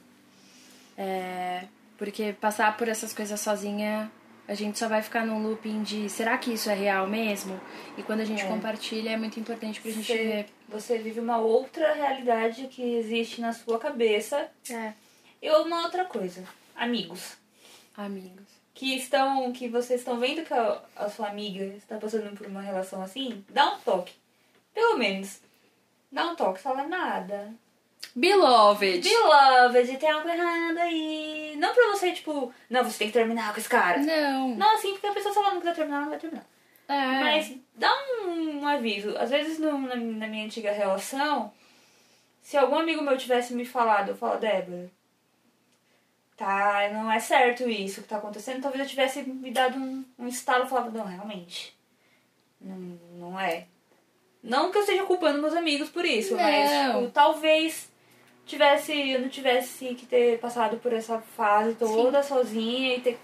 É, 0.98 1.66
porque 1.98 2.34
passar 2.34 2.76
por 2.78 2.88
essas 2.88 3.14
coisas 3.14 3.40
sozinha 3.40 4.12
a 4.48 4.54
gente 4.54 4.78
só 4.78 4.88
vai 4.88 5.02
ficar 5.02 5.26
num 5.26 5.42
looping 5.42 5.84
de 5.84 6.10
será 6.10 6.38
que 6.38 6.54
isso 6.54 6.70
é 6.70 6.74
real 6.74 7.08
mesmo? 7.08 7.60
E 7.98 8.04
quando 8.04 8.22
a 8.22 8.26
gente 8.26 8.44
é. 8.44 8.48
compartilha 8.48 9.12
é 9.12 9.18
muito 9.18 9.40
importante 9.40 9.80
pra 9.80 9.92
gente 9.92 10.06
você, 10.06 10.18
ver. 10.18 10.46
Você 10.68 10.98
vive 10.98 11.20
uma 11.20 11.38
outra 11.38 11.94
realidade 11.94 12.68
que 12.68 12.82
existe 12.96 13.40
na 13.40 13.54
sua 13.54 13.80
cabeça. 13.80 14.50
É. 14.70 14.94
E 15.42 15.50
uma 15.50 15.84
outra 15.84 16.06
coisa. 16.06 16.44
Amigos. 16.76 17.38
Amigos. 17.96 18.46
que 18.74 18.96
estão. 18.96 19.52
que 19.52 19.68
vocês 19.68 20.02
estão 20.02 20.20
vendo 20.20 20.44
que 20.44 20.54
a, 20.54 20.82
a 20.96 21.10
sua 21.10 21.30
amiga 21.30 21.64
está 21.76 21.98
passando 21.98 22.36
por 22.36 22.48
uma 22.48 22.62
relação 22.62 23.02
assim, 23.02 23.46
dá 23.50 23.74
um 23.74 23.80
toque. 23.80 24.14
Pelo 24.74 24.98
menos. 24.98 25.40
Dá 26.12 26.28
um 26.30 26.36
toque, 26.36 26.60
fala 26.60 26.84
nada. 26.88 27.54
Beloved. 28.16 29.02
Beloved, 29.08 29.98
tem 29.98 30.10
algo 30.12 30.28
errado 30.28 30.78
aí. 30.80 31.56
Não 31.58 31.74
pra 31.74 31.88
você, 31.92 32.12
tipo, 32.12 32.54
não, 32.70 32.84
você 32.84 32.98
tem 33.00 33.08
que 33.08 33.14
terminar 33.14 33.54
com 33.54 33.60
esse 33.60 33.70
cara. 33.70 34.00
Não. 34.00 34.56
Não, 34.56 34.76
assim, 34.76 34.92
porque 34.92 35.08
a 35.08 35.14
pessoa 35.14 35.34
se 35.34 35.40
ela 35.40 35.52
não 35.54 35.60
quiser 35.62 35.76
terminar, 35.76 36.02
não 36.02 36.10
vai 36.10 36.20
terminar. 36.20 36.46
É. 36.88 37.20
Mas 37.22 37.56
dá 37.76 37.90
um, 38.26 38.60
um 38.62 38.68
aviso. 38.68 39.16
Às 39.18 39.30
vezes 39.30 39.60
no- 39.60 39.78
na, 39.80 39.96
na 39.96 40.28
minha 40.28 40.46
antiga 40.46 40.72
relação, 40.74 41.54
se 42.42 42.58
algum 42.58 42.78
amigo 42.80 43.02
meu 43.02 43.18
tivesse 43.18 43.54
me 43.54 43.64
falado, 43.66 44.10
eu 44.10 44.16
falo, 44.18 44.38
Débora, 44.40 44.92
tá, 46.36 46.90
não 46.92 47.10
é 47.12 47.20
certo 47.20 47.70
isso 47.70 48.02
que 48.02 48.08
tá 48.10 48.18
acontecendo, 48.18 48.62
talvez 48.62 48.84
eu 48.84 48.90
tivesse 48.90 49.22
me 49.24 49.52
dado 49.52 49.78
um, 49.78 50.04
um 50.20 50.28
estalo 50.28 50.66
e 50.66 50.70
falava, 50.70 50.90
não, 50.92 51.06
realmente. 51.06 51.78
Não, 52.60 52.76
não 53.14 53.40
é. 53.40 53.68
Não 54.44 54.72
que 54.72 54.78
eu 54.78 54.82
esteja 54.82 55.04
culpando 55.04 55.40
meus 55.42 55.54
amigos 55.56 55.90
por 55.90 56.04
isso, 56.04 56.36
mas 56.36 56.70
Não. 56.72 57.02
tipo, 57.02 57.12
talvez 57.14 57.91
tivesse, 58.52 59.12
eu 59.12 59.22
não 59.22 59.30
tivesse 59.30 59.96
que 59.96 60.06
ter 60.06 60.40
passado 60.40 60.78
por 60.78 60.94
essa 60.94 61.20
fase 61.20 61.74
toda 61.76 62.22
sozinha 62.22 62.96
e 62.96 63.02
ter 63.02 63.20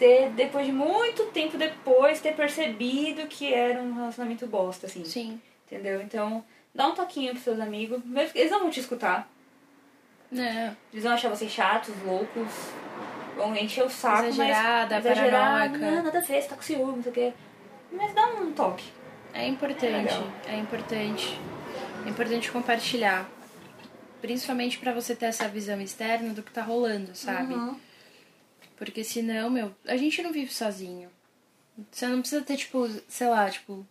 ter, 0.00 0.30
depois 0.30 0.64
de 0.64 0.72
muito 0.72 1.26
tempo 1.26 1.58
depois, 1.58 2.22
ter 2.22 2.34
percebido 2.34 3.26
que 3.26 3.52
era 3.52 3.82
um 3.82 3.92
relacionamento 3.92 4.46
bosta, 4.46 4.86
assim. 4.86 5.04
Sim. 5.04 5.38
Entendeu? 5.66 6.00
Então, 6.00 6.42
dá 6.74 6.88
um 6.88 6.94
toquinho 6.94 7.32
pros 7.32 7.44
seus 7.44 7.60
amigos. 7.60 8.00
Eles 8.34 8.50
não 8.50 8.60
vão 8.60 8.70
te 8.70 8.80
escutar. 8.80 9.28
Não. 10.32 10.74
Eles 10.90 11.04
vão 11.04 11.12
achar 11.12 11.28
vocês 11.28 11.52
chatos, 11.52 11.94
loucos. 12.02 12.48
Vão 13.36 13.54
encher 13.54 13.84
o 13.84 13.90
saco. 13.90 14.24
Exagerada, 14.24 14.96
mas, 14.96 15.04
exagerado, 15.04 15.32
paranoica. 15.32 15.78
Não, 15.78 16.02
nada 16.02 16.18
a 16.18 16.20
ver, 16.22 16.42
você 16.42 16.48
tá 16.48 16.56
com 16.56 16.62
ciúme, 16.62 16.96
não 16.96 17.02
sei 17.02 17.12
o 17.12 17.14
quê. 17.14 17.32
Mas 17.92 18.14
dá 18.14 18.26
um 18.26 18.52
toque. 18.52 18.90
É 19.34 19.46
importante. 19.46 19.92
legal. 19.92 20.24
É 20.48 20.56
importante. 20.56 21.38
É 22.06 22.08
importante 22.08 22.50
compartilhar. 22.50 23.28
Principalmente 24.20 24.78
pra 24.78 24.92
você 24.92 25.14
ter 25.14 25.26
essa 25.26 25.48
visão 25.48 25.80
externa 25.80 26.34
do 26.34 26.42
que 26.42 26.52
tá 26.52 26.62
rolando, 26.62 27.14
sabe? 27.14 27.54
Uhum. 27.54 27.78
Porque 28.76 29.02
senão, 29.02 29.50
meu, 29.50 29.74
a 29.86 29.96
gente 29.96 30.22
não 30.22 30.32
vive 30.32 30.52
sozinho. 30.52 31.10
Você 31.90 32.06
não 32.06 32.20
precisa 32.20 32.42
ter, 32.42 32.56
tipo, 32.56 32.88
sei 33.08 33.28
lá, 33.28 33.48
tipo, 33.48 33.86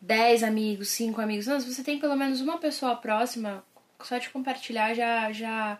10 0.00 0.42
amigos, 0.42 0.88
5 0.90 1.20
amigos. 1.20 1.46
Não, 1.46 1.60
se 1.60 1.72
você 1.72 1.82
tem 1.82 1.98
pelo 1.98 2.16
menos 2.16 2.40
uma 2.40 2.58
pessoa 2.58 2.96
próxima, 2.96 3.64
só 4.02 4.18
de 4.18 4.30
compartilhar 4.30 4.94
já 4.94 5.32
já 5.32 5.78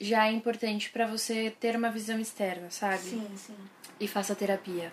já 0.00 0.26
é 0.26 0.32
importante 0.32 0.90
pra 0.90 1.06
você 1.06 1.54
ter 1.60 1.76
uma 1.76 1.90
visão 1.90 2.18
externa, 2.18 2.70
sabe? 2.70 2.98
Sim, 2.98 3.28
sim. 3.36 3.56
E 4.00 4.08
faça 4.08 4.34
terapia. 4.34 4.92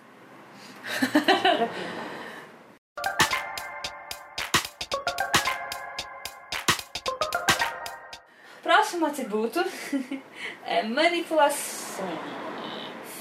Terapia. 1.00 2.12
Próximo 9.02 9.06
atributo 9.06 9.64
é 10.64 10.82
manipulação. 10.84 12.06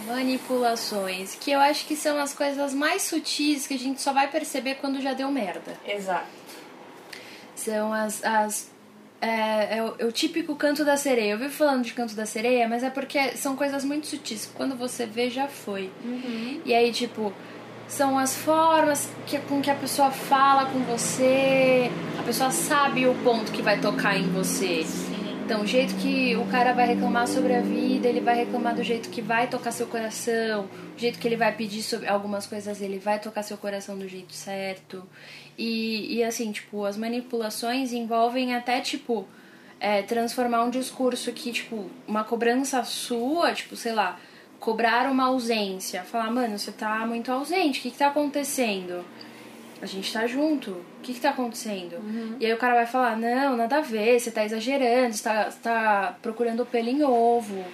Manipulações, 0.05 1.35
que 1.35 1.51
eu 1.51 1.59
acho 1.59 1.85
que 1.85 1.95
são 1.95 2.19
as 2.19 2.33
coisas 2.33 2.73
mais 2.73 3.03
sutis 3.03 3.65
que 3.65 3.73
a 3.73 3.79
gente 3.79 4.01
só 4.01 4.13
vai 4.13 4.29
perceber 4.29 4.75
quando 4.75 5.01
já 5.01 5.13
deu 5.13 5.31
merda. 5.31 5.75
Exato. 5.85 6.27
São 7.55 7.93
as. 7.93 8.23
as 8.23 8.69
é, 9.19 9.77
é 9.77 9.83
o, 9.83 9.95
é 9.99 10.05
o 10.05 10.11
típico 10.11 10.55
canto 10.55 10.83
da 10.83 10.97
sereia. 10.97 11.31
Eu 11.31 11.37
vivo 11.37 11.53
falando 11.53 11.83
de 11.83 11.93
canto 11.93 12.15
da 12.15 12.25
sereia, 12.25 12.67
mas 12.67 12.83
é 12.83 12.89
porque 12.89 13.35
são 13.37 13.55
coisas 13.55 13.83
muito 13.83 14.07
sutis. 14.07 14.51
Quando 14.55 14.75
você 14.75 15.05
vê, 15.05 15.29
já 15.29 15.47
foi. 15.47 15.91
E 16.65 16.73
aí, 16.73 16.91
tipo, 16.91 17.31
são 17.87 18.17
as 18.17 18.35
formas 18.35 19.09
que, 19.27 19.37
com 19.39 19.61
que 19.61 19.69
a 19.69 19.75
pessoa 19.75 20.09
fala 20.09 20.65
com 20.65 20.79
você. 20.79 21.91
A 22.19 22.23
pessoa 22.23 22.49
sabe 22.51 23.07
o 23.07 23.13
ponto 23.23 23.51
que 23.51 23.61
vai 23.61 23.79
tocar 23.79 24.17
em 24.17 24.27
você. 24.31 24.85
Então, 25.51 25.63
o 25.63 25.67
jeito 25.67 25.93
que 25.95 26.33
o 26.37 26.45
cara 26.45 26.71
vai 26.71 26.87
reclamar 26.87 27.27
sobre 27.27 27.53
a 27.53 27.59
vida, 27.59 28.07
ele 28.07 28.21
vai 28.21 28.35
reclamar 28.35 28.73
do 28.73 28.81
jeito 28.81 29.09
que 29.09 29.21
vai 29.21 29.49
tocar 29.49 29.73
seu 29.73 29.85
coração, 29.85 30.69
o 30.95 30.97
jeito 30.97 31.19
que 31.19 31.27
ele 31.27 31.35
vai 31.35 31.53
pedir 31.53 31.83
sobre 31.83 32.07
algumas 32.07 32.47
coisas, 32.47 32.81
ele 32.81 32.97
vai 32.97 33.19
tocar 33.19 33.43
seu 33.43 33.57
coração 33.57 33.97
do 33.97 34.07
jeito 34.07 34.31
certo. 34.31 35.05
E, 35.57 36.19
e 36.19 36.23
assim, 36.23 36.53
tipo, 36.53 36.85
as 36.85 36.95
manipulações 36.95 37.91
envolvem 37.91 38.55
até, 38.55 38.79
tipo, 38.79 39.27
é, 39.77 40.01
transformar 40.03 40.63
um 40.63 40.69
discurso 40.69 41.33
que, 41.33 41.51
tipo, 41.51 41.91
uma 42.07 42.23
cobrança 42.23 42.81
sua, 42.85 43.51
tipo, 43.51 43.75
sei 43.75 43.91
lá, 43.91 44.17
cobrar 44.57 45.11
uma 45.11 45.25
ausência. 45.25 46.03
Falar, 46.03 46.31
mano, 46.31 46.57
você 46.57 46.71
tá 46.71 47.05
muito 47.05 47.29
ausente, 47.29 47.79
o 47.79 47.81
que 47.81 47.91
que 47.91 47.97
tá 47.97 48.07
acontecendo? 48.07 49.03
A 49.81 49.85
gente 49.85 50.13
tá 50.13 50.27
junto, 50.27 50.71
o 50.71 51.01
que 51.01 51.13
que 51.13 51.19
tá 51.19 51.31
acontecendo? 51.31 51.95
E 52.39 52.45
aí 52.45 52.53
o 52.53 52.57
cara 52.57 52.75
vai 52.75 52.85
falar, 52.85 53.17
não, 53.17 53.57
nada 53.57 53.77
a 53.77 53.81
ver, 53.81 54.19
você 54.19 54.29
tá 54.29 54.45
exagerando, 54.45 55.13
você 55.13 55.23
tá, 55.23 55.49
tá 55.63 56.15
procurando 56.21 56.65
pelo 56.65 56.89
em 56.89 57.03
ovo. 57.03 57.65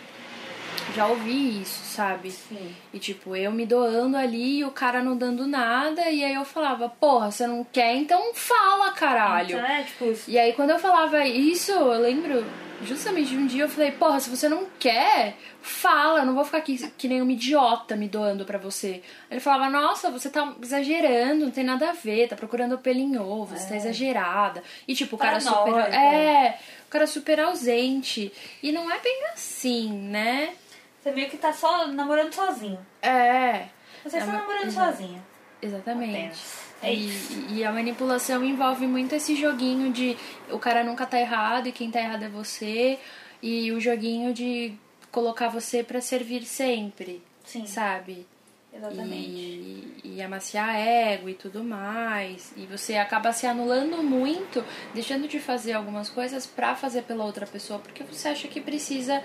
Já 0.96 1.08
ouvi 1.08 1.62
isso, 1.62 1.84
sabe? 1.84 2.32
Sim. 2.32 2.74
E 2.94 3.00
tipo, 3.00 3.36
eu 3.36 3.52
me 3.52 3.66
doando 3.66 4.16
ali 4.16 4.60
e 4.60 4.64
o 4.64 4.72
cara 4.72 5.04
não 5.04 5.18
dando 5.18 5.46
nada, 5.46 6.10
e 6.10 6.24
aí 6.24 6.34
eu 6.34 6.46
falava, 6.46 6.88
porra, 6.88 7.30
você 7.30 7.46
não 7.46 7.64
quer, 7.66 7.96
então 7.96 8.34
fala, 8.34 8.92
caralho. 8.92 9.58
Então, 9.58 9.66
é, 9.66 9.84
tipo, 9.84 10.14
E 10.30 10.40
aí 10.40 10.54
quando 10.54 10.70
eu 10.70 10.80
falava 10.80 11.26
isso, 11.26 11.72
eu 11.72 12.00
lembro 12.00 12.44
justamente 12.84 13.36
um 13.36 13.48
dia 13.48 13.64
eu 13.64 13.70
falei, 13.70 13.92
porra, 13.92 14.20
se 14.20 14.30
você 14.30 14.48
não 14.48 14.68
quer, 14.80 15.36
fala, 15.62 16.20
eu 16.20 16.26
não 16.26 16.36
vou 16.36 16.46
ficar 16.46 16.60
aqui 16.60 16.78
que 16.98 17.08
nem 17.08 17.22
uma 17.22 17.32
idiota 17.32 17.96
me 17.96 18.08
doando 18.08 18.46
pra 18.46 18.58
você. 18.58 19.02
Ele 19.30 19.40
falava, 19.40 19.70
nossa, 19.70 20.10
você 20.12 20.30
tá 20.30 20.54
exagerando, 20.62 21.46
não 21.46 21.52
tem 21.52 21.64
nada 21.64 21.90
a 21.90 21.94
ver, 21.94 22.28
tá 22.28 22.36
procurando 22.36 22.78
pelo 22.78 23.00
em 23.00 23.18
ovo, 23.18 23.58
você 23.58 23.68
tá 23.70 23.76
exagerada. 23.76 24.64
E 24.88 24.94
tipo, 24.94 25.16
o 25.16 25.20
cara 25.20 25.40
super. 25.40 25.76
É, 25.94 26.58
o 26.86 26.90
cara 26.90 27.08
super 27.08 27.40
ausente. 27.40 28.32
E 28.62 28.72
não 28.72 28.90
é 28.92 29.00
bem 29.00 29.26
assim, 29.34 29.92
né? 29.92 30.54
você 31.02 31.12
meio 31.12 31.30
que 31.30 31.38
tá 31.38 31.54
só 31.54 31.88
namorando 31.88 32.34
sozinho. 32.34 32.80
É. 33.02 33.68
Você 34.04 34.18
É 34.18 34.20
está 34.20 34.32
uma- 34.32 34.40
namorando 34.42 34.66
Exato. 34.68 34.98
sozinha. 34.98 35.24
Exatamente. 35.62 36.16
Apenas. 36.18 36.67
É 36.82 36.94
E, 36.94 37.48
e 37.52 37.64
a 37.64 37.72
manipulação 37.72 38.44
envolve 38.44 38.86
muito 38.86 39.14
esse 39.16 39.36
joguinho 39.36 39.92
de 39.92 40.18
o 40.52 40.60
cara 40.60 40.84
nunca 40.84 41.06
tá 41.06 41.20
errado 41.20 41.68
e 41.68 41.72
quem 41.72 41.90
tá 41.90 42.00
errado 42.00 42.24
é 42.24 42.30
você. 42.30 43.00
E 43.42 43.72
o 43.72 43.80
joguinho 43.80 44.34
de 44.34 44.74
colocar 45.12 45.50
você 45.50 45.84
pra 45.84 46.02
servir 46.02 46.44
sempre. 46.44 47.22
Sim. 47.44 47.66
Sabe? 47.66 48.26
Exatamente. 48.74 49.16
E, 49.16 50.02
e 50.04 50.22
amaciar 50.22 50.76
ego 50.76 51.30
e 51.30 51.34
tudo 51.34 51.64
mais. 51.64 52.54
E 52.56 52.66
você 52.66 52.96
acaba 52.96 53.34
se 53.34 53.48
anulando 53.48 54.04
muito, 54.04 54.64
deixando 54.94 55.28
de 55.28 55.40
fazer 55.40 55.74
algumas 55.74 56.10
coisas 56.10 56.46
pra 56.46 56.76
fazer 56.76 57.04
pela 57.04 57.26
outra 57.26 57.48
pessoa, 57.48 57.80
porque 57.80 58.04
você 58.04 58.30
acha 58.30 58.48
que 58.48 58.62
precisa 58.62 59.24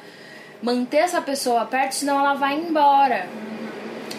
manter 0.62 0.98
essa 0.98 1.20
pessoa 1.20 1.66
perto, 1.66 1.92
senão 1.92 2.18
ela 2.18 2.34
vai 2.34 2.54
embora. 2.54 3.28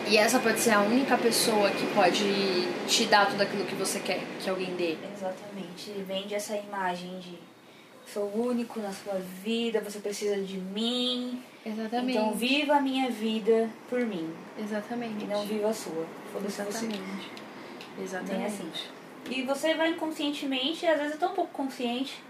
E 0.07 0.17
essa 0.17 0.39
pode 0.39 0.59
ser 0.59 0.71
a 0.71 0.81
única 0.81 1.17
pessoa 1.17 1.69
que 1.71 1.85
pode 1.93 2.67
te 2.87 3.05
dar 3.05 3.29
tudo 3.29 3.41
aquilo 3.41 3.65
que 3.65 3.75
você 3.75 3.99
quer 3.99 4.21
que 4.39 4.49
alguém 4.49 4.75
dê. 4.75 4.97
Exatamente. 5.15 5.89
Ele 5.89 6.03
vende 6.03 6.35
essa 6.35 6.55
imagem 6.55 7.19
de 7.19 7.39
sou 8.05 8.31
único 8.35 8.79
na 8.79 8.91
sua 8.91 9.19
vida, 9.43 9.79
você 9.81 9.99
precisa 9.99 10.41
de 10.41 10.57
mim. 10.57 11.41
Exatamente. 11.65 12.17
Então 12.17 12.33
viva 12.33 12.75
a 12.75 12.81
minha 12.81 13.09
vida 13.09 13.69
por 13.89 14.01
mim. 14.01 14.29
Exatamente. 14.59 15.23
E 15.23 15.27
não 15.27 15.45
viva 15.45 15.69
a 15.69 15.73
sua. 15.73 16.05
Foda-se 16.31 16.61
você. 16.61 16.85
Exatamente. 16.85 17.31
Bem 17.95 18.03
Exatamente. 18.03 18.45
assim. 18.45 18.71
E 19.29 19.41
você 19.43 19.73
vai 19.73 19.91
inconscientemente, 19.91 20.85
às 20.85 20.97
vezes 20.99 21.15
até 21.15 21.25
um 21.25 21.33
pouco 21.33 21.51
consciente, 21.53 22.21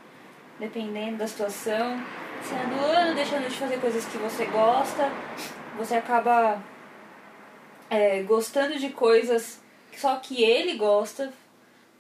dependendo 0.59 1.17
da 1.17 1.27
situação, 1.27 1.99
se 2.43 2.53
anulando, 2.53 3.15
deixando 3.15 3.49
de 3.49 3.55
fazer 3.55 3.79
coisas 3.79 4.05
que 4.05 4.17
você 4.17 4.45
gosta. 4.45 5.11
Você 5.77 5.95
acaba 5.95 6.61
é, 7.93 8.23
gostando 8.23 8.77
de 8.77 8.89
coisas 8.89 9.61
só 9.97 10.15
que 10.17 10.43
ele 10.43 10.75
gosta, 10.75 11.31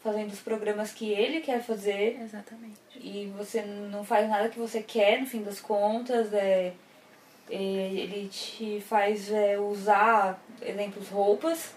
fazendo 0.03 0.31
os 0.31 0.39
programas 0.39 0.91
que 0.91 1.11
ele 1.11 1.41
quer 1.41 1.61
fazer. 1.61 2.19
Exatamente. 2.21 2.79
E 2.95 3.31
você 3.37 3.61
não 3.61 4.03
faz 4.03 4.27
nada 4.27 4.49
que 4.49 4.59
você 4.59 4.81
quer, 4.81 5.21
no 5.21 5.27
fim 5.27 5.43
das 5.43 5.61
contas. 5.61 6.33
É, 6.33 6.73
ele 7.49 8.29
te 8.29 8.81
faz 8.81 9.31
é, 9.31 9.59
usar, 9.59 10.41
exemplos, 10.61 11.09
roupas 11.09 11.73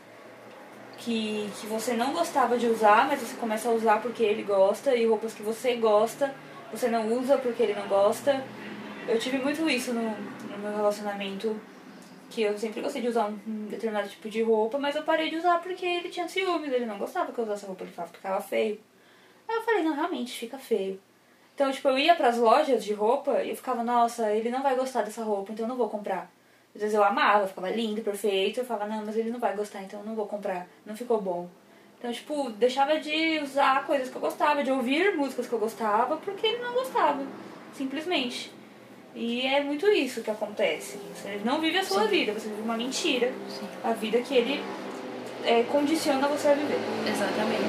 que, 0.99 1.51
que 1.61 1.67
você 1.67 1.93
não 1.93 2.13
gostava 2.13 2.57
de 2.57 2.67
usar, 2.67 3.07
mas 3.07 3.21
você 3.21 3.37
começa 3.37 3.69
a 3.69 3.73
usar 3.73 4.01
porque 4.01 4.23
ele 4.23 4.43
gosta, 4.43 4.95
e 4.95 5.07
roupas 5.07 5.35
que 5.35 5.43
você 5.43 5.77
gosta, 5.77 6.35
você 6.73 6.89
não 6.89 7.13
usa 7.13 7.37
porque 7.37 7.63
ele 7.63 7.75
não 7.75 7.87
gosta. 7.87 8.43
Eu 9.07 9.19
tive 9.19 9.39
muito 9.39 9.69
isso 9.69 9.93
no, 9.93 10.03
no 10.03 10.59
meu 10.59 10.75
relacionamento, 10.77 11.61
que 12.31 12.43
eu 12.43 12.59
sempre 12.59 12.81
gostei 12.81 13.03
de 13.03 13.09
usar 13.09 13.27
um 13.27 13.67
determinado 13.69 14.09
tipo 14.09 14.29
de 14.29 14.43
roupa, 14.43 14.79
mas 14.79 14.97
eu 14.97 15.03
parei 15.03 15.31
de 15.31 15.37
usar 15.37 15.59
porque 15.61 15.85
ele 15.87 16.09
tinha 16.09 16.29
ciúmes, 16.29 16.73
ele 16.73 16.87
não 16.87 16.99
gostava 16.99 17.33
que 17.33 17.39
eu 17.39 17.45
usasse 17.45 17.67
roupa, 17.67 17.85
ele 17.85 17.93
falava 17.93 18.13
que 18.13 18.19
ficava 18.19 18.41
feio. 18.41 18.81
Aí 19.49 19.57
eu 19.57 19.63
falei, 19.63 19.83
não, 19.83 19.95
realmente, 19.95 20.39
fica 20.39 20.59
feio. 20.59 21.01
Então, 21.55 21.71
tipo, 21.71 21.89
eu 21.89 21.99
ia 21.99 22.15
pras 22.15 22.37
lojas 22.37 22.85
de 22.85 22.93
roupa 22.93 23.43
e 23.43 23.51
eu 23.51 23.57
ficava, 23.57 23.83
nossa, 23.83 24.31
ele 24.33 24.51
não 24.51 24.63
vai 24.63 24.75
gostar 24.75 25.03
dessa 25.03 25.23
roupa, 25.23 25.53
então 25.53 25.65
eu 25.65 25.69
não 25.69 25.77
vou 25.77 25.89
comprar. 25.89 26.31
Às 26.75 26.83
vezes 26.83 26.95
eu 26.95 27.03
amava, 27.03 27.47
ficava 27.47 27.71
lindo, 27.71 28.03
perfeito. 28.03 28.61
Eu 28.61 28.65
falava, 28.67 28.87
não, 28.87 29.07
mas 29.07 29.17
ele 29.17 29.31
não 29.31 29.41
vai 29.41 29.57
gostar, 29.57 29.83
então 29.83 30.01
eu 30.01 30.07
não 30.07 30.15
vou 30.15 30.27
comprar. 30.27 30.69
Não 30.85 30.95
ficou 30.95 31.19
bom. 31.19 31.49
Então, 31.99 32.13
tipo, 32.13 32.51
deixava 32.51 33.01
de 33.01 33.41
usar 33.43 33.87
coisas 33.87 34.11
que 34.11 34.17
eu 34.17 34.21
gostava, 34.21 34.63
de 34.63 34.71
ouvir 34.71 35.17
músicas 35.17 35.47
que 35.47 35.53
eu 35.55 35.59
gostava, 35.59 36.19
porque 36.19 36.47
ele 36.47 36.63
não 36.63 36.75
gostava. 36.75 37.25
Simplesmente. 37.73 38.53
E 39.17 39.47
é 39.47 39.65
muito 39.65 39.87
isso 39.89 40.21
que 40.21 40.31
acontece. 40.31 40.99
Você 41.15 41.41
não 41.43 41.59
vive 41.59 41.79
a 41.79 41.85
sua 41.85 42.03
Sim. 42.03 42.09
vida, 42.09 42.33
você 42.35 42.51
vive 42.51 42.61
uma 42.61 42.77
mentira. 42.77 43.33
Sim. 43.49 43.67
A 43.83 43.93
vida 43.93 44.21
que 44.21 44.35
ele 44.35 44.63
é, 45.43 45.63
condiciona 45.63 46.29
você 46.29 46.49
a 46.49 46.55
viver. 46.55 46.79
Exatamente. 47.09 47.63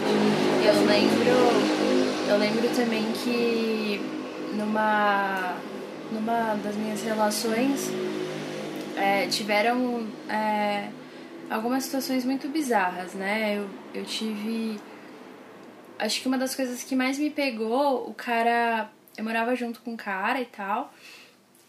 Eu 0.66 0.86
lembro. 0.86 2.28
Eu 2.30 2.38
lembro 2.38 2.76
também 2.76 3.06
que 3.24 4.02
numa. 4.56 5.56
numa 6.12 6.56
das 6.56 6.76
minhas 6.76 7.02
relações 7.02 7.90
é, 8.98 9.28
tiveram 9.28 10.06
é, 10.30 10.90
algumas 11.50 11.86
situações 11.86 12.26
muito 12.26 12.50
bizarras, 12.50 13.14
né? 13.14 13.58
Eu, 13.58 13.70
eu 13.94 14.04
tive. 14.04 14.78
Acho 15.98 16.22
que 16.22 16.28
uma 16.28 16.38
das 16.38 16.54
coisas 16.54 16.84
que 16.84 16.94
mais 16.94 17.18
me 17.18 17.30
pegou, 17.30 18.10
o 18.10 18.14
cara. 18.14 18.90
Eu 19.18 19.24
morava 19.24 19.56
junto 19.56 19.80
com 19.82 19.94
um 19.94 19.98
cara 19.98 20.42
e 20.42 20.46
tal. 20.46 20.94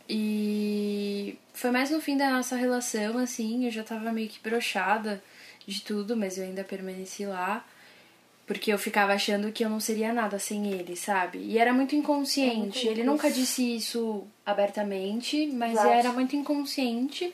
E 0.09 1.37
foi 1.53 1.71
mais 1.71 1.90
no 1.90 2.01
fim 2.01 2.16
da 2.16 2.31
nossa 2.31 2.57
relação, 2.57 3.18
assim, 3.18 3.66
eu 3.66 3.71
já 3.71 3.83
tava 3.83 4.11
meio 4.11 4.29
que 4.29 4.40
brochada 4.40 5.23
de 5.66 5.83
tudo, 5.83 6.16
mas 6.16 6.38
eu 6.38 6.44
ainda 6.44 6.64
permaneci 6.64 7.27
lá. 7.27 7.64
Porque 8.47 8.73
eu 8.73 8.79
ficava 8.79 9.12
achando 9.12 9.53
que 9.53 9.62
eu 9.62 9.68
não 9.68 9.79
seria 9.79 10.11
nada 10.11 10.38
sem 10.38 10.73
ele, 10.73 10.97
sabe? 10.97 11.38
E 11.38 11.59
era 11.59 11.71
muito 11.71 11.94
inconsciente. 11.94 12.79
É 12.79 12.85
muito 12.85 12.87
ele 12.87 13.05
nunca 13.05 13.31
disse 13.31 13.77
isso 13.77 14.27
abertamente, 14.47 15.47
mas 15.49 15.73
Exato. 15.73 15.88
era 15.88 16.12
muito 16.12 16.35
inconsciente. 16.35 17.31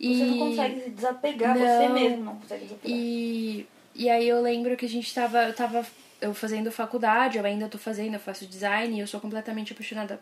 E... 0.00 0.16
Você 0.16 0.24
não 0.24 0.38
consegue 0.38 0.80
se 0.80 0.90
desapegar, 0.90 1.58
não. 1.58 1.66
você 1.66 1.88
mesmo 1.90 2.24
não 2.24 2.36
consegue 2.36 2.64
desapegar. 2.64 2.98
E, 2.98 3.66
e 3.94 4.08
aí 4.08 4.26
eu 4.26 4.40
lembro 4.40 4.74
que 4.74 4.86
a 4.86 4.88
gente 4.88 5.12
tava. 5.12 5.42
Eu 5.44 5.54
tava 5.54 5.84
eu 6.20 6.32
fazendo 6.32 6.72
faculdade, 6.72 7.38
eu 7.38 7.44
ainda 7.44 7.68
tô 7.68 7.78
fazendo, 7.78 8.14
eu 8.14 8.20
faço 8.20 8.46
design 8.46 8.96
e 8.96 9.00
eu 9.00 9.06
sou 9.06 9.20
completamente 9.20 9.72
apaixonada. 9.72 10.20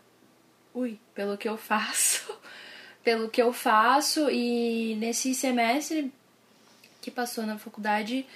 Ui, 0.77 0.99
pelo 1.15 1.39
que 1.39 1.49
eu 1.49 1.57
faço. 1.57 2.39
pelo 3.03 3.31
que 3.31 3.41
eu 3.41 3.51
faço. 3.51 4.29
E 4.31 4.95
nesse 4.97 5.35
semestre 5.35 6.12
que 7.01 7.11
passou 7.11 7.47
na 7.47 7.57
faculdade, 7.57 8.27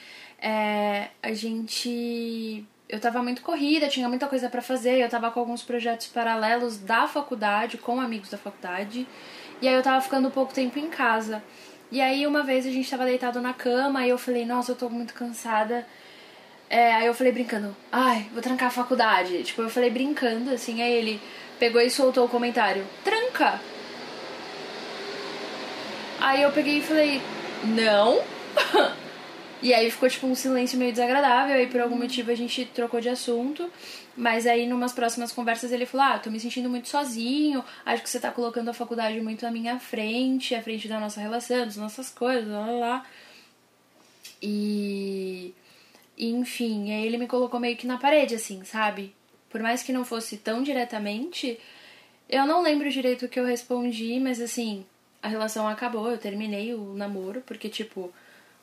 é, 0.40 1.08
a 1.22 1.34
gente. 1.34 2.64
Eu 2.88 2.98
tava 2.98 3.22
muito 3.22 3.42
corrida, 3.42 3.88
tinha 3.88 4.08
muita 4.08 4.26
coisa 4.26 4.48
para 4.48 4.62
fazer, 4.62 5.00
eu 5.00 5.08
tava 5.08 5.30
com 5.30 5.38
alguns 5.38 5.62
projetos 5.62 6.06
paralelos 6.06 6.78
da 6.78 7.06
faculdade, 7.06 7.76
com 7.76 8.00
amigos 8.00 8.30
da 8.30 8.38
faculdade, 8.38 9.06
e 9.62 9.68
aí 9.68 9.74
eu 9.74 9.82
tava 9.82 10.00
ficando 10.00 10.28
pouco 10.30 10.52
tempo 10.52 10.76
em 10.78 10.88
casa. 10.88 11.40
E 11.92 12.00
aí 12.00 12.26
uma 12.26 12.42
vez 12.42 12.66
a 12.66 12.70
gente 12.70 12.90
tava 12.90 13.04
deitado 13.04 13.40
na 13.40 13.52
cama 13.52 14.04
e 14.04 14.08
eu 14.08 14.18
falei, 14.18 14.44
nossa, 14.44 14.72
eu 14.72 14.76
tô 14.76 14.88
muito 14.88 15.14
cansada. 15.14 15.86
É, 16.68 16.94
aí 16.94 17.06
eu 17.06 17.14
falei 17.14 17.32
brincando, 17.32 17.76
ai, 17.92 18.28
vou 18.32 18.42
trancar 18.42 18.68
a 18.68 18.72
faculdade. 18.72 19.42
Tipo, 19.44 19.62
eu 19.62 19.70
falei 19.70 19.90
brincando, 19.90 20.50
assim, 20.50 20.82
aí 20.82 20.92
ele 20.92 21.20
pegou 21.60 21.80
e 21.80 21.90
soltou 21.90 22.24
o 22.24 22.28
comentário, 22.28 22.84
tranca! 23.04 23.60
Aí 26.18 26.42
eu 26.42 26.50
peguei 26.50 26.78
e 26.78 26.82
falei, 26.82 27.20
não. 27.64 28.20
E 29.62 29.74
aí 29.74 29.90
ficou 29.90 30.08
tipo 30.08 30.26
um 30.26 30.34
silêncio 30.34 30.78
meio 30.78 30.90
desagradável, 30.90 31.54
aí 31.54 31.66
por 31.66 31.82
algum 31.82 31.96
motivo 31.96 32.30
a 32.30 32.34
gente 32.34 32.64
trocou 32.64 32.98
de 32.98 33.10
assunto. 33.10 33.70
Mas 34.16 34.46
aí, 34.46 34.66
numas 34.66 34.94
próximas 34.94 35.32
conversas, 35.32 35.70
ele 35.70 35.84
falou: 35.84 36.06
Ah, 36.06 36.18
tô 36.18 36.30
me 36.30 36.40
sentindo 36.40 36.70
muito 36.70 36.88
sozinho, 36.88 37.62
acho 37.84 38.02
que 38.02 38.08
você 38.08 38.18
tá 38.18 38.30
colocando 38.30 38.70
a 38.70 38.74
faculdade 38.74 39.20
muito 39.20 39.46
à 39.46 39.50
minha 39.50 39.78
frente, 39.78 40.54
à 40.54 40.62
frente 40.62 40.88
da 40.88 40.98
nossa 40.98 41.20
relação, 41.20 41.66
das 41.66 41.76
nossas 41.76 42.08
coisas, 42.08 42.48
lá 42.48 42.66
lá 42.66 42.72
lá. 42.72 43.06
E. 44.42 45.54
Enfim, 46.18 46.92
aí 46.92 47.06
ele 47.06 47.18
me 47.18 47.26
colocou 47.26 47.60
meio 47.60 47.76
que 47.76 47.86
na 47.86 47.98
parede, 47.98 48.34
assim, 48.34 48.64
sabe? 48.64 49.14
Por 49.50 49.60
mais 49.60 49.82
que 49.82 49.92
não 49.92 50.04
fosse 50.04 50.38
tão 50.38 50.62
diretamente, 50.62 51.58
eu 52.28 52.46
não 52.46 52.62
lembro 52.62 52.88
direito 52.90 53.26
o 53.26 53.28
que 53.28 53.38
eu 53.38 53.44
respondi, 53.44 54.18
mas 54.20 54.40
assim, 54.40 54.86
a 55.22 55.28
relação 55.28 55.68
acabou, 55.68 56.10
eu 56.10 56.18
terminei 56.18 56.72
o 56.72 56.94
namoro, 56.94 57.42
porque, 57.44 57.68
tipo 57.68 58.12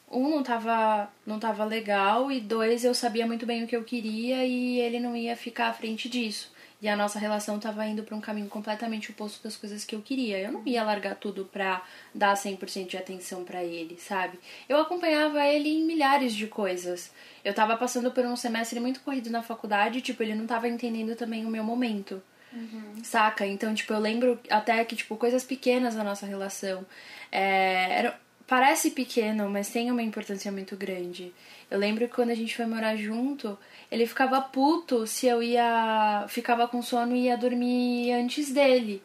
um 0.10 0.30
não 0.30 0.41
tava, 0.41 1.12
não 1.26 1.38
tava 1.39 1.65
legal 1.65 2.32
e 2.32 2.39
dois 2.39 2.86
eu 2.86 2.93
sabia 2.93 3.28
muito 3.28 3.45
bem 3.45 3.63
o 3.63 3.67
que 3.67 3.76
eu 3.76 3.84
queria 3.84 4.45
e 4.45 4.80
ele 4.80 5.00
não 5.00 5.15
ia 5.15 5.36
ficar 5.36 5.67
à 5.67 5.73
frente 5.73 6.08
disso. 6.08 6.52
E 6.80 6.88
a 6.88 6.96
nossa 6.96 7.18
relação 7.18 7.60
tava 7.60 7.86
indo 7.88 8.04
para 8.04 8.16
um 8.16 8.22
caminho 8.22 8.48
completamente 8.48 9.10
oposto 9.10 9.44
das 9.44 9.56
coisas 9.56 9.84
que 9.84 9.96
eu 9.96 10.02
queria. 10.02 10.40
Eu 10.40 10.52
não 10.52 10.62
ia 10.66 10.84
largar 10.84 11.16
tudo 11.16 11.46
pra 11.46 11.84
dar 12.13 12.36
100% 12.36 12.88
de 12.88 12.98
atenção 12.98 13.44
para 13.44 13.63
ele, 13.63 13.98
sabe? 13.98 14.40
Eu 14.70 14.78
acompanhava 14.78 15.44
ele 15.44 15.70
em 15.70 15.84
milhares 15.84 16.36
de 16.36 16.46
coisas. 16.46 17.12
Eu 17.44 17.54
tava 17.54 17.76
passando 17.78 18.12
por 18.12 18.24
um 18.26 18.36
semestre 18.36 18.80
muito 18.80 19.00
corrido 19.00 19.30
na 19.32 19.42
faculdade, 19.42 20.02
tipo, 20.02 20.22
ele 20.22 20.36
não 20.36 20.46
tava 20.46 20.68
entendendo 20.68 21.16
também 21.16 21.46
o 21.46 21.50
meu 21.50 21.63
momento. 21.63 22.22
Uhum. 22.54 23.04
Saca? 23.04 23.46
Então, 23.46 23.74
tipo, 23.74 23.94
eu 23.94 24.00
lembro 24.00 24.40
até 24.50 24.84
que, 24.86 24.96
tipo, 24.96 25.18
coisas 25.18 25.44
pequenas 25.44 25.96
da 25.96 26.04
nossa 26.04 26.26
relação. 26.26 26.86
É, 27.32 28.00
era, 28.00 28.20
parece 28.47 28.91
pequeno, 28.91 29.49
mas 29.49 29.69
tem 29.69 29.91
uma 29.91 30.01
importância 30.01 30.51
muito 30.51 30.75
grande. 30.77 31.33
Eu 31.69 31.77
lembro 31.77 32.07
que 32.07 32.15
quando 32.15 32.29
a 32.29 32.36
gente 32.36 32.55
foi 32.55 32.65
morar 32.65 32.95
junto, 32.95 33.57
ele 33.91 34.07
ficava 34.07 34.41
puto 34.41 35.05
se 35.05 35.27
eu 35.27 35.43
ia. 35.43 36.25
ficava 36.29 36.67
com 36.67 36.81
sono 36.81 37.15
e 37.15 37.25
ia 37.25 37.38
dormir 37.38 38.13
antes 38.13 38.51
dele. 38.51 39.03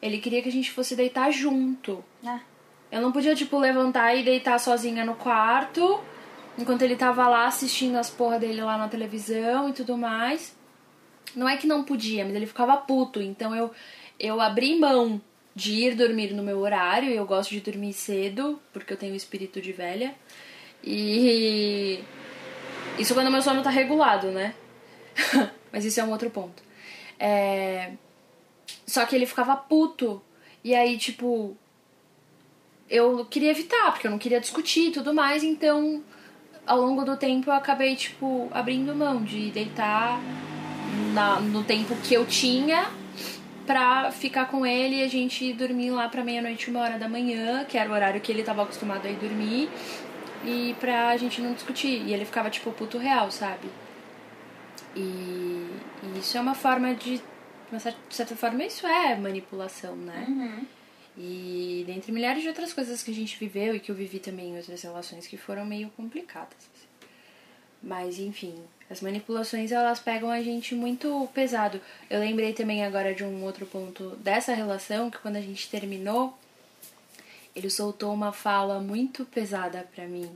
Ele 0.00 0.18
queria 0.18 0.40
que 0.40 0.48
a 0.48 0.52
gente 0.52 0.70
fosse 0.70 0.94
deitar 0.94 1.30
junto. 1.32 2.04
Ah. 2.24 2.40
Eu 2.92 3.00
não 3.00 3.10
podia, 3.10 3.34
tipo, 3.34 3.58
levantar 3.58 4.14
e 4.14 4.22
deitar 4.22 4.60
sozinha 4.60 5.04
no 5.04 5.16
quarto, 5.16 6.00
enquanto 6.56 6.82
ele 6.82 6.94
tava 6.94 7.26
lá 7.26 7.46
assistindo 7.46 7.96
as 7.96 8.08
porra 8.08 8.38
dele 8.38 8.60
lá 8.62 8.78
na 8.78 8.88
televisão 8.88 9.68
e 9.68 9.72
tudo 9.72 9.96
mais. 9.96 10.56
Não 11.34 11.48
é 11.48 11.56
que 11.56 11.66
não 11.66 11.82
podia, 11.82 12.24
mas 12.24 12.34
ele 12.34 12.46
ficava 12.46 12.76
puto. 12.76 13.20
Então 13.20 13.56
eu, 13.56 13.72
eu 14.20 14.40
abri 14.40 14.78
mão 14.78 15.20
de 15.54 15.72
ir 15.72 15.94
dormir 15.94 16.32
no 16.32 16.42
meu 16.42 16.58
horário. 16.58 17.10
Eu 17.10 17.26
gosto 17.26 17.50
de 17.50 17.60
dormir 17.60 17.92
cedo, 17.92 18.60
porque 18.72 18.92
eu 18.92 18.96
tenho 18.96 19.14
espírito 19.14 19.60
de 19.60 19.72
velha. 19.72 20.14
E 20.82 22.02
isso 22.98 23.14
quando 23.14 23.30
meu 23.30 23.40
sono 23.42 23.62
tá 23.62 23.70
regulado, 23.70 24.30
né? 24.30 24.54
Mas 25.72 25.84
isso 25.84 26.00
é 26.00 26.04
um 26.04 26.10
outro 26.10 26.30
ponto. 26.30 26.62
É... 27.18 27.92
Só 28.86 29.04
que 29.06 29.14
ele 29.14 29.26
ficava 29.26 29.56
puto. 29.56 30.22
E 30.62 30.74
aí, 30.74 30.96
tipo, 30.98 31.56
eu 32.88 33.24
queria 33.26 33.50
evitar, 33.50 33.92
porque 33.92 34.06
eu 34.06 34.10
não 34.10 34.18
queria 34.18 34.40
discutir 34.40 34.88
e 34.88 34.92
tudo 34.92 35.14
mais. 35.14 35.42
Então, 35.42 36.02
ao 36.66 36.80
longo 36.80 37.04
do 37.04 37.16
tempo, 37.16 37.50
eu 37.50 37.54
acabei, 37.54 37.96
tipo, 37.96 38.48
abrindo 38.50 38.94
mão 38.94 39.22
de 39.22 39.50
deitar 39.50 40.20
na, 41.12 41.40
no 41.40 41.64
tempo 41.64 41.94
que 41.96 42.14
eu 42.14 42.26
tinha 42.26 42.88
pra 43.66 44.10
ficar 44.10 44.46
com 44.46 44.64
ele 44.66 44.96
e 44.96 45.02
a 45.02 45.08
gente 45.08 45.52
dormir 45.52 45.90
lá 45.90 46.08
pra 46.08 46.24
meia-noite, 46.24 46.70
uma 46.70 46.80
hora 46.80 46.98
da 46.98 47.08
manhã, 47.08 47.64
que 47.64 47.78
era 47.78 47.90
o 47.90 47.92
horário 47.92 48.20
que 48.20 48.30
ele 48.30 48.42
tava 48.42 48.62
acostumado 48.62 49.06
a 49.06 49.10
ir 49.10 49.16
dormir, 49.16 49.70
e 50.44 50.74
pra 50.78 51.16
gente 51.16 51.40
não 51.40 51.54
discutir. 51.54 52.02
E 52.02 52.12
ele 52.12 52.24
ficava 52.24 52.50
tipo 52.50 52.70
puto 52.72 52.98
real, 52.98 53.30
sabe? 53.30 53.68
E, 54.94 55.00
e 55.00 56.18
isso 56.18 56.36
é 56.36 56.40
uma 56.40 56.54
forma 56.54 56.94
de. 56.94 57.20
De 57.72 58.14
certa 58.14 58.36
forma, 58.36 58.62
isso 58.62 58.86
é 58.86 59.16
manipulação, 59.16 59.96
né? 59.96 60.26
Uhum. 60.28 60.66
E 61.16 61.82
dentre 61.86 62.12
milhares 62.12 62.42
de 62.42 62.48
outras 62.48 62.72
coisas 62.72 63.02
que 63.02 63.10
a 63.10 63.14
gente 63.14 63.36
viveu 63.38 63.74
e 63.74 63.80
que 63.80 63.90
eu 63.90 63.96
vivi 63.96 64.20
também 64.20 64.50
em 64.50 64.56
outras 64.56 64.82
relações 64.82 65.26
que 65.26 65.36
foram 65.36 65.64
meio 65.64 65.88
complicadas. 65.96 66.70
Mas 67.84 68.18
enfim, 68.18 68.54
as 68.90 69.02
manipulações 69.02 69.70
elas 69.70 70.00
pegam 70.00 70.30
a 70.30 70.40
gente 70.42 70.74
muito 70.74 71.28
pesado. 71.34 71.78
Eu 72.08 72.18
lembrei 72.18 72.54
também 72.54 72.82
agora 72.82 73.14
de 73.14 73.22
um 73.22 73.44
outro 73.44 73.66
ponto 73.66 74.16
dessa 74.16 74.54
relação 74.54 75.10
que 75.10 75.18
quando 75.18 75.36
a 75.36 75.40
gente 75.40 75.68
terminou, 75.68 76.36
ele 77.54 77.68
soltou 77.68 78.12
uma 78.14 78.32
fala 78.32 78.80
muito 78.80 79.26
pesada 79.26 79.86
para 79.94 80.06
mim. 80.06 80.30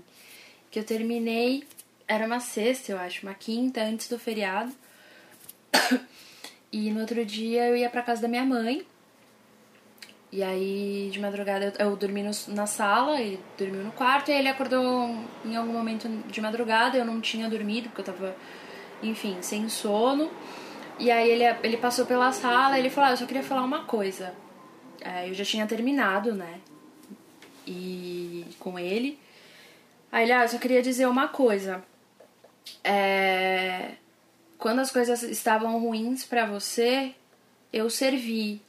Que 0.71 0.79
eu 0.79 0.85
terminei, 0.85 1.65
era 2.07 2.27
uma 2.27 2.39
sexta, 2.39 2.93
eu 2.93 2.99
acho, 2.99 3.27
uma 3.27 3.35
quinta 3.35 3.83
antes 3.83 4.09
do 4.09 4.19
feriado. 4.19 4.73
E 6.71 6.91
no 6.91 7.01
outro 7.01 7.25
dia 7.25 7.67
eu 7.67 7.75
ia 7.79 7.89
para 7.89 8.03
casa 8.03 8.21
da 8.21 8.29
minha 8.29 8.45
mãe. 8.45 8.85
E 10.31 10.43
aí, 10.43 11.09
de 11.11 11.19
madrugada, 11.21 11.73
eu, 11.79 11.87
eu 11.87 11.97
dormi 11.97 12.23
no, 12.23 12.31
na 12.49 12.67
sala, 12.67 13.21
ele 13.21 13.41
dormiu 13.57 13.83
no 13.83 13.93
quarto, 13.93 14.31
e 14.31 14.35
ele 14.35 14.49
acordou 14.49 15.17
em 15.45 15.57
algum 15.57 15.73
momento 15.73 16.07
de 16.27 16.41
madrugada, 16.41 16.99
eu 16.99 17.05
não 17.05 17.21
tinha 17.21 17.49
dormido, 17.49 17.89
porque 17.89 18.03
eu 18.03 18.05
tava, 18.05 18.37
enfim, 19.03 19.39
sem 19.41 19.69
sono. 19.69 20.31
E 20.99 21.11
aí 21.11 21.31
ele, 21.31 21.45
ele 21.63 21.77
passou 21.79 22.05
pela 22.05 22.31
sala 22.33 22.77
e 22.77 22.81
ele 22.81 22.91
falou, 22.91 23.09
ah, 23.09 23.13
eu 23.13 23.17
só 23.17 23.25
queria 23.27 23.43
falar 23.43 23.63
uma 23.63 23.85
coisa. 23.85 24.35
É, 25.01 25.29
eu 25.29 25.35
já 25.35 25.45
tinha 25.45 25.67
terminado, 25.67 26.35
né? 26.35 26.61
E 27.67 28.45
com 28.59 28.79
ele. 28.79 29.19
Aí 30.11 30.25
ele, 30.25 30.33
ah, 30.33 30.43
eu 30.43 30.49
só 30.49 30.59
queria 30.59 30.83
dizer 30.83 31.07
uma 31.07 31.29
coisa. 31.29 31.83
É, 32.85 33.93
quando 34.59 34.81
as 34.81 34.91
coisas 34.91 35.23
estavam 35.23 35.79
ruins 35.79 36.25
para 36.25 36.45
você, 36.47 37.15
eu 37.73 37.89
servi 37.89 38.61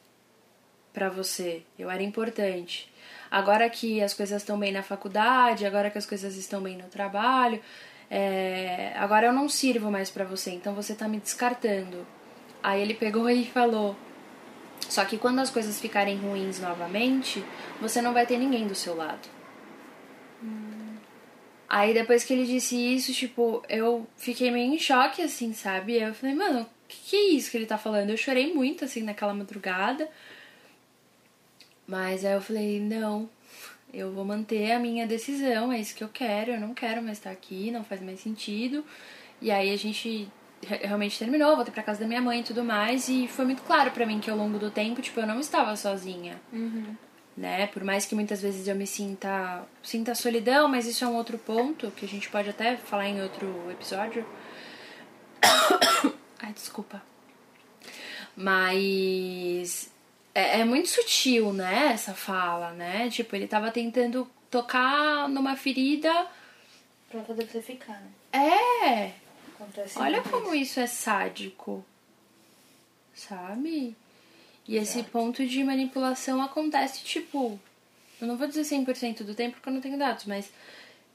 para 0.99 1.09
você, 1.09 1.63
eu 1.77 1.89
era 1.89 2.03
importante. 2.03 2.91
agora 3.31 3.69
que 3.69 4.01
as 4.01 4.13
coisas 4.13 4.41
estão 4.41 4.59
bem 4.59 4.71
na 4.73 4.83
faculdade, 4.83 5.65
agora 5.65 5.89
que 5.89 5.97
as 5.97 6.05
coisas 6.05 6.35
estão 6.35 6.61
bem 6.61 6.75
no 6.77 6.89
trabalho, 6.89 7.61
é, 8.09 8.91
agora 8.97 9.27
eu 9.27 9.33
não 9.33 9.47
sirvo 9.47 9.89
mais 9.89 10.09
para 10.09 10.25
você, 10.25 10.51
então 10.51 10.73
você 10.73 10.93
tá 10.93 11.07
me 11.07 11.19
descartando. 11.19 12.05
Aí 12.61 12.81
ele 12.81 12.93
pegou 12.93 13.29
e 13.31 13.45
falou: 13.45 13.95
Só 14.89 15.05
que 15.05 15.17
quando 15.17 15.39
as 15.39 15.49
coisas 15.49 15.79
ficarem 15.79 16.17
ruins 16.17 16.59
novamente, 16.59 17.43
você 17.79 18.01
não 18.01 18.13
vai 18.13 18.25
ter 18.25 18.37
ninguém 18.37 18.67
do 18.67 18.75
seu 18.75 18.95
lado. 18.95 19.29
Aí 21.69 21.93
depois 21.93 22.23
que 22.23 22.33
ele 22.33 22.45
disse 22.45 22.75
isso, 22.75 23.13
tipo, 23.13 23.63
eu 23.69 24.07
fiquei 24.17 24.49
meio 24.49 24.73
em 24.73 24.79
choque, 24.79 25.21
assim, 25.21 25.53
sabe? 25.53 26.01
Eu 26.01 26.15
falei, 26.15 26.35
mano, 26.35 26.61
o 26.61 26.87
que, 26.87 26.97
que 27.11 27.15
é 27.15 27.29
isso 27.35 27.51
que 27.51 27.57
ele 27.57 27.67
tá 27.67 27.77
falando? 27.77 28.09
Eu 28.09 28.17
chorei 28.17 28.51
muito, 28.51 28.83
assim, 28.83 29.03
naquela 29.03 29.35
madrugada. 29.35 30.09
Mas 31.89 32.23
aí 32.23 32.33
eu 32.33 32.41
falei, 32.41 32.79
não, 32.79 33.27
eu 33.91 34.11
vou 34.11 34.23
manter 34.23 34.73
a 34.73 34.79
minha 34.79 35.07
decisão, 35.07 35.73
é 35.73 35.79
isso 35.79 35.95
que 35.95 36.03
eu 36.03 36.07
quero, 36.07 36.51
eu 36.51 36.59
não 36.59 36.71
quero 36.71 37.01
mais 37.01 37.17
estar 37.17 37.31
aqui, 37.31 37.71
não 37.71 37.83
faz 37.83 37.99
mais 37.99 38.19
sentido. 38.19 38.85
E 39.41 39.49
aí 39.49 39.73
a 39.73 39.75
gente 39.75 40.29
realmente 40.61 41.17
terminou, 41.17 41.55
voltei 41.55 41.73
pra 41.73 41.81
casa 41.81 42.01
da 42.01 42.07
minha 42.07 42.21
mãe 42.21 42.41
e 42.41 42.43
tudo 42.43 42.63
mais, 42.63 43.09
e 43.09 43.27
foi 43.27 43.43
muito 43.43 43.63
claro 43.63 43.89
para 43.89 44.05
mim 44.05 44.19
que 44.19 44.29
ao 44.29 44.37
longo 44.37 44.59
do 44.59 44.69
tempo, 44.69 45.01
tipo, 45.01 45.19
eu 45.19 45.25
não 45.25 45.39
estava 45.39 45.75
sozinha. 45.75 46.39
Uhum. 46.53 46.95
Né? 47.35 47.65
Por 47.65 47.83
mais 47.83 48.05
que 48.05 48.13
muitas 48.13 48.39
vezes 48.39 48.67
eu 48.67 48.75
me 48.75 48.85
sinta, 48.85 49.63
sinta 49.81 50.13
solidão, 50.13 50.67
mas 50.67 50.85
isso 50.85 51.03
é 51.03 51.07
um 51.07 51.15
outro 51.15 51.39
ponto 51.39 51.89
que 51.91 52.05
a 52.05 52.07
gente 52.07 52.29
pode 52.29 52.51
até 52.51 52.77
falar 52.77 53.07
em 53.07 53.19
outro 53.19 53.47
episódio. 53.71 54.23
Ai, 56.39 56.53
desculpa. 56.53 57.01
Mas 58.35 59.89
é, 60.33 60.59
é, 60.59 60.65
muito 60.65 60.89
sutil, 60.89 61.51
né, 61.53 61.91
essa 61.93 62.13
fala, 62.13 62.71
né? 62.71 63.09
Tipo, 63.09 63.35
ele 63.35 63.47
tava 63.47 63.71
tentando 63.71 64.29
tocar 64.49 65.27
numa 65.29 65.55
ferida. 65.55 66.27
Pra 67.09 67.23
fazer 67.23 67.45
você 67.45 67.61
ficar, 67.61 68.01
né? 68.01 68.11
É! 68.31 69.11
Acontece 69.55 69.99
Olha 69.99 70.21
como 70.21 70.53
isso 70.53 70.79
é 70.79 70.87
sádico. 70.87 71.83
Sabe? 73.13 73.95
E 74.67 74.77
esse 74.77 75.01
ponto 75.03 75.45
de 75.45 75.63
manipulação 75.63 76.41
acontece, 76.41 77.03
tipo. 77.03 77.59
Eu 78.21 78.27
não 78.27 78.37
vou 78.37 78.47
dizer 78.47 78.61
100% 78.61 79.23
do 79.23 79.33
tempo 79.33 79.55
porque 79.55 79.69
eu 79.69 79.73
não 79.73 79.81
tenho 79.81 79.97
dados, 79.97 80.25
mas 80.25 80.51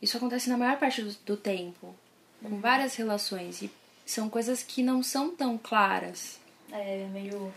isso 0.03 0.16
acontece 0.16 0.48
na 0.50 0.57
maior 0.57 0.79
parte 0.79 1.03
do, 1.03 1.14
do 1.24 1.37
tempo. 1.37 1.94
Com 2.42 2.61
várias 2.61 2.96
relações. 2.96 3.62
E 3.62 3.70
são 4.05 4.29
coisas 4.29 4.62
que 4.62 4.83
não 4.83 5.03
são 5.03 5.31
tão 5.35 5.57
claras. 5.57 6.38
É 6.72 7.07
meio. 7.12 7.55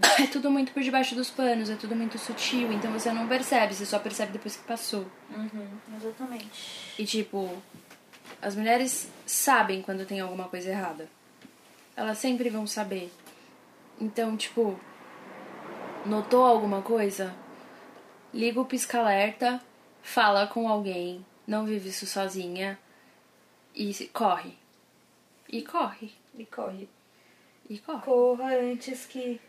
É 0.22 0.26
tudo 0.26 0.50
muito 0.50 0.72
por 0.72 0.82
debaixo 0.82 1.14
dos 1.14 1.30
panos, 1.30 1.70
é 1.70 1.76
tudo 1.76 1.94
muito 1.94 2.18
sutil, 2.18 2.72
então 2.72 2.92
você 2.92 3.12
não 3.12 3.26
percebe, 3.26 3.74
você 3.74 3.84
só 3.84 3.98
percebe 3.98 4.32
depois 4.32 4.56
que 4.56 4.64
passou. 4.64 5.06
Uhum, 5.30 5.68
exatamente. 5.96 6.94
E 6.98 7.04
tipo, 7.04 7.50
as 8.40 8.54
mulheres 8.54 9.10
sabem 9.26 9.82
quando 9.82 10.06
tem 10.06 10.20
alguma 10.20 10.48
coisa 10.48 10.70
errada. 10.70 11.08
Elas 11.96 12.18
sempre 12.18 12.48
vão 12.48 12.66
saber. 12.66 13.12
Então, 14.00 14.36
tipo, 14.36 14.78
notou 16.04 16.44
alguma 16.44 16.82
coisa? 16.82 17.34
Liga 18.32 18.60
o 18.60 18.64
pisca-alerta, 18.64 19.60
fala 20.02 20.46
com 20.46 20.68
alguém, 20.68 21.24
não 21.46 21.64
vive 21.64 21.88
isso 21.88 22.06
sozinha 22.06 22.78
e 23.74 23.92
corre. 24.12 24.56
E 25.48 25.62
corre. 25.62 26.12
E 26.36 26.44
corre. 26.44 26.88
E 27.68 27.78
corre. 27.78 28.00
Corra 28.02 28.56
antes 28.56 29.06
que. 29.06 29.40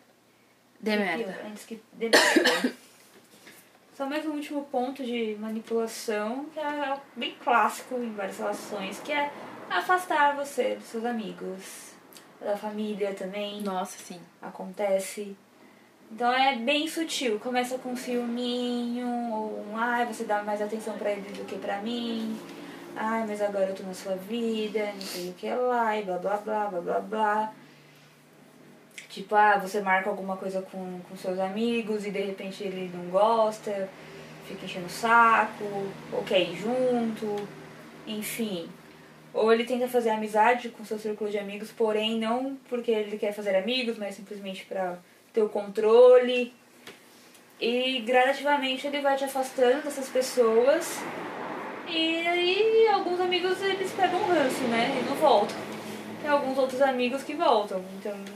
Que 0.83 0.95
merda. 0.95 1.41
Antes 1.47 1.65
que 1.65 1.81
dê 1.93 2.09
merda. 2.09 2.73
Só 3.95 4.05
mais 4.05 4.25
um 4.25 4.31
último 4.31 4.65
ponto 4.65 5.05
de 5.05 5.37
manipulação, 5.39 6.45
que 6.53 6.59
é 6.59 6.97
bem 7.15 7.33
clássico 7.41 7.95
em 7.95 8.13
várias 8.13 8.37
relações, 8.37 8.99
que 8.99 9.11
é 9.11 9.31
afastar 9.69 10.35
você 10.35 10.75
dos 10.75 10.87
seus 10.87 11.05
amigos, 11.05 11.93
da 12.41 12.57
família 12.57 13.13
também. 13.13 13.61
Nossa, 13.61 13.97
sim. 13.97 14.19
acontece. 14.41 15.35
Então 16.11 16.31
é 16.31 16.57
bem 16.57 16.87
sutil. 16.87 17.39
Começa 17.39 17.77
com 17.77 17.91
um 17.91 17.95
ciúminho, 17.95 19.07
ou 19.31 19.65
um 19.71 19.77
ai, 19.77 20.05
você 20.05 20.23
dá 20.23 20.43
mais 20.43 20.61
atenção 20.61 20.97
pra 20.97 21.11
ele 21.11 21.21
do 21.21 21.45
que 21.45 21.57
pra 21.57 21.81
mim. 21.81 22.37
Ai, 22.95 23.25
mas 23.27 23.41
agora 23.41 23.65
eu 23.65 23.75
tô 23.75 23.83
na 23.83 23.93
sua 23.93 24.15
vida, 24.15 24.91
não 24.93 25.01
sei 25.01 25.29
o 25.29 25.33
que 25.33 25.49
lá, 25.49 25.97
e 25.97 26.03
blá 26.03 26.17
blá 26.17 26.37
blá 26.37 26.67
blá 26.67 26.81
blá 26.81 26.99
blá. 26.99 27.53
Tipo, 29.15 29.33
ah, 29.33 29.57
você 29.57 29.79
marca 29.79 30.09
alguma 30.09 30.35
coisa 30.35 30.61
com, 30.61 30.99
com 30.99 31.15
seus 31.15 31.39
amigos 31.39 32.05
e 32.05 32.11
de 32.11 32.19
repente 32.19 32.61
ele 32.65 32.91
não 32.93 33.05
gosta, 33.05 33.89
fica 34.45 34.65
enchendo 34.65 34.87
o 34.87 34.89
saco, 34.89 35.63
ou 36.11 36.21
quer 36.23 36.41
ir 36.41 36.57
junto, 36.57 37.47
enfim. 38.05 38.67
Ou 39.33 39.53
ele 39.53 39.63
tenta 39.63 39.87
fazer 39.87 40.09
amizade 40.09 40.67
com 40.67 40.83
seu 40.83 40.99
círculo 40.99 41.31
de 41.31 41.37
amigos, 41.37 41.71
porém 41.71 42.19
não 42.19 42.57
porque 42.67 42.91
ele 42.91 43.17
quer 43.17 43.31
fazer 43.31 43.55
amigos, 43.55 43.97
mas 43.97 44.15
simplesmente 44.15 44.65
pra 44.65 44.97
ter 45.31 45.41
o 45.43 45.47
controle. 45.47 46.53
E 47.57 48.01
gradativamente 48.01 48.85
ele 48.85 48.99
vai 48.99 49.15
te 49.15 49.23
afastando 49.23 49.81
dessas 49.81 50.09
pessoas. 50.09 50.99
E 51.87 52.27
aí 52.27 52.87
alguns 52.89 53.21
amigos 53.21 53.61
eles 53.61 53.93
pegam 53.93 54.21
ranço, 54.25 54.63
né? 54.63 54.99
E 54.99 55.05
não 55.09 55.15
voltam. 55.15 55.55
Tem 56.21 56.29
alguns 56.29 56.57
outros 56.57 56.81
amigos 56.81 57.23
que 57.23 57.33
voltam. 57.33 57.81
Então 57.97 58.34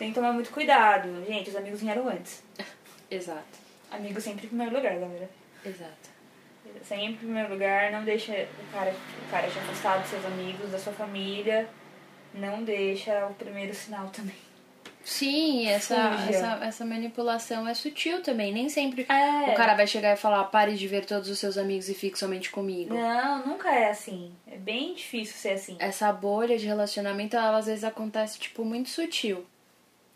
tem 0.00 0.08
que 0.08 0.14
tomar 0.14 0.32
muito 0.32 0.50
cuidado. 0.50 1.22
Gente, 1.26 1.50
os 1.50 1.56
amigos 1.56 1.82
vieram 1.82 2.08
antes. 2.08 2.42
Exato. 3.10 3.58
Amigos 3.90 4.24
sempre 4.24 4.46
em 4.46 4.48
primeiro 4.48 4.74
lugar, 4.74 4.94
galera. 4.98 5.28
Exato. 5.64 6.08
Sempre 6.82 7.06
em 7.06 7.16
primeiro 7.16 7.50
lugar, 7.50 7.92
não 7.92 8.02
deixa 8.02 8.32
o 8.32 8.72
cara, 8.72 8.92
o 8.92 9.30
cara 9.30 9.46
te 9.48 9.58
afastar 9.58 9.98
dos 9.98 10.08
seus 10.08 10.24
amigos, 10.24 10.70
da 10.70 10.78
sua 10.78 10.92
família. 10.94 11.68
Não 12.32 12.62
deixa 12.62 13.26
o 13.26 13.34
primeiro 13.34 13.74
sinal 13.74 14.08
também. 14.08 14.36
Sim, 15.04 15.66
essa, 15.66 15.96
essa, 16.28 16.64
essa 16.64 16.84
manipulação 16.86 17.68
é 17.68 17.74
sutil 17.74 18.22
também. 18.22 18.52
Nem 18.54 18.68
sempre 18.68 19.06
É. 19.08 19.50
o 19.50 19.54
cara 19.54 19.74
vai 19.74 19.86
chegar 19.86 20.14
e 20.14 20.16
falar: 20.16 20.44
pare 20.44 20.76
de 20.76 20.86
ver 20.88 21.04
todos 21.04 21.28
os 21.28 21.38
seus 21.38 21.58
amigos 21.58 21.88
e 21.90 21.94
fique 21.94 22.18
somente 22.18 22.50
comigo. 22.50 22.94
Não, 22.94 23.46
nunca 23.46 23.70
é 23.70 23.90
assim. 23.90 24.32
É 24.46 24.56
bem 24.56 24.94
difícil 24.94 25.34
ser 25.36 25.50
assim. 25.50 25.76
Essa 25.78 26.10
bolha 26.12 26.56
de 26.56 26.66
relacionamento, 26.66 27.36
ela 27.36 27.58
às 27.58 27.66
vezes 27.66 27.84
acontece, 27.84 28.38
tipo, 28.38 28.64
muito 28.64 28.88
sutil. 28.88 29.44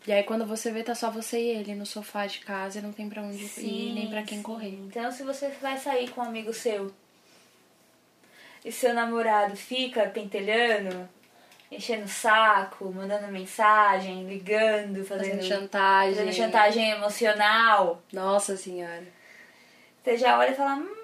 E 0.07 0.11
aí 0.11 0.23
quando 0.23 0.45
você 0.45 0.71
vê, 0.71 0.83
tá 0.83 0.93
só 0.93 1.09
você 1.09 1.39
e 1.39 1.49
ele 1.49 1.73
no 1.75 1.85
sofá 1.85 2.27
de 2.27 2.39
casa 2.39 2.77
e 2.77 2.81
não 2.81 2.91
tem 2.91 3.09
pra 3.09 3.21
onde 3.23 3.43
ir, 3.59 3.93
nem 3.93 4.09
pra 4.09 4.21
quem 4.23 4.37
sim. 4.37 4.43
correr. 4.43 4.69
Então, 4.87 5.11
se 5.11 5.23
você 5.23 5.49
vai 5.61 5.77
sair 5.77 6.09
com 6.11 6.21
um 6.21 6.25
amigo 6.25 6.53
seu 6.53 6.91
e 8.63 8.71
seu 8.71 8.93
namorado 8.93 9.55
fica 9.55 10.07
pentelhando, 10.07 11.09
enchendo 11.71 12.05
o 12.05 12.07
saco, 12.07 12.91
mandando 12.93 13.27
mensagem, 13.31 14.27
ligando, 14.27 15.03
fazendo, 15.05 15.37
Fazendo 15.37 15.43
chantagem. 15.43 16.15
fazendo 16.15 16.33
chantagem 16.33 16.91
emocional, 16.91 18.01
Nossa 18.13 18.55
senhora. 18.55 19.03
você 20.03 20.17
já 20.17 20.37
olha 20.37 20.51
e 20.51 20.55
fala: 20.55 20.75
hum, 20.75 20.95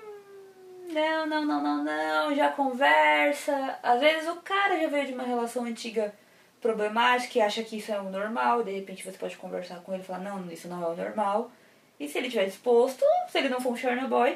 não, 0.93 1.25
não, 1.25 1.45
não, 1.45 1.61
não, 1.63 1.83
não, 1.83 2.35
já 2.35 2.49
conversa. 2.51 3.79
Às 3.81 3.99
vezes 3.99 4.29
o 4.29 4.35
cara 4.37 4.79
já 4.79 4.87
veio 4.87 5.07
de 5.07 5.13
uma 5.13 5.23
relação 5.23 5.63
antiga 5.65 6.13
problemática 6.62 7.39
e 7.39 7.41
acha 7.41 7.63
que 7.63 7.78
isso 7.78 7.91
é 7.91 8.00
o 8.00 8.10
normal, 8.10 8.63
de 8.63 8.71
repente 8.71 9.04
você 9.04 9.17
pode 9.17 9.36
conversar 9.38 9.82
com 9.82 9.93
ele 9.93 10.04
e 10.04 10.06
falar: 10.06 10.19
não, 10.19 10.50
isso 10.52 10.67
não 10.67 10.84
é 10.84 10.88
o 10.88 10.95
normal. 10.95 11.52
E 12.00 12.08
se 12.08 12.17
ele 12.17 12.28
estiver 12.28 12.45
disposto, 12.45 13.04
se 13.30 13.38
ele 13.38 13.50
não 13.50 13.60
for 13.62 13.74
um 13.74 13.76
Chernobyl, 13.76 14.36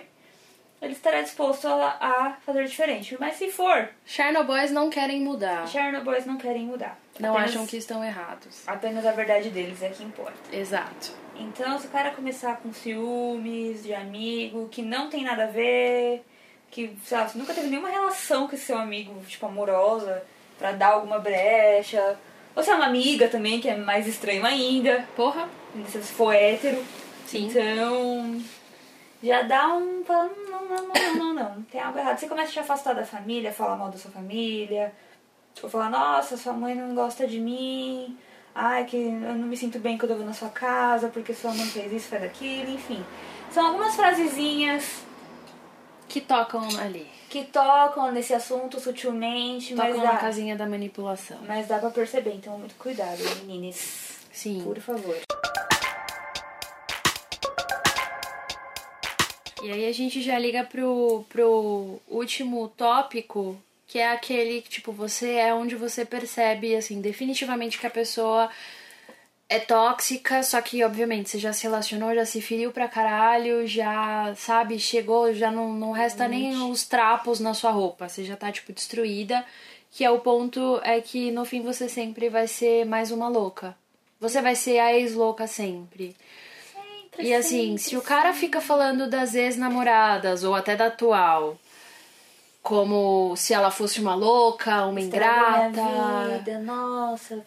ele 0.82 0.92
estará 0.94 1.22
disposto 1.22 1.68
a, 1.68 1.98
a 2.00 2.34
fazer 2.46 2.66
diferente. 2.66 3.18
Mas 3.20 3.36
se 3.38 3.52
for, 3.52 3.90
Chernobyls 4.06 4.70
não 4.72 4.90
querem 4.90 5.22
mudar. 5.22 5.68
Chernobyls 5.68 6.26
não 6.26 6.38
querem 6.38 6.66
mudar. 6.66 7.00
Não 7.20 7.32
Apenas- 7.32 7.52
acham 7.52 7.66
que 7.66 7.78
estão 7.78 8.04
errados. 8.04 8.68
Apenas 8.68 9.06
a 9.06 9.12
verdade 9.14 9.50
deles 9.50 9.82
é 9.82 9.90
que 9.90 10.04
importa. 10.04 10.34
Exato. 10.52 11.14
Então, 11.38 11.80
se 11.80 11.88
o 11.88 11.90
cara 11.90 12.12
começar 12.12 12.58
com 12.58 12.72
ciúmes 12.74 13.84
de 13.84 13.94
amigo, 13.94 14.68
que 14.70 14.82
não 14.82 15.10
tem 15.10 15.24
nada 15.24 15.45
a 15.45 15.47
ver, 15.47 16.24
que, 16.70 16.95
sei 17.04 17.18
lá, 17.18 17.28
você 17.28 17.38
nunca 17.38 17.54
teve 17.54 17.68
nenhuma 17.68 17.89
relação 17.89 18.47
com 18.47 18.56
esse 18.56 18.66
seu 18.66 18.78
amigo, 18.78 19.20
tipo, 19.26 19.45
amorosa, 19.45 20.24
pra 20.58 20.72
dar 20.72 20.93
alguma 20.93 21.20
brecha. 21.20 22.18
Ou 22.56 22.64
se 22.64 22.70
é 22.70 22.76
uma 22.76 22.86
amiga 22.86 23.28
também, 23.28 23.60
que 23.60 23.68
é 23.68 23.76
mais 23.76 24.08
estranho 24.08 24.45
ainda, 24.45 25.06
Porra. 25.16 25.47
se 25.89 25.99
for 25.99 26.34
hétero. 26.34 26.82
Sim. 27.26 27.47
Então, 27.47 28.41
já 29.22 29.41
dá 29.41 29.68
um. 29.76 30.03
fala, 30.06 30.30
Não, 30.49 30.66
não, 30.66 30.88
não, 30.88 30.93
não, 30.93 31.16
não, 31.16 31.34
não. 31.34 31.62
Tem 31.64 31.82
algo 31.82 31.97
errado. 31.97 32.18
Você 32.18 32.28
começa 32.28 32.49
a 32.49 32.53
te 32.53 32.60
afastar 32.60 32.93
da 32.93 33.03
família, 33.06 33.51
falar 33.51 33.76
mal 33.76 33.89
da 33.89 33.97
sua 33.97 34.12
família. 34.12 34.93
Ou 35.62 35.70
falar, 35.70 35.89
nossa, 35.89 36.38
sua 36.38 36.53
mãe 36.53 36.76
não 36.76 36.93
gosta 36.95 37.28
de 37.28 37.39
mim. 37.39 38.18
Ai, 38.53 38.86
que 38.86 38.95
eu 38.95 39.12
não 39.36 39.47
me 39.47 39.58
sinto 39.58 39.80
bem 39.80 39.97
quando 39.97 40.12
eu 40.12 40.18
vou 40.18 40.26
na 40.26 40.34
sua 40.34 40.49
casa, 40.49 41.10
porque 41.10 41.34
sua 41.34 41.53
mãe 41.53 41.66
fez 41.66 41.91
isso, 41.91 42.08
fez 42.08 42.24
aquilo, 42.24 42.72
enfim. 42.72 43.03
São 43.51 43.66
algumas 43.68 43.95
frasezinhas 43.95 45.03
Que 46.16 46.22
tocam 46.22 46.66
ali. 46.80 47.05
que 47.30 47.43
tocam 47.43 48.09
nesse 48.09 48.34
assunto 48.34 48.80
sutilmente, 48.80 49.76
mas 49.76 49.93
Tocam 49.93 50.13
na 50.13 50.18
casinha 50.18 50.55
da 50.55 50.66
manipulação. 50.66 51.38
mas 51.45 51.68
dá 51.68 51.78
pra 51.78 51.89
perceber. 51.89 52.32
Então, 52.34 52.57
muito 52.57 52.74
cuidado, 52.76 53.20
meninas. 53.45 54.22
Sim. 54.32 54.61
Por 54.63 54.80
favor. 54.80 55.13
E 59.61 59.70
aí 59.72 59.88
a 59.88 59.91
gente 59.91 60.22
já 60.22 60.39
liga 60.39 60.63
pro, 60.63 61.26
pro 61.28 61.99
último 62.07 62.70
tópico, 62.78 63.57
que 63.86 63.99
é 63.99 64.09
aquele 64.11 64.61
que, 64.61 64.70
tipo, 64.70 64.93
você 64.93 65.34
é 65.34 65.53
onde 65.53 65.76
você 65.76 66.05
percebe, 66.05 66.78
assim, 66.78 67.01
definitivamente 67.01 67.78
que 67.78 67.86
a 67.88 67.89
pessoa 67.89 68.49
é 69.48 69.60
tóxica, 69.60 70.41
só 70.41 70.60
que, 70.62 70.84
obviamente, 70.84 71.30
você 71.30 71.38
já 71.38 71.54
se 71.54 71.64
relacionou, 71.64 72.16
já 72.16 72.26
se 72.26 72.41
feriu 72.41 72.72
pra 72.72 72.88
caralho, 72.88 73.66
já, 73.68 74.34
sabe, 74.36 74.80
chegou, 74.80 75.34
já 75.34 75.52
não, 75.52 75.72
não 75.74 75.91
resta 75.91 76.28
nem 76.28 76.56
os 76.70 76.86
trapos 76.86 77.39
na 77.39 77.54
sua 77.54 77.72
roupa, 77.72 78.10
você 78.10 78.24
já 78.24 78.36
tá, 78.36 78.52
tipo, 78.52 78.74
destruída. 78.74 79.46
Que 79.91 80.04
é 80.04 80.12
o 80.12 80.20
ponto 80.20 80.82
é 80.84 81.00
que 81.00 81.32
no 81.32 81.46
fim 81.46 81.62
você 81.62 81.88
sempre 81.88 82.28
vai 82.28 82.48
ser 82.48 82.86
mais 82.86 83.12
uma 83.12 83.30
louca. 83.30 83.78
Você 84.20 84.41
vai 84.41 84.54
ser 84.56 84.80
a 84.80 84.93
ex-louca 84.93 85.48
sempre. 85.48 86.16
Sempre, 86.74 87.26
E 87.26 87.34
assim, 87.34 87.78
se 87.78 87.96
o 87.96 88.02
cara 88.02 88.34
fica 88.34 88.60
falando 88.60 89.10
das 89.10 89.36
ex-namoradas 89.36 90.43
ou 90.43 90.54
até 90.54 90.76
da 90.76 90.88
atual, 90.88 91.58
como 92.62 93.36
se 93.38 93.54
ela 93.54 93.72
fosse 93.72 94.02
uma 94.02 94.16
louca, 94.16 94.86
uma 94.86 95.00
Estragou 95.00 95.70
ingrata. 95.70 95.82
minha 95.82 96.38
vida, 96.39 96.60
nossa, 96.60 97.46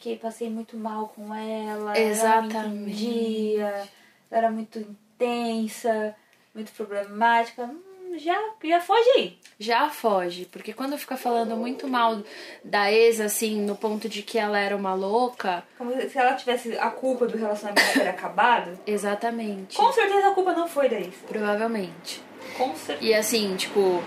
fiquei, 0.00 0.16
passei 0.16 0.48
muito 0.48 0.78
mal 0.78 1.12
com 1.14 1.34
ela. 1.34 1.98
Exatamente. 1.98 2.56
Ela 2.56 2.68
me 2.68 2.80
entendia, 2.80 3.66
ela 3.66 3.88
era 4.30 4.50
muito 4.50 4.78
intensa, 4.78 6.16
muito 6.54 6.72
problemática. 6.72 7.64
Hum, 7.64 8.18
já, 8.18 8.34
já 8.64 8.80
foge 8.80 9.10
aí. 9.16 9.38
Já 9.58 9.90
foge, 9.90 10.46
porque 10.50 10.72
quando 10.72 10.96
fica 10.96 11.18
falando 11.18 11.54
muito 11.54 11.86
mal 11.86 12.22
da 12.64 12.90
ex, 12.90 13.20
assim, 13.20 13.60
no 13.60 13.76
ponto 13.76 14.08
de 14.08 14.22
que 14.22 14.38
ela 14.38 14.58
era 14.58 14.74
uma 14.74 14.94
louca, 14.94 15.62
Como 15.76 15.92
se 15.92 16.18
ela 16.18 16.34
tivesse 16.34 16.76
a 16.78 16.90
culpa 16.90 17.26
do 17.26 17.36
relacionamento 17.36 17.92
ter 17.92 18.08
acabado. 18.08 18.78
exatamente. 18.86 19.76
Com 19.76 19.92
certeza 19.92 20.28
a 20.28 20.34
culpa 20.34 20.54
não 20.54 20.66
foi 20.66 20.88
da 20.88 20.96
ex. 20.96 21.14
Provavelmente. 21.28 22.22
Com 22.56 22.74
certeza. 22.74 23.06
E 23.06 23.14
assim, 23.14 23.54
tipo, 23.54 24.02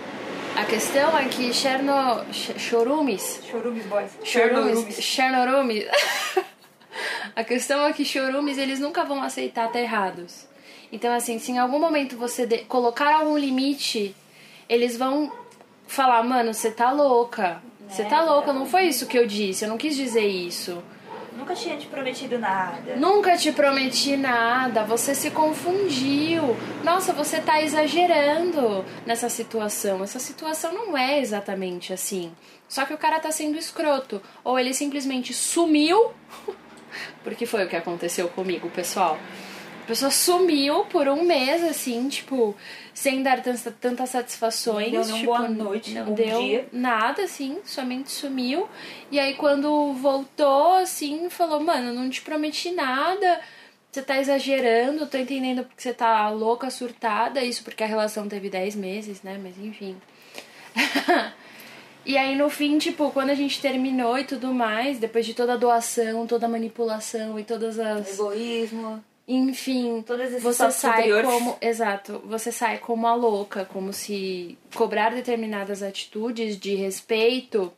a 0.56 0.64
questão 0.64 1.16
é 1.18 1.24
que 1.28 1.52
Cherno... 1.52 2.24
Ch- 2.32 2.58
Chorumes 2.58 3.40
Chorumes 3.50 3.84
boys. 3.86 4.10
Chorumes. 4.22 4.96
Chernorumes. 5.02 5.84
A 7.36 7.42
questão 7.42 7.84
é 7.84 7.92
que 7.92 8.04
chorumes 8.04 8.56
eles 8.58 8.78
nunca 8.78 9.04
vão 9.04 9.20
aceitar 9.20 9.66
estar 9.66 9.80
errados. 9.80 10.46
Então, 10.92 11.12
assim, 11.12 11.40
se 11.40 11.50
em 11.50 11.58
algum 11.58 11.80
momento 11.80 12.16
você 12.16 12.46
de- 12.46 12.58
colocar 12.58 13.12
algum 13.16 13.36
limite, 13.36 14.14
eles 14.68 14.96
vão 14.96 15.32
falar, 15.88 16.22
mano, 16.22 16.54
você 16.54 16.70
tá 16.70 16.92
louca. 16.92 17.60
Você 17.88 18.04
tá 18.04 18.22
louca, 18.22 18.52
não 18.52 18.64
foi 18.66 18.84
isso 18.84 19.06
que 19.06 19.18
eu 19.18 19.26
disse, 19.26 19.64
eu 19.64 19.68
não 19.68 19.76
quis 19.76 19.96
dizer 19.96 20.24
isso. 20.26 20.80
Nunca 21.44 21.56
tinha 21.56 21.76
te 21.76 21.86
prometido 21.88 22.38
nada. 22.38 22.96
Nunca 22.96 23.36
te 23.36 23.52
prometi 23.52 24.16
nada, 24.16 24.82
você 24.82 25.14
se 25.14 25.30
confundiu. 25.30 26.56
Nossa, 26.82 27.12
você 27.12 27.38
tá 27.38 27.60
exagerando 27.60 28.82
nessa 29.04 29.28
situação. 29.28 30.02
Essa 30.02 30.18
situação 30.18 30.72
não 30.72 30.96
é 30.96 31.20
exatamente 31.20 31.92
assim. 31.92 32.32
Só 32.66 32.86
que 32.86 32.94
o 32.94 32.96
cara 32.96 33.20
tá 33.20 33.30
sendo 33.30 33.58
escroto. 33.58 34.22
Ou 34.42 34.58
ele 34.58 34.72
simplesmente 34.72 35.34
sumiu. 35.34 36.12
Porque 37.22 37.44
foi 37.44 37.66
o 37.66 37.68
que 37.68 37.76
aconteceu 37.76 38.26
comigo, 38.30 38.70
pessoal. 38.70 39.18
A 39.84 39.86
pessoa 39.86 40.10
sumiu 40.10 40.86
por 40.86 41.06
um 41.08 41.24
mês, 41.24 41.62
assim, 41.62 42.08
tipo, 42.08 42.56
sem 42.94 43.22
dar 43.22 43.42
tanta- 43.42 43.70
tantas 43.70 44.08
satisfações. 44.08 44.90
Não 44.90 45.02
deu 45.02 45.14
tipo, 45.14 45.26
boa 45.26 45.46
noite, 45.46 45.92
não 45.92 46.14
deu 46.14 46.40
dia. 46.40 46.66
nada, 46.72 47.24
assim, 47.24 47.58
somente 47.66 48.10
sumiu. 48.10 48.66
E 49.10 49.20
aí 49.20 49.34
quando 49.34 49.92
voltou, 49.92 50.72
assim, 50.76 51.28
falou, 51.28 51.60
mano, 51.60 51.92
não 51.92 52.08
te 52.08 52.22
prometi 52.22 52.70
nada, 52.70 53.40
você 53.92 54.00
tá 54.00 54.18
exagerando, 54.18 55.06
tô 55.06 55.18
entendendo 55.18 55.64
porque 55.64 55.82
você 55.82 55.92
tá 55.92 56.30
louca, 56.30 56.70
surtada, 56.70 57.44
isso 57.44 57.62
porque 57.62 57.84
a 57.84 57.86
relação 57.86 58.26
teve 58.26 58.48
10 58.48 58.74
meses, 58.74 59.22
né? 59.22 59.38
Mas 59.40 59.58
enfim. 59.58 59.98
e 62.06 62.16
aí 62.16 62.34
no 62.36 62.48
fim, 62.48 62.78
tipo, 62.78 63.10
quando 63.10 63.30
a 63.30 63.34
gente 63.34 63.60
terminou 63.60 64.18
e 64.18 64.24
tudo 64.24 64.52
mais, 64.52 64.98
depois 64.98 65.26
de 65.26 65.34
toda 65.34 65.52
a 65.52 65.56
doação, 65.58 66.26
toda 66.26 66.46
a 66.46 66.48
manipulação 66.48 67.38
e 67.38 67.44
todas 67.44 67.78
as. 67.78 68.14
Egoísmo. 68.14 69.04
Enfim, 69.26 70.04
esses 70.22 70.42
você 70.42 70.70
sai 70.70 71.08
como. 71.22 71.56
Exato, 71.60 72.22
você 72.26 72.52
sai 72.52 72.78
como 72.78 73.06
a 73.06 73.14
louca, 73.14 73.64
como 73.64 73.92
se 73.92 74.58
cobrar 74.74 75.14
determinadas 75.14 75.82
atitudes 75.82 76.58
de 76.58 76.74
respeito 76.74 77.72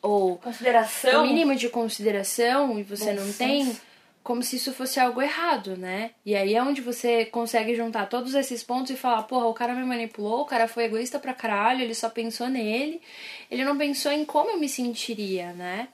ou 0.00 0.36
Consideração. 0.38 1.24
o 1.24 1.26
mínimo 1.26 1.56
de 1.56 1.68
consideração 1.68 2.78
e 2.78 2.84
você 2.84 3.06
Bom 3.12 3.20
não 3.20 3.24
senso. 3.24 3.38
tem, 3.38 3.76
como 4.22 4.42
se 4.44 4.56
isso 4.56 4.72
fosse 4.72 5.00
algo 5.00 5.20
errado, 5.20 5.76
né? 5.76 6.12
E 6.24 6.36
aí 6.36 6.54
é 6.54 6.62
onde 6.62 6.80
você 6.80 7.24
consegue 7.24 7.74
juntar 7.74 8.06
todos 8.06 8.34
esses 8.34 8.62
pontos 8.62 8.92
e 8.92 8.96
falar, 8.96 9.24
porra, 9.24 9.46
o 9.46 9.54
cara 9.54 9.74
me 9.74 9.84
manipulou, 9.84 10.42
o 10.42 10.46
cara 10.46 10.68
foi 10.68 10.84
egoísta 10.84 11.18
pra 11.18 11.34
caralho, 11.34 11.82
ele 11.82 11.94
só 11.94 12.08
pensou 12.08 12.48
nele, 12.48 13.00
ele 13.50 13.64
não 13.64 13.76
pensou 13.76 14.12
em 14.12 14.24
como 14.24 14.50
eu 14.50 14.58
me 14.60 14.68
sentiria, 14.68 15.52
né? 15.52 15.88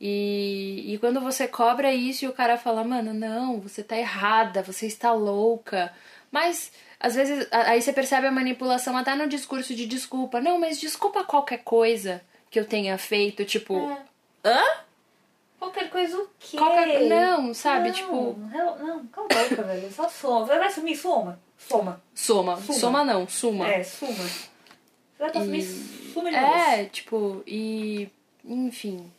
E, 0.00 0.84
e 0.94 0.98
quando 0.98 1.20
você 1.20 1.48
cobra 1.48 1.92
isso 1.94 2.24
e 2.24 2.28
o 2.28 2.32
cara 2.32 2.58
fala, 2.58 2.84
mano, 2.84 3.14
não, 3.14 3.60
você 3.60 3.82
tá 3.82 3.96
errada, 3.96 4.62
você 4.62 4.86
está 4.86 5.12
louca. 5.12 5.92
Mas 6.30 6.70
às 7.00 7.14
vezes 7.14 7.46
aí 7.50 7.80
você 7.80 7.92
percebe 7.92 8.26
a 8.26 8.32
manipulação 8.32 8.96
até 8.96 9.14
no 9.14 9.26
discurso 9.28 9.74
de 9.74 9.86
desculpa. 9.86 10.40
Não, 10.40 10.58
mas 10.58 10.78
desculpa 10.78 11.24
qualquer 11.24 11.58
coisa 11.58 12.20
que 12.50 12.58
eu 12.60 12.64
tenha 12.66 12.98
feito, 12.98 13.44
tipo, 13.44 13.74
É. 14.44 14.50
hã? 14.50 14.64
Qualquer 15.58 15.88
coisa 15.88 16.18
o 16.18 16.28
quê? 16.38 16.58
Qualquer- 16.58 17.08
não, 17.08 17.54
sabe, 17.54 17.88
Não, 17.88 17.94
tipo- 17.94 18.38
Não, 18.52 18.78
não, 18.78 19.06
cala 19.06 19.26
a 19.30 19.34
boca, 19.48 19.62
velho. 19.62 19.90
Só 19.90 20.06
soma. 20.08 20.46
Você 20.46 20.58
vai 20.58 20.70
sumir, 20.70 20.96
soma. 20.96 21.40
Soma. 21.58 22.02
Soma. 22.14 22.56
Suma. 22.60 22.78
Soma 22.78 23.04
não, 23.04 23.26
suma. 23.26 23.66
É, 23.66 23.82
suma. 23.82 24.12
Você 24.12 24.38
vai 25.18 25.32
consumir, 25.32 25.62
suma 26.12 26.30
de 26.30 26.36
É, 26.36 26.84
tipo, 26.84 27.42
e. 27.46 28.10
Enfim. 28.44 29.10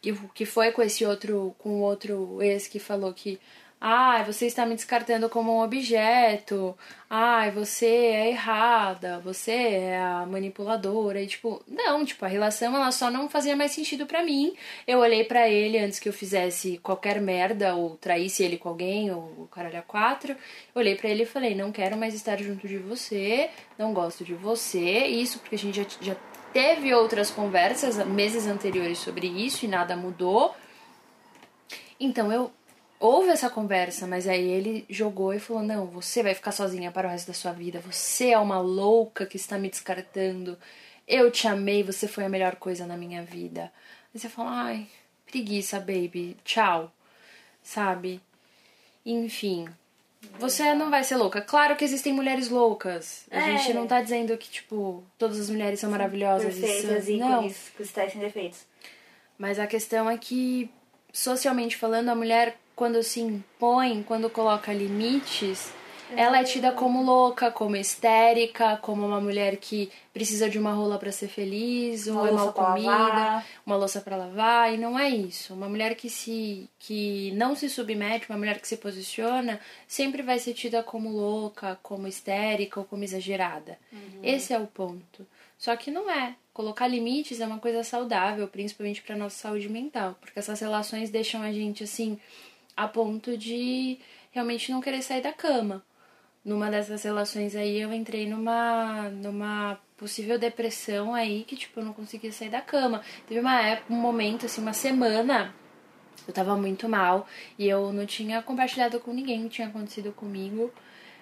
Que, 0.00 0.12
que 0.34 0.44
foi 0.44 0.72
com 0.72 0.82
esse 0.82 1.04
outro. 1.04 1.54
Com 1.58 1.80
o 1.80 1.82
outro 1.82 2.42
ex 2.42 2.68
que 2.68 2.78
falou 2.78 3.12
que. 3.12 3.38
Ai, 3.80 4.24
você 4.24 4.46
está 4.46 4.66
me 4.66 4.74
descartando 4.74 5.28
como 5.28 5.52
um 5.54 5.62
objeto. 5.62 6.76
Ai, 7.08 7.52
você 7.52 7.86
é 7.86 8.28
errada. 8.30 9.20
Você 9.20 9.52
é 9.52 9.98
a 10.00 10.26
manipuladora. 10.26 11.22
E, 11.22 11.28
tipo, 11.28 11.62
não, 11.66 12.04
tipo, 12.04 12.24
a 12.24 12.28
relação 12.28 12.74
ela 12.74 12.90
só 12.90 13.08
não 13.08 13.28
fazia 13.28 13.54
mais 13.54 13.70
sentido 13.70 14.04
pra 14.04 14.24
mim. 14.24 14.52
Eu 14.84 14.98
olhei 14.98 15.22
pra 15.22 15.48
ele 15.48 15.78
antes 15.78 16.00
que 16.00 16.08
eu 16.08 16.12
fizesse 16.12 16.78
qualquer 16.78 17.20
merda 17.20 17.76
ou 17.76 17.96
traísse 17.96 18.42
ele 18.42 18.58
com 18.58 18.68
alguém 18.68 19.12
ou 19.12 19.20
o 19.38 19.48
caralho 19.48 19.78
a 19.78 19.82
quatro. 19.82 20.36
Olhei 20.74 20.96
pra 20.96 21.08
ele 21.08 21.22
e 21.22 21.26
falei: 21.26 21.54
não 21.54 21.70
quero 21.70 21.96
mais 21.96 22.14
estar 22.14 22.36
junto 22.42 22.66
de 22.66 22.78
você. 22.78 23.48
Não 23.78 23.92
gosto 23.94 24.24
de 24.24 24.34
você. 24.34 25.06
Isso 25.06 25.38
porque 25.38 25.54
a 25.54 25.58
gente 25.58 25.76
já, 25.76 25.86
já 26.00 26.16
teve 26.52 26.94
outras 26.94 27.30
conversas 27.30 27.96
meses 28.06 28.46
anteriores 28.46 28.98
sobre 28.98 29.26
isso 29.26 29.64
e 29.64 29.68
nada 29.68 29.96
mudou. 29.96 30.54
Então 32.00 32.32
eu 32.32 32.52
houve 33.00 33.30
essa 33.30 33.50
conversa, 33.50 34.06
mas 34.06 34.26
aí 34.26 34.46
ele 34.46 34.84
jogou 34.88 35.32
e 35.34 35.38
falou: 35.38 35.62
"Não, 35.62 35.86
você 35.86 36.22
vai 36.22 36.34
ficar 36.34 36.52
sozinha 36.52 36.90
para 36.92 37.08
o 37.08 37.10
resto 37.10 37.28
da 37.28 37.34
sua 37.34 37.52
vida. 37.52 37.80
Você 37.80 38.30
é 38.30 38.38
uma 38.38 38.60
louca 38.60 39.26
que 39.26 39.36
está 39.36 39.58
me 39.58 39.68
descartando. 39.68 40.58
Eu 41.06 41.30
te 41.30 41.48
amei, 41.48 41.82
você 41.82 42.06
foi 42.06 42.24
a 42.24 42.28
melhor 42.28 42.56
coisa 42.56 42.86
na 42.86 42.96
minha 42.96 43.22
vida." 43.22 43.72
Aí 44.14 44.20
você 44.20 44.28
fala: 44.28 44.50
"Ai, 44.64 44.86
preguiça, 45.26 45.78
baby. 45.80 46.36
Tchau." 46.44 46.92
Sabe? 47.62 48.20
Enfim, 49.04 49.68
você 50.38 50.74
não 50.74 50.90
vai 50.90 51.04
ser 51.04 51.16
louca. 51.16 51.40
Claro 51.40 51.76
que 51.76 51.84
existem 51.84 52.12
mulheres 52.12 52.48
loucas. 52.48 53.24
A 53.30 53.36
É. 53.38 53.56
gente 53.58 53.72
não 53.74 53.86
tá 53.86 54.00
dizendo 54.02 54.36
que, 54.36 54.48
tipo, 54.50 55.02
todas 55.16 55.38
as 55.38 55.48
mulheres 55.50 55.80
são 55.80 55.90
maravilhosas. 55.90 56.56
e 56.56 56.60
Perfeitas, 56.60 57.04
são- 57.04 57.16
Não, 57.16 57.32
ícones, 57.38 57.70
cristais 57.76 58.12
sem 58.12 58.20
defeitos. 58.20 58.60
mas 59.38 59.58
a 59.58 59.66
questão 59.66 60.10
é 60.10 60.16
que, 60.18 60.70
socialmente 61.12 61.76
falando, 61.76 62.08
a 62.08 62.14
mulher, 62.14 62.56
quando 62.74 63.02
se 63.02 63.20
impõe, 63.20 64.02
quando 64.02 64.28
coloca 64.30 64.72
limites, 64.72 65.70
ela 66.16 66.40
é 66.40 66.44
tida 66.44 66.72
como 66.72 67.02
louca, 67.02 67.50
como 67.50 67.76
histérica, 67.76 68.76
como 68.78 69.06
uma 69.06 69.20
mulher 69.20 69.56
que 69.56 69.90
precisa 70.12 70.48
de 70.48 70.58
uma 70.58 70.72
rola 70.72 70.98
pra 70.98 71.12
ser 71.12 71.28
feliz, 71.28 72.06
Uma 72.06 72.20
ou 72.22 72.26
é 72.26 72.30
louça 72.30 72.44
mal 72.44 72.52
comida, 72.52 72.90
lavar. 72.90 73.46
uma 73.64 73.76
louça 73.76 74.00
pra 74.00 74.16
lavar, 74.16 74.72
e 74.72 74.76
não 74.76 74.98
é 74.98 75.08
isso. 75.08 75.54
Uma 75.54 75.68
mulher 75.68 75.94
que 75.94 76.08
se 76.10 76.68
que 76.78 77.30
não 77.32 77.54
se 77.54 77.68
submete, 77.68 78.28
uma 78.28 78.38
mulher 78.38 78.60
que 78.60 78.66
se 78.68 78.76
posiciona, 78.76 79.60
sempre 79.86 80.22
vai 80.22 80.38
ser 80.38 80.54
tida 80.54 80.82
como 80.82 81.08
louca, 81.10 81.78
como 81.82 82.06
histérica 82.08 82.80
ou 82.80 82.86
como 82.86 83.04
exagerada. 83.04 83.78
Esse 84.22 84.52
é 84.52 84.58
o 84.58 84.66
ponto. 84.66 85.26
Só 85.56 85.74
que 85.76 85.90
não 85.90 86.10
é. 86.10 86.34
Colocar 86.52 86.88
limites 86.88 87.40
é 87.40 87.46
uma 87.46 87.58
coisa 87.58 87.84
saudável, 87.84 88.48
principalmente 88.48 89.02
para 89.02 89.16
nossa 89.16 89.36
saúde 89.36 89.68
mental, 89.68 90.16
porque 90.20 90.38
essas 90.38 90.58
relações 90.60 91.10
deixam 91.10 91.42
a 91.42 91.52
gente 91.52 91.84
assim 91.84 92.18
a 92.76 92.86
ponto 92.88 93.36
de 93.36 93.98
realmente 94.30 94.70
não 94.72 94.80
querer 94.80 95.02
sair 95.02 95.20
da 95.22 95.32
cama. 95.32 95.82
Numa 96.48 96.70
dessas 96.70 97.02
relações 97.02 97.54
aí 97.54 97.78
eu 97.80 97.92
entrei 97.92 98.26
numa 98.26 99.10
numa 99.10 99.78
possível 99.98 100.38
depressão 100.38 101.14
aí 101.14 101.44
que 101.44 101.56
tipo 101.56 101.80
eu 101.80 101.84
não 101.84 101.92
conseguia 101.92 102.32
sair 102.32 102.48
da 102.48 102.62
cama. 102.62 103.02
Teve 103.26 103.40
uma 103.40 103.60
época, 103.60 103.92
um 103.92 103.96
momento 103.96 104.46
assim, 104.46 104.62
uma 104.62 104.72
semana 104.72 105.54
eu 106.26 106.32
tava 106.32 106.56
muito 106.56 106.88
mal 106.88 107.26
e 107.58 107.68
eu 107.68 107.92
não 107.92 108.06
tinha 108.06 108.40
compartilhado 108.42 109.00
com 109.00 109.12
ninguém 109.12 109.40
o 109.40 109.44
que 109.44 109.56
tinha 109.56 109.68
acontecido 109.68 110.12
comigo. 110.12 110.72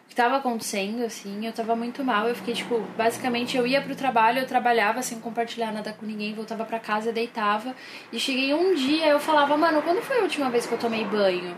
que 0.08 0.14
tava 0.14 0.36
acontecendo, 0.36 1.02
assim, 1.04 1.46
eu 1.46 1.52
tava 1.52 1.74
muito 1.76 2.04
mal. 2.04 2.28
Eu 2.28 2.34
fiquei, 2.36 2.54
tipo, 2.54 2.80
basicamente 2.96 3.56
eu 3.56 3.66
ia 3.66 3.82
pro 3.82 3.96
trabalho, 3.96 4.38
eu 4.40 4.46
trabalhava 4.46 5.02
sem 5.02 5.20
compartilhar 5.20 5.72
nada 5.72 5.92
com 5.92 6.06
ninguém, 6.06 6.34
voltava 6.34 6.64
pra 6.64 6.78
casa, 6.78 7.12
deitava. 7.12 7.74
E 8.12 8.18
cheguei 8.20 8.54
um 8.54 8.74
dia, 8.74 9.08
eu 9.08 9.18
falava, 9.20 9.56
mano, 9.56 9.82
quando 9.82 10.02
foi 10.02 10.18
a 10.20 10.22
última 10.22 10.50
vez 10.50 10.66
que 10.66 10.72
eu 10.74 10.78
tomei 10.78 11.04
banho? 11.04 11.56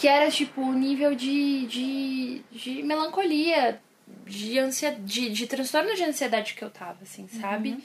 Que 0.00 0.08
era, 0.08 0.30
tipo, 0.30 0.62
o 0.62 0.72
nível 0.72 1.14
de, 1.14 1.66
de, 1.66 2.42
de 2.50 2.82
melancolia, 2.82 3.78
de, 4.24 4.56
de, 5.00 5.28
de 5.28 5.46
transtorno 5.46 5.94
de 5.94 6.02
ansiedade 6.02 6.54
que 6.54 6.62
eu 6.62 6.70
tava, 6.70 7.02
assim, 7.02 7.28
sabe? 7.28 7.72
Uhum. 7.72 7.82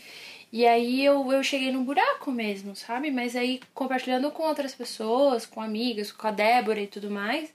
E 0.50 0.66
aí 0.66 1.04
eu, 1.04 1.30
eu 1.30 1.44
cheguei 1.44 1.74
num 1.74 1.84
buraco 1.84 2.32
mesmo, 2.32 2.74
sabe? 2.74 3.12
Mas 3.12 3.36
aí 3.36 3.60
compartilhando 3.74 4.32
com 4.32 4.44
outras 4.44 4.74
pessoas, 4.74 5.46
com 5.46 5.62
amigas, 5.62 6.14
com 6.14 6.26
a 6.26 6.32
Débora 6.32 6.80
e 6.80 6.88
tudo 6.88 7.12
mais, 7.12 7.54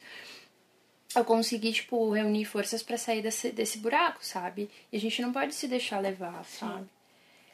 eu 1.17 1.25
consegui, 1.25 1.73
tipo, 1.73 2.11
reunir 2.11 2.45
forças 2.45 2.83
para 2.83 2.99
sair 2.99 3.23
desse, 3.23 3.51
desse 3.53 3.79
buraco, 3.79 4.19
sabe? 4.23 4.69
E 4.93 4.99
a 4.99 5.01
gente 5.01 5.23
não 5.23 5.33
pode 5.33 5.55
se 5.55 5.67
deixar 5.67 6.01
levar, 6.01 6.45
sabe? 6.45 6.87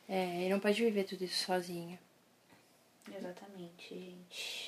É, 0.08 0.46
e 0.46 0.48
não 0.48 0.58
pode 0.58 0.82
viver 0.82 1.04
tudo 1.04 1.22
isso 1.22 1.44
sozinha. 1.44 2.00
Exatamente, 3.16 3.88
gente. 3.88 4.65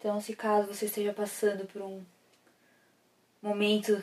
Então, 0.00 0.18
se 0.18 0.34
caso 0.34 0.72
você 0.72 0.86
esteja 0.86 1.12
passando 1.12 1.66
por 1.66 1.82
um 1.82 2.02
momento 3.42 4.02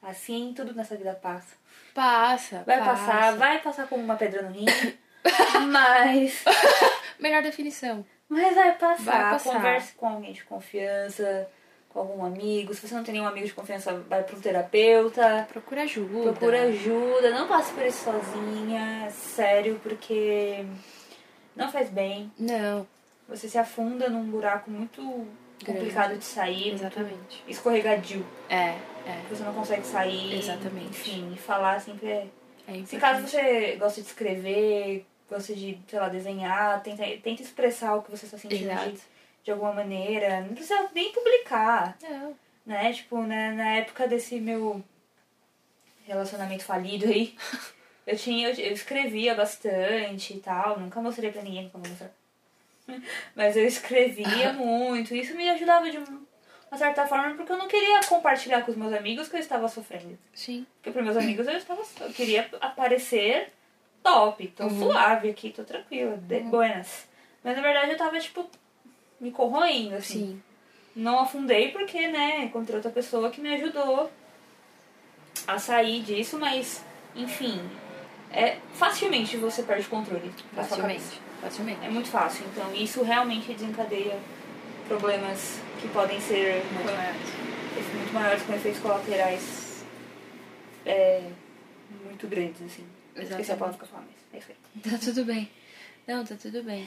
assim, 0.00 0.54
tudo 0.56 0.74
nessa 0.74 0.96
vida 0.96 1.12
passa. 1.14 1.54
Passa, 1.94 2.62
Vai 2.66 2.78
passa. 2.78 2.90
passar, 3.06 3.36
vai 3.36 3.58
passar 3.60 3.86
como 3.86 4.02
uma 4.02 4.16
pedra 4.16 4.42
no 4.42 4.50
rim, 4.50 4.64
mas, 5.70 6.42
Melhor 7.20 7.42
definição. 7.42 8.04
mas 8.28 8.54
vai 8.54 8.72
passar. 8.78 9.04
Vai 9.04 9.30
passar. 9.32 9.52
Converse 9.52 9.92
com 9.92 10.08
alguém 10.08 10.32
de 10.32 10.42
confiança, 10.44 11.46
com 11.90 11.98
algum 12.00 12.24
amigo. 12.24 12.72
Se 12.74 12.88
você 12.88 12.94
não 12.94 13.04
tem 13.04 13.12
nenhum 13.12 13.26
amigo 13.26 13.46
de 13.46 13.52
confiança, 13.52 13.92
vai 14.08 14.22
para 14.24 14.34
um 14.36 14.40
terapeuta. 14.40 15.46
Procura 15.52 15.82
ajuda. 15.82 16.32
Procura 16.32 16.62
ajuda, 16.62 17.30
não 17.30 17.46
passe 17.46 17.72
por 17.74 17.84
isso 17.84 18.04
sozinha, 18.04 19.10
sério, 19.10 19.78
porque 19.82 20.64
não 21.54 21.70
faz 21.70 21.90
bem. 21.90 22.32
Não, 22.38 22.86
Você 23.32 23.48
se 23.48 23.56
afunda 23.56 24.10
num 24.10 24.24
buraco 24.30 24.70
muito 24.70 25.26
complicado 25.64 26.18
de 26.18 26.24
sair, 26.24 26.74
exatamente. 26.74 27.42
escorregadio. 27.48 28.26
É, 28.48 28.76
é. 29.06 29.22
Você 29.30 29.42
não 29.42 29.54
consegue 29.54 29.86
sair. 29.86 30.38
Exatamente. 30.38 30.88
Enfim, 30.88 31.32
e 31.34 31.38
falar 31.38 31.80
sempre 31.80 32.08
é. 32.08 32.26
É 32.68 32.84
Se 32.84 32.96
caso 32.98 33.26
você 33.26 33.76
gosta 33.76 34.00
de 34.02 34.06
escrever, 34.06 35.06
gosta 35.28 35.54
de, 35.54 35.78
sei 35.88 35.98
lá, 35.98 36.08
desenhar, 36.08 36.82
tenta, 36.82 37.04
tenta 37.22 37.42
expressar 37.42 37.96
o 37.96 38.02
que 38.02 38.10
você 38.10 38.26
está 38.26 38.36
sentindo 38.36 38.68
de, 38.68 39.00
de 39.44 39.50
alguma 39.50 39.72
maneira. 39.72 40.42
Não 40.42 40.54
precisa 40.54 40.88
nem 40.94 41.10
publicar, 41.12 41.96
Não. 42.02 42.36
né? 42.66 42.92
Tipo, 42.92 43.22
né, 43.22 43.52
na 43.52 43.76
época 43.76 44.06
desse 44.06 44.38
meu 44.38 44.82
relacionamento 46.04 46.64
falido 46.64 47.06
aí, 47.06 47.34
eu 48.06 48.16
tinha, 48.16 48.50
eu, 48.50 48.54
eu 48.54 48.72
escrevia 48.72 49.34
bastante 49.34 50.34
e 50.34 50.40
tal. 50.40 50.78
Nunca 50.78 51.00
mostrei 51.00 51.32
pra 51.32 51.42
ninguém 51.42 51.68
como 51.70 51.88
mostrar. 51.88 52.12
Mas 53.36 53.56
eu 53.56 53.64
escrevia 53.66 54.52
muito. 54.54 55.14
Isso 55.14 55.34
me 55.36 55.48
ajudava 55.50 55.90
de 55.90 55.98
um- 55.98 56.22
uma 56.70 56.78
certa 56.78 57.06
forma, 57.06 57.34
porque 57.34 57.52
eu 57.52 57.58
não 57.58 57.68
queria 57.68 58.00
compartilhar 58.08 58.62
com 58.62 58.70
os 58.70 58.76
meus 58.76 58.92
amigos 58.94 59.28
que 59.28 59.36
eu 59.36 59.40
estava 59.40 59.68
sofrendo. 59.68 60.18
Sim. 60.32 60.66
Porque 60.76 60.90
para 60.90 61.02
meus 61.02 61.16
amigos 61.16 61.46
eu 61.46 61.56
estava 61.56 61.82
eu 62.00 62.10
queria 62.12 62.48
aparecer 62.60 63.52
top, 64.02 64.46
tô 64.48 64.68
suave 64.70 65.28
aqui, 65.30 65.50
tô 65.50 65.64
tranquila, 65.64 66.16
de 66.16 66.40
buenas. 66.40 67.06
Mas 67.44 67.56
na 67.56 67.62
verdade 67.62 67.92
eu 67.92 67.98
tava 67.98 68.18
tipo 68.18 68.48
me 69.20 69.30
corroendo 69.30 69.96
assim. 69.96 70.18
Sim. 70.18 70.42
Não 70.96 71.20
afundei 71.20 71.70
porque, 71.72 72.08
né, 72.08 72.44
encontrei 72.44 72.76
outra 72.76 72.90
pessoa 72.90 73.30
que 73.30 73.40
me 73.40 73.54
ajudou 73.54 74.10
a 75.46 75.58
sair 75.58 76.02
disso, 76.02 76.38
mas 76.38 76.84
enfim, 77.14 77.60
é 78.30 78.56
facilmente 78.74 79.36
você 79.36 79.62
perde 79.62 79.86
o 79.86 79.90
controle 79.90 80.32
Facilmente. 80.54 81.20
Facilmente. 81.42 81.84
É 81.84 81.90
muito 81.90 82.08
fácil. 82.08 82.46
Então 82.52 82.74
isso 82.74 83.02
realmente 83.02 83.52
desencadeia 83.52 84.18
problemas 84.88 85.58
que 85.80 85.88
podem 85.88 86.18
ser 86.20 86.62
Muito 86.72 86.84
maiores. 86.86 87.20
efeitos 87.76 87.94
muito 87.94 88.12
maiores 88.14 88.42
com 88.44 88.54
efeitos 88.54 88.80
colaterais 88.80 89.84
é, 90.86 91.22
muito 92.04 92.26
grandes, 92.28 92.62
assim. 92.62 92.86
Esqueci 93.14 93.34
a 93.34 93.40
Exatamente. 93.40 93.58
palavra 93.58 93.78
que 93.78 93.84
eu 93.84 94.00
mas 94.32 94.32
é 94.32 94.38
isso 94.38 94.48
aí. 94.50 94.90
Tá 94.90 94.98
tudo 94.98 95.24
bem. 95.24 95.50
Não, 96.06 96.24
tá 96.24 96.34
tudo 96.34 96.62
bem. 96.62 96.86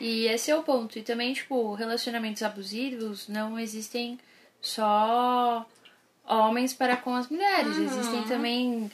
E 0.00 0.26
esse 0.26 0.50
é 0.50 0.56
o 0.56 0.62
ponto. 0.62 0.98
E 0.98 1.02
também, 1.02 1.32
tipo, 1.32 1.74
relacionamentos 1.74 2.42
abusivos 2.42 3.28
não 3.28 3.58
existem 3.58 4.18
só 4.60 5.64
homens 6.24 6.72
para 6.74 6.96
com 6.96 7.14
as 7.14 7.28
mulheres. 7.28 7.76
Existem 7.76 8.24
também 8.24 8.90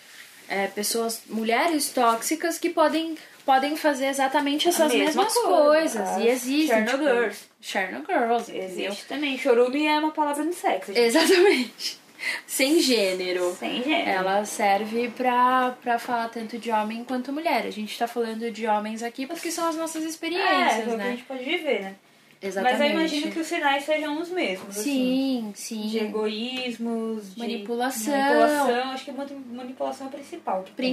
é, 0.49 0.67
pessoas, 0.67 1.23
mulheres 1.27 1.91
tóxicas 1.91 2.59
que 2.59 2.69
podem, 2.69 3.17
podem 3.45 3.77
fazer 3.77 4.07
exatamente 4.07 4.69
essas 4.69 4.93
mesma 4.93 5.05
mesmas 5.23 5.35
coisa. 5.35 5.59
coisas. 5.65 6.09
As 6.09 6.19
E 6.19 6.29
existem. 6.29 6.67
Chernobyl 6.69 6.99
tipo, 7.09 7.15
Girls. 7.21 7.41
Chernobyl 7.61 8.19
Girls. 8.19 8.51
entendeu? 8.51 8.67
Existe 8.91 9.07
também. 9.07 9.39
Chorume 9.39 9.87
é 9.87 9.99
uma 9.99 10.11
palavra 10.13 10.45
de 10.45 10.55
sexo. 10.55 10.93
gente. 10.93 11.05
Exatamente. 11.05 11.99
Sem 12.47 12.79
gênero. 12.81 13.53
Sem 13.59 13.83
gênero. 13.83 14.09
Ela 14.11 14.45
serve 14.45 15.09
pra, 15.09 15.75
pra 15.83 15.99
falar 15.99 16.29
tanto 16.29 16.57
de 16.57 16.71
homem 16.71 17.03
quanto 17.05 17.33
mulher. 17.33 17.67
A 17.67 17.71
gente 17.71 17.99
tá 17.99 18.07
falando 18.07 18.49
de 18.51 18.65
homens 18.67 19.03
aqui 19.03 19.27
porque 19.27 19.51
são 19.51 19.69
as 19.69 19.75
nossas 19.77 20.05
é, 20.05 20.07
experiências, 20.07 20.79
é 20.79 20.83
o 20.83 20.85
que 20.87 20.91
a 20.93 20.97
né? 20.99 21.11
gente 21.11 21.23
pode 21.25 21.43
viver, 21.43 21.83
né? 21.83 21.95
Exatamente. 22.41 22.79
Mas 22.81 22.91
eu 22.91 22.97
imagino 22.99 23.33
que 23.33 23.39
os 23.41 23.47
sinais 23.47 23.85
sejam 23.85 24.21
os 24.21 24.29
mesmos. 24.29 24.69
assim. 24.77 24.83
Sim, 24.83 25.53
sim. 25.55 25.89
De 25.89 25.99
egoísmos, 25.99 27.35
de 27.35 27.39
Manipulação. 27.41 28.13
manipulação. 28.17 28.91
Acho 28.93 29.05
que 29.05 29.11
a 29.11 29.15
mani- 29.15 29.45
manipulação 29.53 30.07
é 30.07 30.11
a 30.11 30.13
principal. 30.13 30.63
Que 30.63 30.73
tem. 30.73 30.93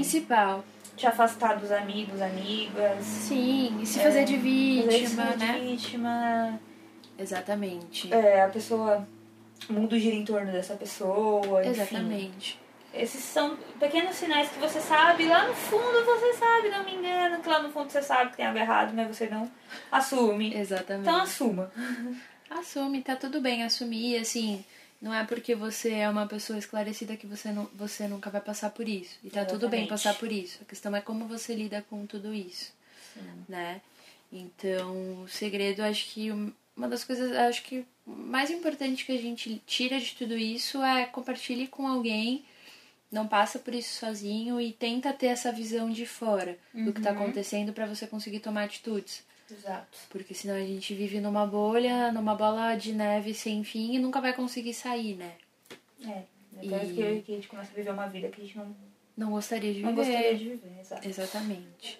Te 0.95 1.07
afastar 1.07 1.57
dos 1.57 1.71
amigos, 1.71 2.21
amigas. 2.21 3.03
Sim, 3.03 3.79
e 3.81 3.85
se 3.85 3.99
fazer 3.99 4.25
de 4.25 4.35
fazer 4.37 4.99
vítima, 4.99 5.23
de 5.23 5.37
né? 5.37 5.59
vítima. 5.61 6.59
Exatamente. 7.17 8.13
É, 8.13 8.43
a 8.43 8.49
pessoa. 8.49 9.07
O 9.69 9.73
mundo 9.73 9.99
gira 9.99 10.15
em 10.15 10.25
torno 10.25 10.51
dessa 10.51 10.75
pessoa. 10.75 11.61
enfim. 11.65 11.81
Exatamente. 11.81 12.59
Esses 12.93 13.23
são 13.23 13.55
pequenos 13.79 14.15
sinais 14.15 14.49
que 14.49 14.57
você 14.59 14.79
sabe, 14.79 15.27
lá 15.27 15.47
no 15.47 15.53
fundo 15.53 16.03
você 16.05 16.33
sabe, 16.33 16.69
não 16.69 16.83
me 16.83 16.95
engano, 16.95 17.39
que 17.39 17.47
lá 17.47 17.61
no 17.61 17.69
fundo 17.69 17.89
você 17.91 18.01
sabe 18.01 18.31
que 18.31 18.37
tem 18.37 18.47
algo 18.47 18.57
errado, 18.57 18.93
mas 18.95 19.15
você 19.15 19.27
não 19.27 19.49
assume. 19.91 20.55
Exatamente. 20.55 21.07
Então 21.07 21.21
assuma. 21.21 21.71
Assume, 22.49 23.03
tá 23.03 23.15
tudo 23.15 23.39
bem 23.41 23.63
assumir, 23.63 24.17
assim, 24.17 24.65
não 25.02 25.14
é 25.14 25.24
porque 25.24 25.56
você 25.56 25.91
é 25.93 26.10
uma 26.10 26.28
pessoa 26.28 26.60
esclarecida 26.60 27.16
que 27.16 27.26
você, 27.28 27.52
não, 27.52 27.66
você 27.74 28.08
nunca 28.08 28.30
vai 28.30 28.41
passar 28.41 28.70
por 28.72 28.88
isso. 28.88 29.18
E 29.24 29.30
tá 29.30 29.45
tudo 29.45 29.70
bem 29.70 29.82
Exatamente. 29.86 29.89
passar 29.89 30.14
por 30.16 30.32
isso. 30.32 30.60
A 30.62 30.66
questão 30.66 30.95
é 30.95 31.02
como 31.02 31.26
você 31.28 31.54
lida 31.56 31.84
com 31.89 32.06
tudo 32.06 32.34
isso, 32.34 32.74
né? 33.47 33.82
Então, 34.32 35.24
o 35.24 35.28
segredo, 35.28 35.82
acho 35.82 36.06
que 36.14 36.32
um- 36.32 36.52
uma 36.76 36.88
das 36.88 37.04
coisas, 37.04 37.32
acho 37.34 37.64
que 37.64 37.86
mais 38.06 38.50
importante 38.52 39.06
que 39.06 39.12
a 39.12 39.18
gente 39.22 39.62
tira 39.66 40.00
de 40.00 40.16
tudo 40.16 40.38
isso 40.38 40.82
é 40.84 41.06
compartilhe 41.06 41.68
com 41.68 41.88
alguém, 41.88 42.45
não 43.12 43.28
passa 43.28 43.58
por 43.58 43.74
isso 43.74 43.97
sozinho 44.00 44.62
e 44.62 44.72
tenta 44.72 45.12
ter 45.12 45.28
essa 45.28 45.52
visão 45.52 45.89
de 45.89 46.06
fora 46.06 46.58
do 46.86 46.93
que 46.93 47.02
tá 47.02 47.10
acontecendo 47.12 47.74
pra 47.74 47.86
você 47.88 48.06
conseguir 48.06 48.39
tomar 48.39 48.64
atitudes. 48.66 49.24
Exato. 49.52 49.97
Porque 50.10 50.34
senão 50.34 50.56
a 50.56 50.60
gente 50.66 50.93
vive 50.93 51.20
numa 51.20 51.45
bolha, 51.45 52.12
numa 52.12 52.36
bola 52.36 52.76
de 52.76 52.93
neve 52.93 53.34
sem 53.34 53.64
fim 53.64 53.95
e 53.95 54.00
nunca 54.00 54.22
vai 54.22 54.34
conseguir 54.34 54.74
sair, 54.74 55.16
né? 55.16 55.36
É. 56.06 56.24
Depois 56.52 56.89
E- 56.89 56.93
que, 56.93 57.22
que 57.22 57.32
a 57.32 57.36
gente 57.36 57.47
começa 57.47 57.72
a 57.72 57.76
viver 57.76 57.91
uma 57.91 58.08
vida 58.08 58.28
que 58.30 58.41
a 58.41 58.43
gente 58.43 58.58
não, 58.58 58.76
Não 59.18 59.32
gostaria 59.32 59.74
de 59.74 59.82
não 59.82 59.89
viver. 59.89 60.06
gostaria 60.06 60.38
de 60.38 60.50
viver. 60.50 60.80
Exato. 60.80 61.08
Exatamente. 61.08 62.00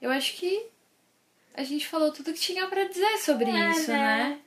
Eu 0.00 0.10
acho 0.10 0.36
que 0.36 0.66
a 1.54 1.64
gente 1.64 1.86
falou 1.86 2.12
tudo 2.12 2.32
que 2.32 2.38
tinha 2.40 2.66
pra 2.68 2.84
dizer 2.84 3.18
sobre 3.18 3.50
É, 3.50 3.70
isso, 3.70 3.90
né? 3.90 3.98
né? 4.30 4.40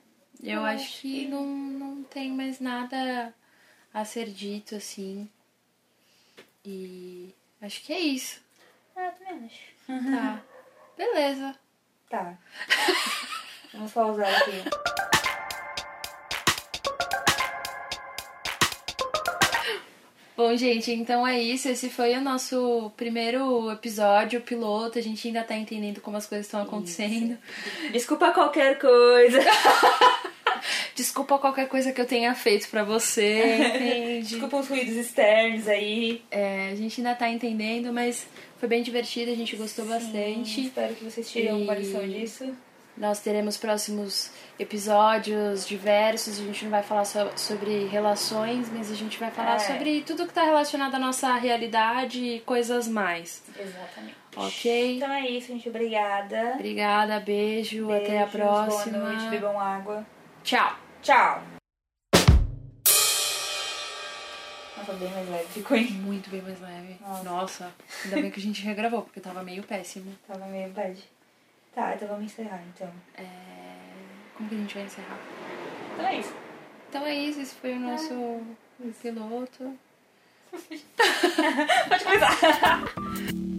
Eu, 0.43 0.63
acho, 0.65 0.83
acho 0.85 1.01
que, 1.01 1.21
que- 1.21 1.27
Não, 1.27 1.45
não 1.45 2.03
tem 2.03 2.31
mais 2.31 2.59
nada 2.59 3.33
a 3.93 4.03
ser 4.05 4.29
dito, 4.29 4.75
assim. 4.75 5.29
E 6.65 7.33
acho 7.61 7.81
que 7.83 7.93
é 7.93 7.99
isso. 7.99 8.41
Ah, 8.95 9.11
também 9.11 9.45
acho. 9.45 10.11
Tá. 10.11 10.43
Beleza. 10.97 11.55
Tá. 12.11 12.33
Vamos 13.73 13.93
pausar 13.93 14.27
aqui. 14.27 14.51
Bom, 20.35 20.57
gente, 20.57 20.91
então 20.91 21.25
é 21.25 21.39
isso. 21.39 21.69
Esse 21.69 21.89
foi 21.89 22.13
o 22.15 22.21
nosso 22.21 22.91
primeiro 22.97 23.71
episódio, 23.71 24.41
piloto. 24.41 24.99
A 24.99 25.01
gente 25.01 25.25
ainda 25.25 25.41
tá 25.41 25.55
entendendo 25.55 26.01
como 26.01 26.17
as 26.17 26.25
coisas 26.25 26.47
estão 26.47 26.61
acontecendo. 26.61 27.37
Desculpa 27.93 28.33
qualquer 28.33 28.77
coisa. 28.77 29.39
Desculpa 31.01 31.37
qualquer 31.39 31.67
coisa 31.67 31.91
que 31.91 31.99
eu 31.99 32.05
tenha 32.05 32.33
feito 32.35 32.69
pra 32.69 32.83
você, 32.83 33.57
entende? 33.75 34.27
Desculpa 34.27 34.57
os 34.57 34.67
ruídos 34.67 34.95
externos 34.95 35.67
aí. 35.67 36.23
É, 36.29 36.69
a 36.71 36.75
gente 36.75 37.01
ainda 37.01 37.15
tá 37.15 37.27
entendendo, 37.29 37.91
mas 37.91 38.27
foi 38.59 38.69
bem 38.69 38.83
divertido, 38.83 39.31
a 39.31 39.35
gente 39.35 39.55
gostou 39.55 39.85
Sim, 39.85 39.91
bastante. 39.91 40.61
espero 40.67 40.93
que 40.95 41.03
vocês 41.03 41.29
tirem 41.29 41.47
E- 41.47 41.51
alguma 41.51 41.73
lição 41.73 42.07
disso. 42.07 42.55
Nós 42.97 43.19
teremos 43.21 43.55
próximos 43.57 44.29
episódios 44.59 45.65
diversos. 45.65 46.39
A 46.39 46.43
gente 46.43 46.65
não 46.65 46.71
vai 46.71 46.83
falar 46.83 47.05
só 47.05 47.31
sobre 47.37 47.85
relações, 47.87 48.69
mas 48.71 48.91
a 48.91 48.95
gente 48.95 49.17
vai 49.17 49.31
falar 49.31 49.55
É. 49.55 49.59
sobre 49.59 50.01
tudo 50.01 50.23
que 50.25 50.31
está 50.31 50.43
relacionado 50.43 50.93
à 50.95 50.99
nossa 50.99 51.33
realidade 51.35 52.23
e 52.23 52.39
coisas 52.41 52.87
mais. 52.87 53.41
Exatamente. 53.57 54.15
Ok? 54.35 54.97
Então 54.97 55.11
é 55.11 55.25
isso, 55.27 55.47
gente. 55.47 55.67
Obrigada. 55.69 56.51
Obrigada, 56.55 57.19
beijo, 57.21 57.89
até 57.91 58.21
a 58.21 58.27
próxima. 58.27 58.97
Boa 58.99 59.09
noite, 59.13 59.29
bebam 59.29 59.57
água. 59.59 60.05
Tchau. 60.43 60.75
Tchau. 61.01 61.41
Nossa, 64.77 64.93
bem 64.93 65.09
mais 65.11 65.29
leve. 65.29 65.47
Ficou, 65.47 65.77
hein? 65.77 65.91
Muito 65.93 66.29
bem 66.29 66.41
mais 66.43 66.61
leve. 66.61 66.97
Nossa. 67.01 67.23
Nossa, 67.23 67.73
ainda 68.05 68.21
bem 68.21 68.29
que 68.31 68.39
a 68.39 68.43
gente 68.43 68.61
regravou, 68.63 69.01
porque 69.01 69.19
tava 69.19 69.43
meio 69.43 69.63
péssimo. 69.63 70.15
Tava 70.27 70.45
meio 70.45 70.69
bad. 70.69 71.03
Tá, 71.73 71.95
então 71.95 72.07
vamos 72.07 72.25
encerrar, 72.25 72.61
então. 72.73 72.91
É... 73.15 73.25
Como 74.35 74.47
que 74.47 74.55
a 74.55 74.57
gente 74.59 74.75
vai 74.75 74.83
encerrar? 74.83 75.19
Então 75.93 76.07
é 76.07 76.19
isso. 76.19 76.35
Então 76.89 77.05
é 77.05 77.15
isso, 77.15 77.41
esse 77.41 77.55
foi 77.55 77.73
o 77.73 77.79
nosso 77.79 78.41
piloto. 79.01 79.79
Pode 81.89 82.03
começar. 82.03 82.83